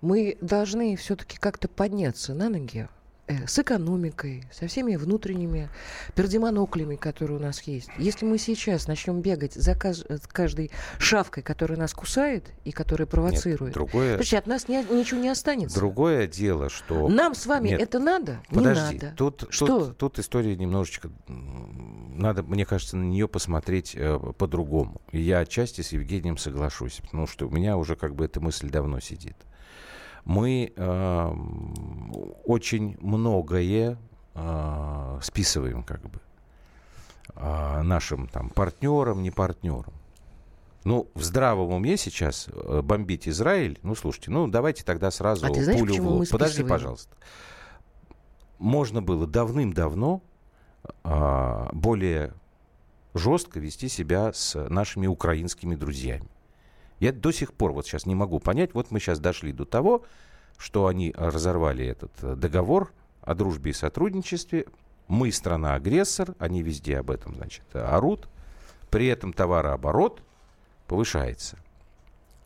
мы 0.00 0.36
должны 0.40 0.96
все-таки 0.96 1.38
как-то 1.38 1.68
подняться 1.68 2.34
на 2.34 2.48
ноги, 2.48 2.88
Э, 3.28 3.46
с 3.46 3.56
экономикой, 3.58 4.44
со 4.50 4.66
всеми 4.66 4.96
внутренними 4.96 5.68
пердемоноклями, 6.16 6.96
которые 6.96 7.38
у 7.38 7.40
нас 7.40 7.62
есть. 7.62 7.88
Если 7.96 8.26
мы 8.26 8.36
сейчас 8.36 8.88
начнем 8.88 9.20
бегать 9.20 9.54
за 9.54 9.72
э, 9.72 10.18
каждой 10.32 10.72
шавкой, 10.98 11.44
которая 11.44 11.78
нас 11.78 11.94
кусает 11.94 12.46
и 12.64 12.72
которая 12.72 13.06
провоцирует, 13.06 13.60
Нет, 13.60 13.74
другое... 13.74 14.16
Слушайте, 14.16 14.38
от 14.38 14.46
нас 14.48 14.66
не, 14.66 14.82
ничего 14.82 15.20
не 15.20 15.28
останется. 15.28 15.76
Другое 15.76 16.26
дело, 16.26 16.68
что... 16.68 17.08
Нам 17.08 17.36
с 17.36 17.46
вами 17.46 17.68
Нет, 17.68 17.82
это 17.82 18.00
надо? 18.00 18.40
Подожди, 18.48 18.96
не 18.96 19.00
надо. 19.02 19.16
Тут, 19.16 19.46
что? 19.50 19.66
Тут, 19.66 19.98
тут 19.98 20.18
история 20.18 20.56
немножечко... 20.56 21.08
Надо, 22.16 22.42
мне 22.42 22.64
кажется, 22.64 22.96
на 22.96 23.04
нее 23.04 23.28
посмотреть 23.28 23.94
э, 23.94 24.18
по-другому. 24.38 25.00
И 25.10 25.20
я 25.20 25.40
отчасти 25.40 25.80
с 25.80 25.92
Евгением 25.92 26.36
соглашусь, 26.36 27.00
потому 27.02 27.26
что 27.26 27.46
у 27.46 27.50
меня 27.50 27.76
уже 27.76 27.96
как 27.96 28.14
бы 28.14 28.24
эта 28.24 28.40
мысль 28.40 28.70
давно 28.70 29.00
сидит 29.00 29.36
мы 30.24 30.72
э, 30.74 31.34
очень 32.44 32.96
многое 33.00 33.98
э, 34.34 35.18
списываем 35.22 35.82
как 35.82 36.02
бы 36.08 36.20
э, 37.34 37.82
нашим 37.82 38.28
там 38.28 38.50
партнерам, 38.50 39.22
не 39.22 39.30
партнерам. 39.30 39.92
Ну, 40.84 41.08
в 41.14 41.22
здравом 41.22 41.72
уме 41.72 41.96
сейчас 41.96 42.48
э, 42.48 42.82
бомбить 42.82 43.28
Израиль, 43.28 43.78
ну, 43.82 43.94
слушайте, 43.94 44.30
ну, 44.30 44.48
давайте 44.48 44.84
тогда 44.84 45.10
сразу 45.10 45.46
а 45.46 45.50
ты 45.50 45.62
знаешь, 45.62 45.80
пулю 45.80 45.94
в 46.02 46.06
лоб. 46.06 46.28
Подожди, 46.30 46.64
пожалуйста. 46.64 47.14
Можно 48.58 49.02
было 49.02 49.26
давным-давно 49.26 50.22
более 51.04 52.32
жестко 53.14 53.60
вести 53.60 53.88
себя 53.88 54.32
с 54.32 54.58
нашими 54.68 55.06
украинскими 55.06 55.74
друзьями. 55.74 56.28
Я 56.98 57.12
до 57.12 57.32
сих 57.32 57.52
пор 57.52 57.72
вот 57.72 57.86
сейчас 57.86 58.06
не 58.06 58.14
могу 58.14 58.38
понять, 58.38 58.74
вот 58.74 58.90
мы 58.90 59.00
сейчас 59.00 59.18
дошли 59.18 59.52
до 59.52 59.64
того, 59.64 60.04
что 60.56 60.86
они 60.86 61.12
разорвали 61.16 61.84
этот 61.84 62.12
э, 62.22 62.36
договор 62.36 62.92
о 63.22 63.34
дружбе 63.34 63.72
и 63.72 63.74
сотрудничестве. 63.74 64.66
Мы 65.08 65.32
страна-агрессор, 65.32 66.34
они 66.38 66.62
везде 66.62 66.98
об 66.98 67.10
этом, 67.10 67.34
значит, 67.34 67.64
орут. 67.74 68.28
При 68.88 69.08
этом 69.08 69.32
товарооборот 69.32 70.22
повышается. 70.86 71.58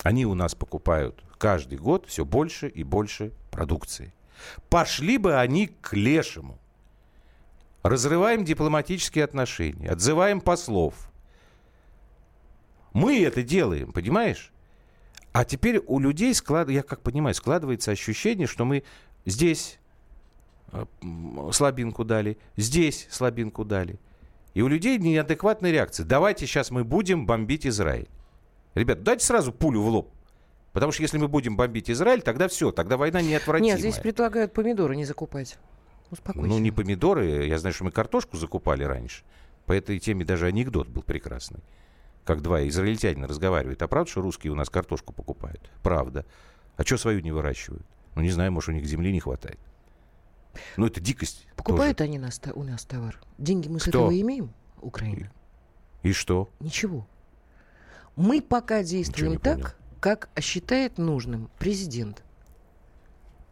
Они 0.03 0.25
у 0.25 0.35
нас 0.35 0.55
покупают 0.55 1.23
каждый 1.37 1.77
год 1.77 2.07
все 2.07 2.25
больше 2.25 2.69
и 2.69 2.83
больше 2.83 3.33
продукции. 3.51 4.15
Пошли 4.71 5.19
бы 5.19 5.39
они 5.39 5.67
к 5.67 5.93
лешему. 5.93 6.59
Разрываем 7.89 8.45
дипломатические 8.45 9.25
отношения, 9.25 9.91
отзываем 9.91 10.41
послов– 10.41 10.95
мы 12.97 13.23
это 13.23 13.43
делаем, 13.43 13.93
понимаешь? 13.93 14.55
А 15.33 15.45
теперь 15.45 15.83
у 15.87 15.99
людей, 15.99 16.33
склад... 16.33 16.71
я 16.71 16.83
как 16.83 17.03
понимаю, 17.03 17.35
складывается 17.35 17.91
ощущение, 17.91 18.47
что 18.47 18.65
мы 18.65 18.85
здесь 19.27 19.79
э, 20.73 20.87
слабинку 21.53 22.05
дали, 22.05 22.39
здесь 22.57 23.07
слабинку 23.11 23.67
дали. 23.67 24.01
И 24.55 24.63
у 24.63 24.69
людей 24.69 24.97
неадекватная 24.97 25.73
реакция. 25.73 26.07
Давайте 26.07 26.47
сейчас 26.47 26.71
мы 26.71 26.85
будем 26.85 27.27
бомбить 27.27 27.67
Израиль. 27.67 28.09
Ребят, 28.75 29.03
дайте 29.03 29.27
сразу 29.27 29.53
пулю 29.53 29.83
в 29.83 29.89
лоб. 29.89 30.11
Потому 30.73 30.91
что 30.91 31.03
если 31.03 31.19
мы 31.19 31.29
будем 31.29 31.55
бомбить 31.55 31.91
Израиль, 31.91 32.23
тогда 32.23 32.49
все, 32.49 32.73
тогда 32.73 32.97
война 32.97 33.21
неотвратимая. 33.21 33.73
Нет, 33.73 33.81
здесь 33.81 33.99
предлагают 33.99 34.55
помидоры 34.55 34.97
не 34.97 35.05
закупать. 35.05 35.59
Успокойся. 36.11 36.49
Ну, 36.49 36.59
не 36.59 36.71
помидоры. 36.71 37.47
Я 37.47 37.59
знаю, 37.59 37.75
что 37.75 37.85
мы 37.85 37.91
картошку 37.91 38.37
закупали 38.37 38.85
раньше. 38.85 39.25
По 39.65 39.73
этой 39.73 39.99
теме 39.99 40.25
даже 40.25 40.47
анекдот 40.47 40.89
был 40.89 41.03
прекрасный 41.03 41.61
как 42.27 42.43
два 42.43 42.67
израильтянина 42.67 43.29
разговаривают. 43.29 43.81
А 43.83 43.89
правда, 43.89 44.11
что 44.11 44.21
русские 44.21 44.53
у 44.53 44.57
нас 44.57 44.69
картошку 44.69 45.15
покупают? 45.15 45.71
Правда. 45.83 46.27
А 46.77 46.83
что 46.83 46.99
свою 46.99 47.21
не 47.21 47.31
выращивают? 47.31 47.87
Ну, 48.17 48.23
не 48.23 48.31
знаю, 48.31 48.53
может, 48.53 48.71
у 48.71 48.73
них 48.73 48.85
земли 48.85 49.13
не 49.13 49.21
хватает. 49.21 49.61
Ну, 50.77 50.87
это 50.87 51.01
дикость. 51.01 51.47
Покупают 51.55 51.99
тоже. 51.99 52.09
они 52.09 52.19
нас, 52.19 52.41
у 52.55 52.63
нас 52.65 52.85
товар. 52.85 53.21
Деньги 53.39 53.69
мы 53.69 53.79
Кто? 53.79 53.85
с 53.85 53.89
этого 53.89 54.21
имеем, 54.21 54.53
Украина. 54.81 55.31
И, 56.03 56.09
и 56.09 56.13
что? 56.13 56.51
Ничего. 56.59 57.07
Мы 58.17 58.43
пока 58.43 58.83
действуем 58.83 59.39
так, 59.39 59.57
понял. 59.57 59.71
как 60.01 60.29
считает 60.41 60.99
нужным 60.99 61.51
президент. 61.59 62.25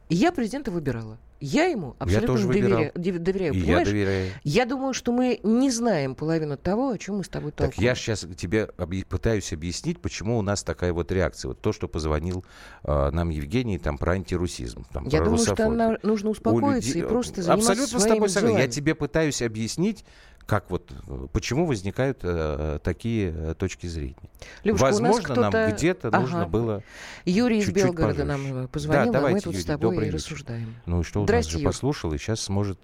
И 0.09 0.17
я 0.17 0.33
президента 0.33 0.71
выбирала. 0.71 1.19
Я 1.41 1.67
ему 1.67 1.97
абсолютно 1.99 2.39
я 2.39 2.47
доверяю, 2.47 2.93
доверяю. 2.95 3.55
И 3.55 3.61
понимаешь? 3.63 3.89
Я, 3.89 3.93
доверяю. 3.93 4.33
я 4.45 4.67
думаю, 4.67 4.95
что 4.95 5.13
мы 5.13 5.41
не 5.43 5.71
знаем 5.71 6.15
половину 6.15 6.57
того, 6.57 6.91
о 6.91 6.99
чем 6.99 7.19
мы 7.19 7.25
с 7.25 7.29
тобой 7.29 7.51
толкуем. 7.51 7.73
Так 7.73 7.83
я 7.83 7.95
сейчас 7.95 8.27
тебе 8.37 8.71
объ... 8.79 9.05
пытаюсь 9.05 9.53
объяснить, 9.53 10.01
почему 10.01 10.39
у 10.39 10.43
нас 10.43 10.63
такая 10.63 10.93
вот 10.93 11.13
реакция. 11.13 11.49
Вот 11.49 11.61
то, 11.61 11.73
что 11.73 11.89
позвонил 11.89 12.45
э, 12.85 13.11
нам 13.11 13.29
Евгений 13.31 13.79
там 13.79 13.99
про 13.99 14.13
антирусизм. 14.13 14.87
Там, 14.93 15.05
я 15.05 15.19
про 15.19 15.25
думаю, 15.27 15.39
русофобию. 15.41 15.67
что 15.67 15.75
нам 15.75 15.99
нужно 16.03 16.31
успокоиться 16.31 16.89
людей... 16.89 17.03
и 17.03 17.07
просто 17.07 17.43
заниматься 17.43 17.73
Абсолютно 17.73 17.99
с 17.99 18.05
тобой 18.05 18.29
согласен. 18.29 18.59
Я 18.59 18.69
тебе 18.69 18.95
пытаюсь 18.95 19.43
объяснить, 19.43 20.05
как 20.47 20.71
вот, 20.71 20.91
почему 21.33 21.67
возникают 21.67 22.19
э, 22.23 22.79
такие 22.83 23.33
э, 23.35 23.55
точки 23.55 23.87
зрения. 23.87 24.17
Любушка, 24.63 24.85
Возможно, 24.85 25.35
нам 25.35 25.73
где-то 25.73 26.09
ага. 26.09 26.21
нужно 26.21 26.47
было 26.47 26.83
Юрий 27.25 27.59
из 27.59 27.71
Белгорода 27.71 28.25
нам 28.25 28.69
позвонил, 28.69 29.13
да, 29.13 29.21
давайте, 29.21 29.35
а 29.35 29.37
мы 29.37 29.41
тут 29.41 29.53
Юрий, 29.53 29.63
с 29.63 29.67
тобой 29.67 29.97
и 29.97 30.01
вечер. 30.01 30.15
рассуждаем. 30.15 30.75
Ну 30.87 31.01
и 31.01 31.03
что, 31.03 31.21
он 31.21 31.27
нас 31.27 31.47
же 31.47 31.59
послушал 31.61 32.13
и 32.13 32.19
сейчас 32.19 32.41
сможет 32.41 32.79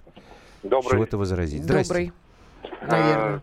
Добрый. 0.63 0.91
чего-то 0.91 1.19
возразить. 1.19 1.67
Добрый, 1.67 2.13
наверное. 2.83 3.37
А, 3.37 3.41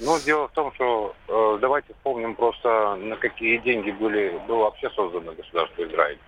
ну, 0.00 0.18
дело 0.24 0.48
в 0.48 0.52
том, 0.52 0.72
что 0.74 1.14
э, 1.28 1.58
давайте 1.60 1.94
вспомним 1.94 2.34
просто, 2.34 2.96
на 2.96 3.16
какие 3.16 3.58
деньги 3.58 3.92
были, 3.92 4.38
было 4.46 4.64
вообще 4.64 4.90
создано 4.90 5.32
государство 5.32 5.82
Израиль 5.82 6.18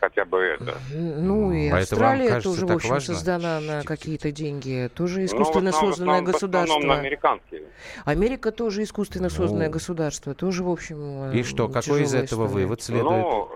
хотя 0.00 0.24
бы 0.24 0.38
это. 0.38 0.78
Ну 0.94 1.52
и 1.52 1.68
а 1.68 1.78
Австралия 1.78 2.28
это 2.28 2.42
тоже, 2.42 2.66
в 2.66 2.72
общем, 2.72 2.90
важно? 2.90 3.14
создана 3.14 3.60
на 3.60 3.82
какие-то 3.82 4.32
деньги. 4.32 4.90
Тоже 4.94 5.20
ну, 5.20 5.26
искусственно 5.26 5.64
ну, 5.64 5.68
основном, 5.70 5.92
созданное 5.92 6.14
основном, 6.14 6.32
государство. 6.32 6.80
на 6.80 6.94
американские. 6.94 7.62
Америка 8.04 8.52
тоже 8.52 8.82
искусственно 8.82 9.28
созданное 9.28 9.66
ну, 9.66 9.72
государство. 9.72 10.34
Тоже, 10.34 10.64
в 10.64 10.70
общем, 10.70 11.30
И 11.32 11.42
что, 11.42 11.68
какой 11.68 12.02
из 12.02 12.14
этого 12.14 12.46
история. 12.46 12.64
вывод 12.64 12.82
следует? 12.82 13.04
Ну, 13.10 13.50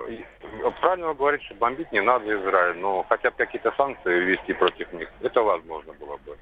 правильно 0.80 1.08
вы 1.08 1.14
говорите, 1.14 1.44
что 1.44 1.54
бомбить 1.54 1.90
не 1.92 2.00
надо 2.00 2.24
Израиль, 2.26 2.78
но 2.78 3.04
хотя 3.08 3.30
бы 3.30 3.36
какие-то 3.36 3.72
санкции 3.76 4.20
ввести 4.20 4.52
против 4.52 4.92
них, 4.92 5.08
это 5.20 5.42
возможно 5.42 5.92
было 5.94 6.16
бы. 6.18 6.36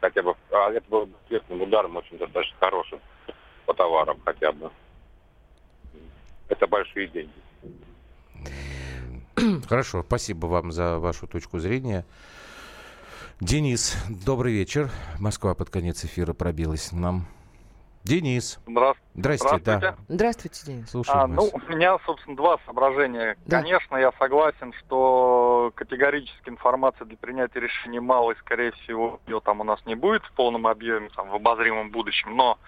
Хотя 0.00 0.22
бы, 0.22 0.34
а 0.50 0.70
это 0.70 0.84
было 0.88 1.04
бы 1.04 1.14
ответным 1.26 1.62
ударом 1.62 1.96
очень 1.96 2.18
достаточно 2.18 2.56
хорошим 2.58 3.00
по 3.66 3.74
товарам 3.74 4.18
хотя 4.24 4.52
бы. 4.52 4.70
Это 6.48 6.66
большие 6.66 7.08
деньги. 7.08 7.32
Хорошо, 9.68 10.02
спасибо 10.02 10.46
вам 10.46 10.72
за 10.72 10.98
вашу 10.98 11.26
точку 11.26 11.58
зрения. 11.58 12.04
Денис, 13.40 13.96
добрый 14.08 14.52
вечер. 14.52 14.90
Москва 15.18 15.54
под 15.54 15.70
конец 15.70 16.04
эфира 16.04 16.32
пробилась 16.32 16.92
нам. 16.92 17.26
Денис. 18.04 18.58
Здравствуйте. 18.66 19.10
Здравствуйте, 19.14 19.78
да. 19.78 19.96
Здравствуйте, 20.08 20.66
Денис. 20.66 20.90
Слушаю 20.90 21.22
а, 21.22 21.26
Ну, 21.28 21.50
у 21.52 21.72
меня, 21.72 21.98
собственно, 22.04 22.36
два 22.36 22.58
соображения. 22.64 23.36
Да. 23.46 23.60
Конечно, 23.60 23.96
я 23.96 24.10
согласен, 24.18 24.72
что 24.80 25.72
категорически 25.76 26.48
информации 26.48 27.04
для 27.04 27.16
принятия 27.16 27.60
решений 27.60 28.00
мало, 28.00 28.32
и, 28.32 28.38
скорее 28.38 28.72
всего, 28.72 29.20
ее 29.26 29.40
там 29.40 29.60
у 29.60 29.64
нас 29.64 29.80
не 29.86 29.94
будет 29.94 30.24
в 30.24 30.32
полном 30.32 30.66
объеме, 30.66 31.10
там, 31.14 31.28
в 31.28 31.34
обозримом 31.34 31.90
будущем. 31.90 32.36
Но 32.36 32.58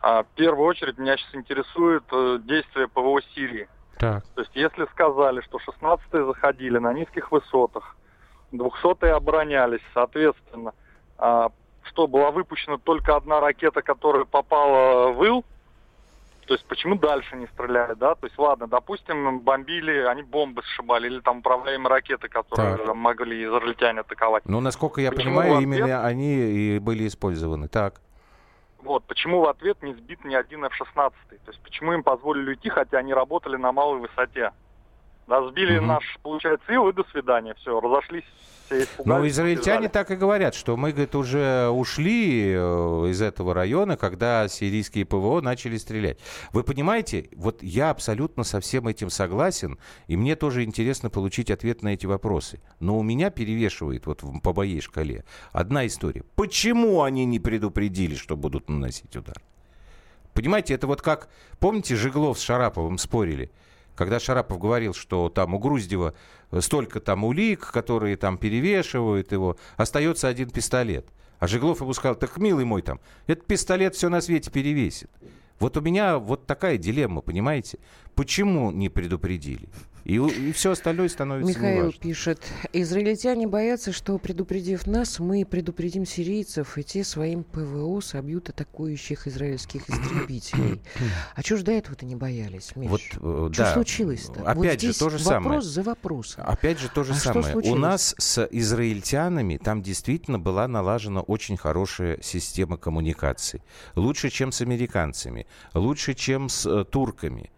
а, 0.00 0.24
в 0.24 0.28
первую 0.34 0.66
очередь 0.66 0.98
меня 0.98 1.16
сейчас 1.16 1.34
интересует 1.34 2.04
э, 2.10 2.38
действие 2.42 2.88
ПВО 2.88 3.20
Сирии. 3.34 3.68
Так. 3.98 4.24
То 4.34 4.42
есть 4.42 4.54
если 4.54 4.86
сказали, 4.86 5.40
что 5.42 5.58
16-е 5.58 6.26
заходили 6.26 6.78
на 6.78 6.92
низких 6.92 7.32
высотах, 7.32 7.96
200-е 8.52 9.12
оборонялись, 9.12 9.82
соответственно, 9.92 10.72
а, 11.18 11.50
что 11.82 12.06
была 12.06 12.30
выпущена 12.30 12.78
только 12.78 13.16
одна 13.16 13.40
ракета, 13.40 13.82
которая 13.82 14.24
попала 14.24 15.12
в 15.12 15.24
Ил, 15.24 15.44
то 16.46 16.54
есть 16.54 16.64
почему 16.64 16.94
дальше 16.94 17.36
не 17.36 17.46
стреляли, 17.48 17.94
да? 17.94 18.14
То 18.14 18.26
есть 18.26 18.38
ладно, 18.38 18.66
допустим, 18.66 19.40
бомбили, 19.40 19.98
они 20.06 20.22
бомбы 20.22 20.62
сшибали, 20.62 21.06
или 21.06 21.20
там 21.20 21.40
управляемые 21.40 21.90
ракеты, 21.90 22.28
которые 22.28 22.78
так. 22.78 22.94
могли 22.94 23.44
израильтяне 23.44 24.00
атаковать. 24.00 24.44
Ну, 24.46 24.60
насколько 24.60 25.02
я 25.02 25.10
почему 25.10 25.40
понимаю, 25.40 25.56
ответ... 25.56 25.62
именно 25.64 26.06
они 26.06 26.34
и 26.34 26.78
были 26.78 27.06
использованы. 27.06 27.68
Так. 27.68 28.00
Вот, 28.82 29.04
почему 29.04 29.40
в 29.40 29.48
ответ 29.48 29.82
не 29.82 29.94
сбит 29.94 30.24
ни 30.24 30.34
один 30.34 30.64
F-16? 30.64 31.12
То 31.28 31.50
есть 31.50 31.60
почему 31.62 31.92
им 31.92 32.02
позволили 32.02 32.50
уйти, 32.50 32.68
хотя 32.68 32.98
они 32.98 33.12
работали 33.12 33.56
на 33.56 33.72
малой 33.72 34.00
высоте? 34.00 34.52
Да, 35.26 35.46
сбили 35.48 35.78
угу. 35.78 35.86
наш, 35.86 36.18
получается, 36.22 36.72
ил 36.72 36.88
и 36.88 36.92
до 36.92 37.04
свидания. 37.04 37.54
Все, 37.54 37.80
разошлись 37.80 38.24
но 39.04 39.26
израильтяне 39.28 39.88
так 39.88 40.10
и 40.10 40.16
говорят, 40.16 40.54
что 40.54 40.76
мы, 40.76 40.92
говорит, 40.92 41.14
уже 41.14 41.68
ушли 41.68 42.52
э, 42.52 43.06
из 43.10 43.22
этого 43.22 43.54
района, 43.54 43.96
когда 43.96 44.48
сирийские 44.48 45.04
ПВО 45.04 45.40
начали 45.40 45.76
стрелять. 45.76 46.18
Вы 46.52 46.64
понимаете, 46.64 47.28
вот 47.34 47.62
я 47.62 47.90
абсолютно 47.90 48.44
со 48.44 48.60
всем 48.60 48.88
этим 48.88 49.10
согласен, 49.10 49.78
и 50.06 50.16
мне 50.16 50.36
тоже 50.36 50.64
интересно 50.64 51.10
получить 51.10 51.50
ответ 51.50 51.82
на 51.82 51.94
эти 51.94 52.06
вопросы. 52.06 52.60
Но 52.80 52.98
у 52.98 53.02
меня 53.02 53.30
перевешивает 53.30 54.06
вот 54.06 54.22
по 54.42 54.52
моей 54.52 54.80
шкале 54.80 55.24
одна 55.52 55.86
история. 55.86 56.24
Почему 56.34 57.02
они 57.02 57.24
не 57.24 57.38
предупредили, 57.38 58.14
что 58.14 58.36
будут 58.36 58.68
наносить 58.68 59.14
удар? 59.16 59.36
Понимаете, 60.34 60.74
это 60.74 60.86
вот 60.86 61.02
как, 61.02 61.28
помните, 61.58 61.96
Жиглов 61.96 62.38
с 62.38 62.42
Шараповым 62.42 62.98
спорили– 62.98 63.50
когда 63.98 64.20
Шарапов 64.20 64.60
говорил, 64.60 64.94
что 64.94 65.28
там 65.28 65.54
у 65.54 65.58
Груздева 65.58 66.14
столько 66.60 67.00
там 67.00 67.24
улик, 67.24 67.72
которые 67.72 68.16
там 68.16 68.38
перевешивают 68.38 69.32
его, 69.32 69.56
остается 69.76 70.28
один 70.28 70.50
пистолет. 70.50 71.08
А 71.40 71.48
Жеглов 71.48 71.80
ему 71.80 71.92
сказал, 71.92 72.14
так, 72.14 72.36
милый 72.36 72.64
мой, 72.64 72.82
там, 72.82 73.00
этот 73.26 73.46
пистолет 73.46 73.96
все 73.96 74.08
на 74.08 74.20
свете 74.20 74.52
перевесит. 74.52 75.10
Вот 75.58 75.76
у 75.76 75.80
меня 75.80 76.18
вот 76.18 76.46
такая 76.46 76.78
дилемма, 76.78 77.22
понимаете? 77.22 77.80
Почему 78.18 78.72
не 78.72 78.88
предупредили? 78.88 79.68
И, 80.02 80.16
и 80.16 80.50
все 80.50 80.72
остальное 80.72 81.08
становится 81.08 81.56
Михаил 81.56 81.82
неважно. 81.82 82.00
пишет, 82.00 82.42
израильтяне 82.72 83.46
боятся, 83.46 83.92
что, 83.92 84.18
предупредив 84.18 84.88
нас, 84.88 85.20
мы 85.20 85.44
предупредим 85.44 86.04
сирийцев, 86.04 86.76
и 86.78 86.82
те 86.82 87.04
своим 87.04 87.44
ПВО 87.44 88.00
собьют 88.00 88.48
атакующих 88.48 89.28
израильских 89.28 89.88
истребителей. 89.88 90.82
а 91.36 91.42
что 91.42 91.58
ж 91.58 91.62
до 91.62 91.70
этого-то 91.70 92.06
не 92.06 92.16
боялись, 92.16 92.74
Миш? 92.74 92.90
Вот, 92.90 93.00
э, 93.02 93.50
что 93.52 93.62
да. 93.62 93.74
случилось-то? 93.74 94.42
Опять 94.42 94.82
вот 94.82 94.94
же, 94.94 94.98
то 94.98 95.10
же 95.10 95.18
вопрос 95.18 95.24
самое. 95.26 95.60
за 95.62 95.82
вопросом. 95.84 96.44
Опять 96.44 96.80
же, 96.80 96.88
то 96.88 97.04
же 97.04 97.12
а 97.12 97.16
самое. 97.16 97.54
У 97.54 97.76
нас 97.76 98.16
с 98.18 98.48
израильтянами 98.50 99.58
там 99.58 99.80
действительно 99.80 100.40
была 100.40 100.66
налажена 100.66 101.20
очень 101.20 101.56
хорошая 101.56 102.18
система 102.20 102.78
коммуникаций. 102.78 103.62
Лучше, 103.94 104.28
чем 104.30 104.50
с 104.50 104.60
американцами. 104.60 105.46
Лучше, 105.72 106.14
чем 106.14 106.48
с 106.48 106.66
э, 106.66 106.84
турками. 106.84 107.52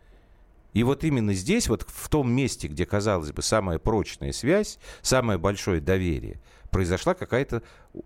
И 0.72 0.82
вот 0.82 1.04
именно 1.04 1.34
здесь, 1.34 1.68
вот 1.68 1.84
в 1.86 2.08
том 2.08 2.30
месте, 2.30 2.68
где, 2.68 2.86
казалось 2.86 3.32
бы, 3.32 3.42
самая 3.42 3.78
прочная 3.78 4.32
связь, 4.32 4.78
самое 5.02 5.38
большое 5.38 5.80
доверие, 5.80 6.40
произошла 6.70 7.14
какая-то 7.14 7.62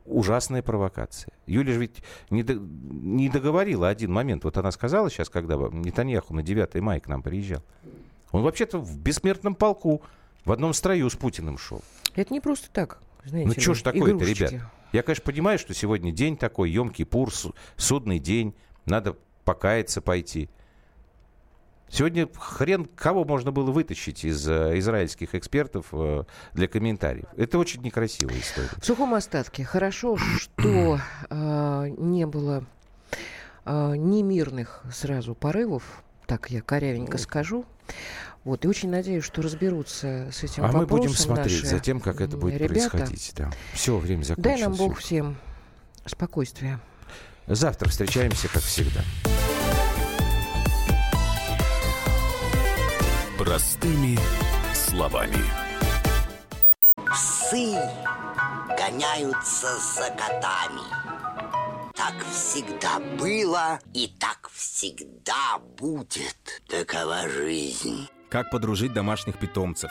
ужасная 0.07 0.62
провокация. 0.62 1.33
Юля 1.47 1.75
же 1.75 1.81
ведь 1.81 2.03
не, 2.31 2.43
до, 2.43 2.55
не 2.55 3.29
договорила 3.29 3.89
один 3.89 4.12
момент. 4.12 4.45
Вот 4.45 4.57
она 4.57 4.71
сказала 4.73 5.11
сейчас, 5.11 5.29
когда 5.29 5.57
Нетаньяху 5.57 6.35
на 6.35 6.43
9 6.43 6.75
мая 6.77 7.01
к 7.01 7.09
нам 7.09 7.23
приезжал. 7.23 7.62
Он 8.33 8.43
вообще-то 8.43 8.79
в 8.79 8.99
бессмертном 8.99 9.55
полку 9.55 10.03
в 10.45 10.53
одном 10.53 10.73
строю 10.73 11.09
с 11.11 11.17
Путиным 11.17 11.59
шел. 11.59 11.83
Это 12.15 12.33
не 12.33 12.41
просто 12.41 12.69
так. 12.71 13.01
Знаете 13.25 13.49
ну 13.55 13.61
что 13.61 13.75
ж 13.75 13.83
такое-то, 13.83 14.25
ребят? 14.25 14.55
Я, 14.93 15.03
конечно, 15.03 15.25
понимаю, 15.25 15.59
что 15.59 15.75
сегодня 15.75 16.12
день 16.12 16.37
такой, 16.37 16.71
емкий 16.71 17.05
пур, 17.05 17.31
судный 17.77 18.19
день, 18.19 18.55
надо 18.87 19.17
покаяться 19.45 20.01
пойти. 20.01 20.49
Сегодня 21.95 22.28
хрен 22.36 22.86
кого 22.86 23.24
можно 23.24 23.53
было 23.53 23.70
вытащить 23.70 24.24
из 24.24 24.49
э, 24.49 24.76
израильских 24.80 25.36
экспертов 25.36 25.86
э, 25.92 26.24
для 26.53 26.66
комментариев. 26.66 27.26
Это 27.36 27.57
очень 27.57 27.82
некрасивая 27.82 28.36
история. 28.36 28.68
В 28.78 28.84
сухом 28.84 29.14
остатке. 29.14 29.64
Хорошо, 29.64 30.16
что 30.16 30.99
э, 31.30 31.95
не 31.97 32.26
было 32.26 32.64
э, 33.64 33.95
ни 33.97 34.22
мирных 34.22 34.82
сразу 34.92 35.36
порывов, 35.36 36.03
так 36.26 36.51
я 36.51 36.62
корявенько 36.62 37.16
скажу. 37.16 37.64
Вот, 38.42 38.64
и 38.64 38.68
очень 38.68 38.90
надеюсь, 38.90 39.22
что 39.22 39.40
разберутся 39.40 40.30
с 40.32 40.42
этим 40.42 40.64
а 40.64 40.72
вопросом. 40.72 40.76
А 40.76 40.80
мы 40.80 40.99
будем 40.99 41.11
смотреть 41.11 41.64
за 41.64 41.78
тем, 41.78 42.01
как 42.01 42.20
это 42.20 42.36
будет 42.36 42.55
ребята. 42.55 42.90
происходить. 42.90 43.34
Да. 43.36 43.53
Все, 43.72 43.97
время 43.97 44.24
закончилось. 44.24 44.59
Дай 44.59 44.68
нам 44.68 44.74
Бог 44.74 44.99
всем 44.99 45.36
спокойствия. 46.05 46.80
Завтра 47.47 47.88
встречаемся, 47.88 48.49
как 48.49 48.62
всегда. 48.62 49.03
Простыми 53.45 54.18
словами. 54.72 55.45
Псы 56.97 57.78
гоняются 58.70 59.66
за 59.76 60.09
котами. 60.12 60.80
Так 61.95 62.14
всегда 62.32 62.99
было 63.18 63.78
и 63.92 64.09
так 64.18 64.49
всегда 64.51 65.59
будет. 65.76 66.62
Такова 66.66 67.28
жизнь. 67.28 68.09
Как 68.30 68.51
подружить 68.51 68.95
домашних 68.95 69.38
питомцев, 69.38 69.90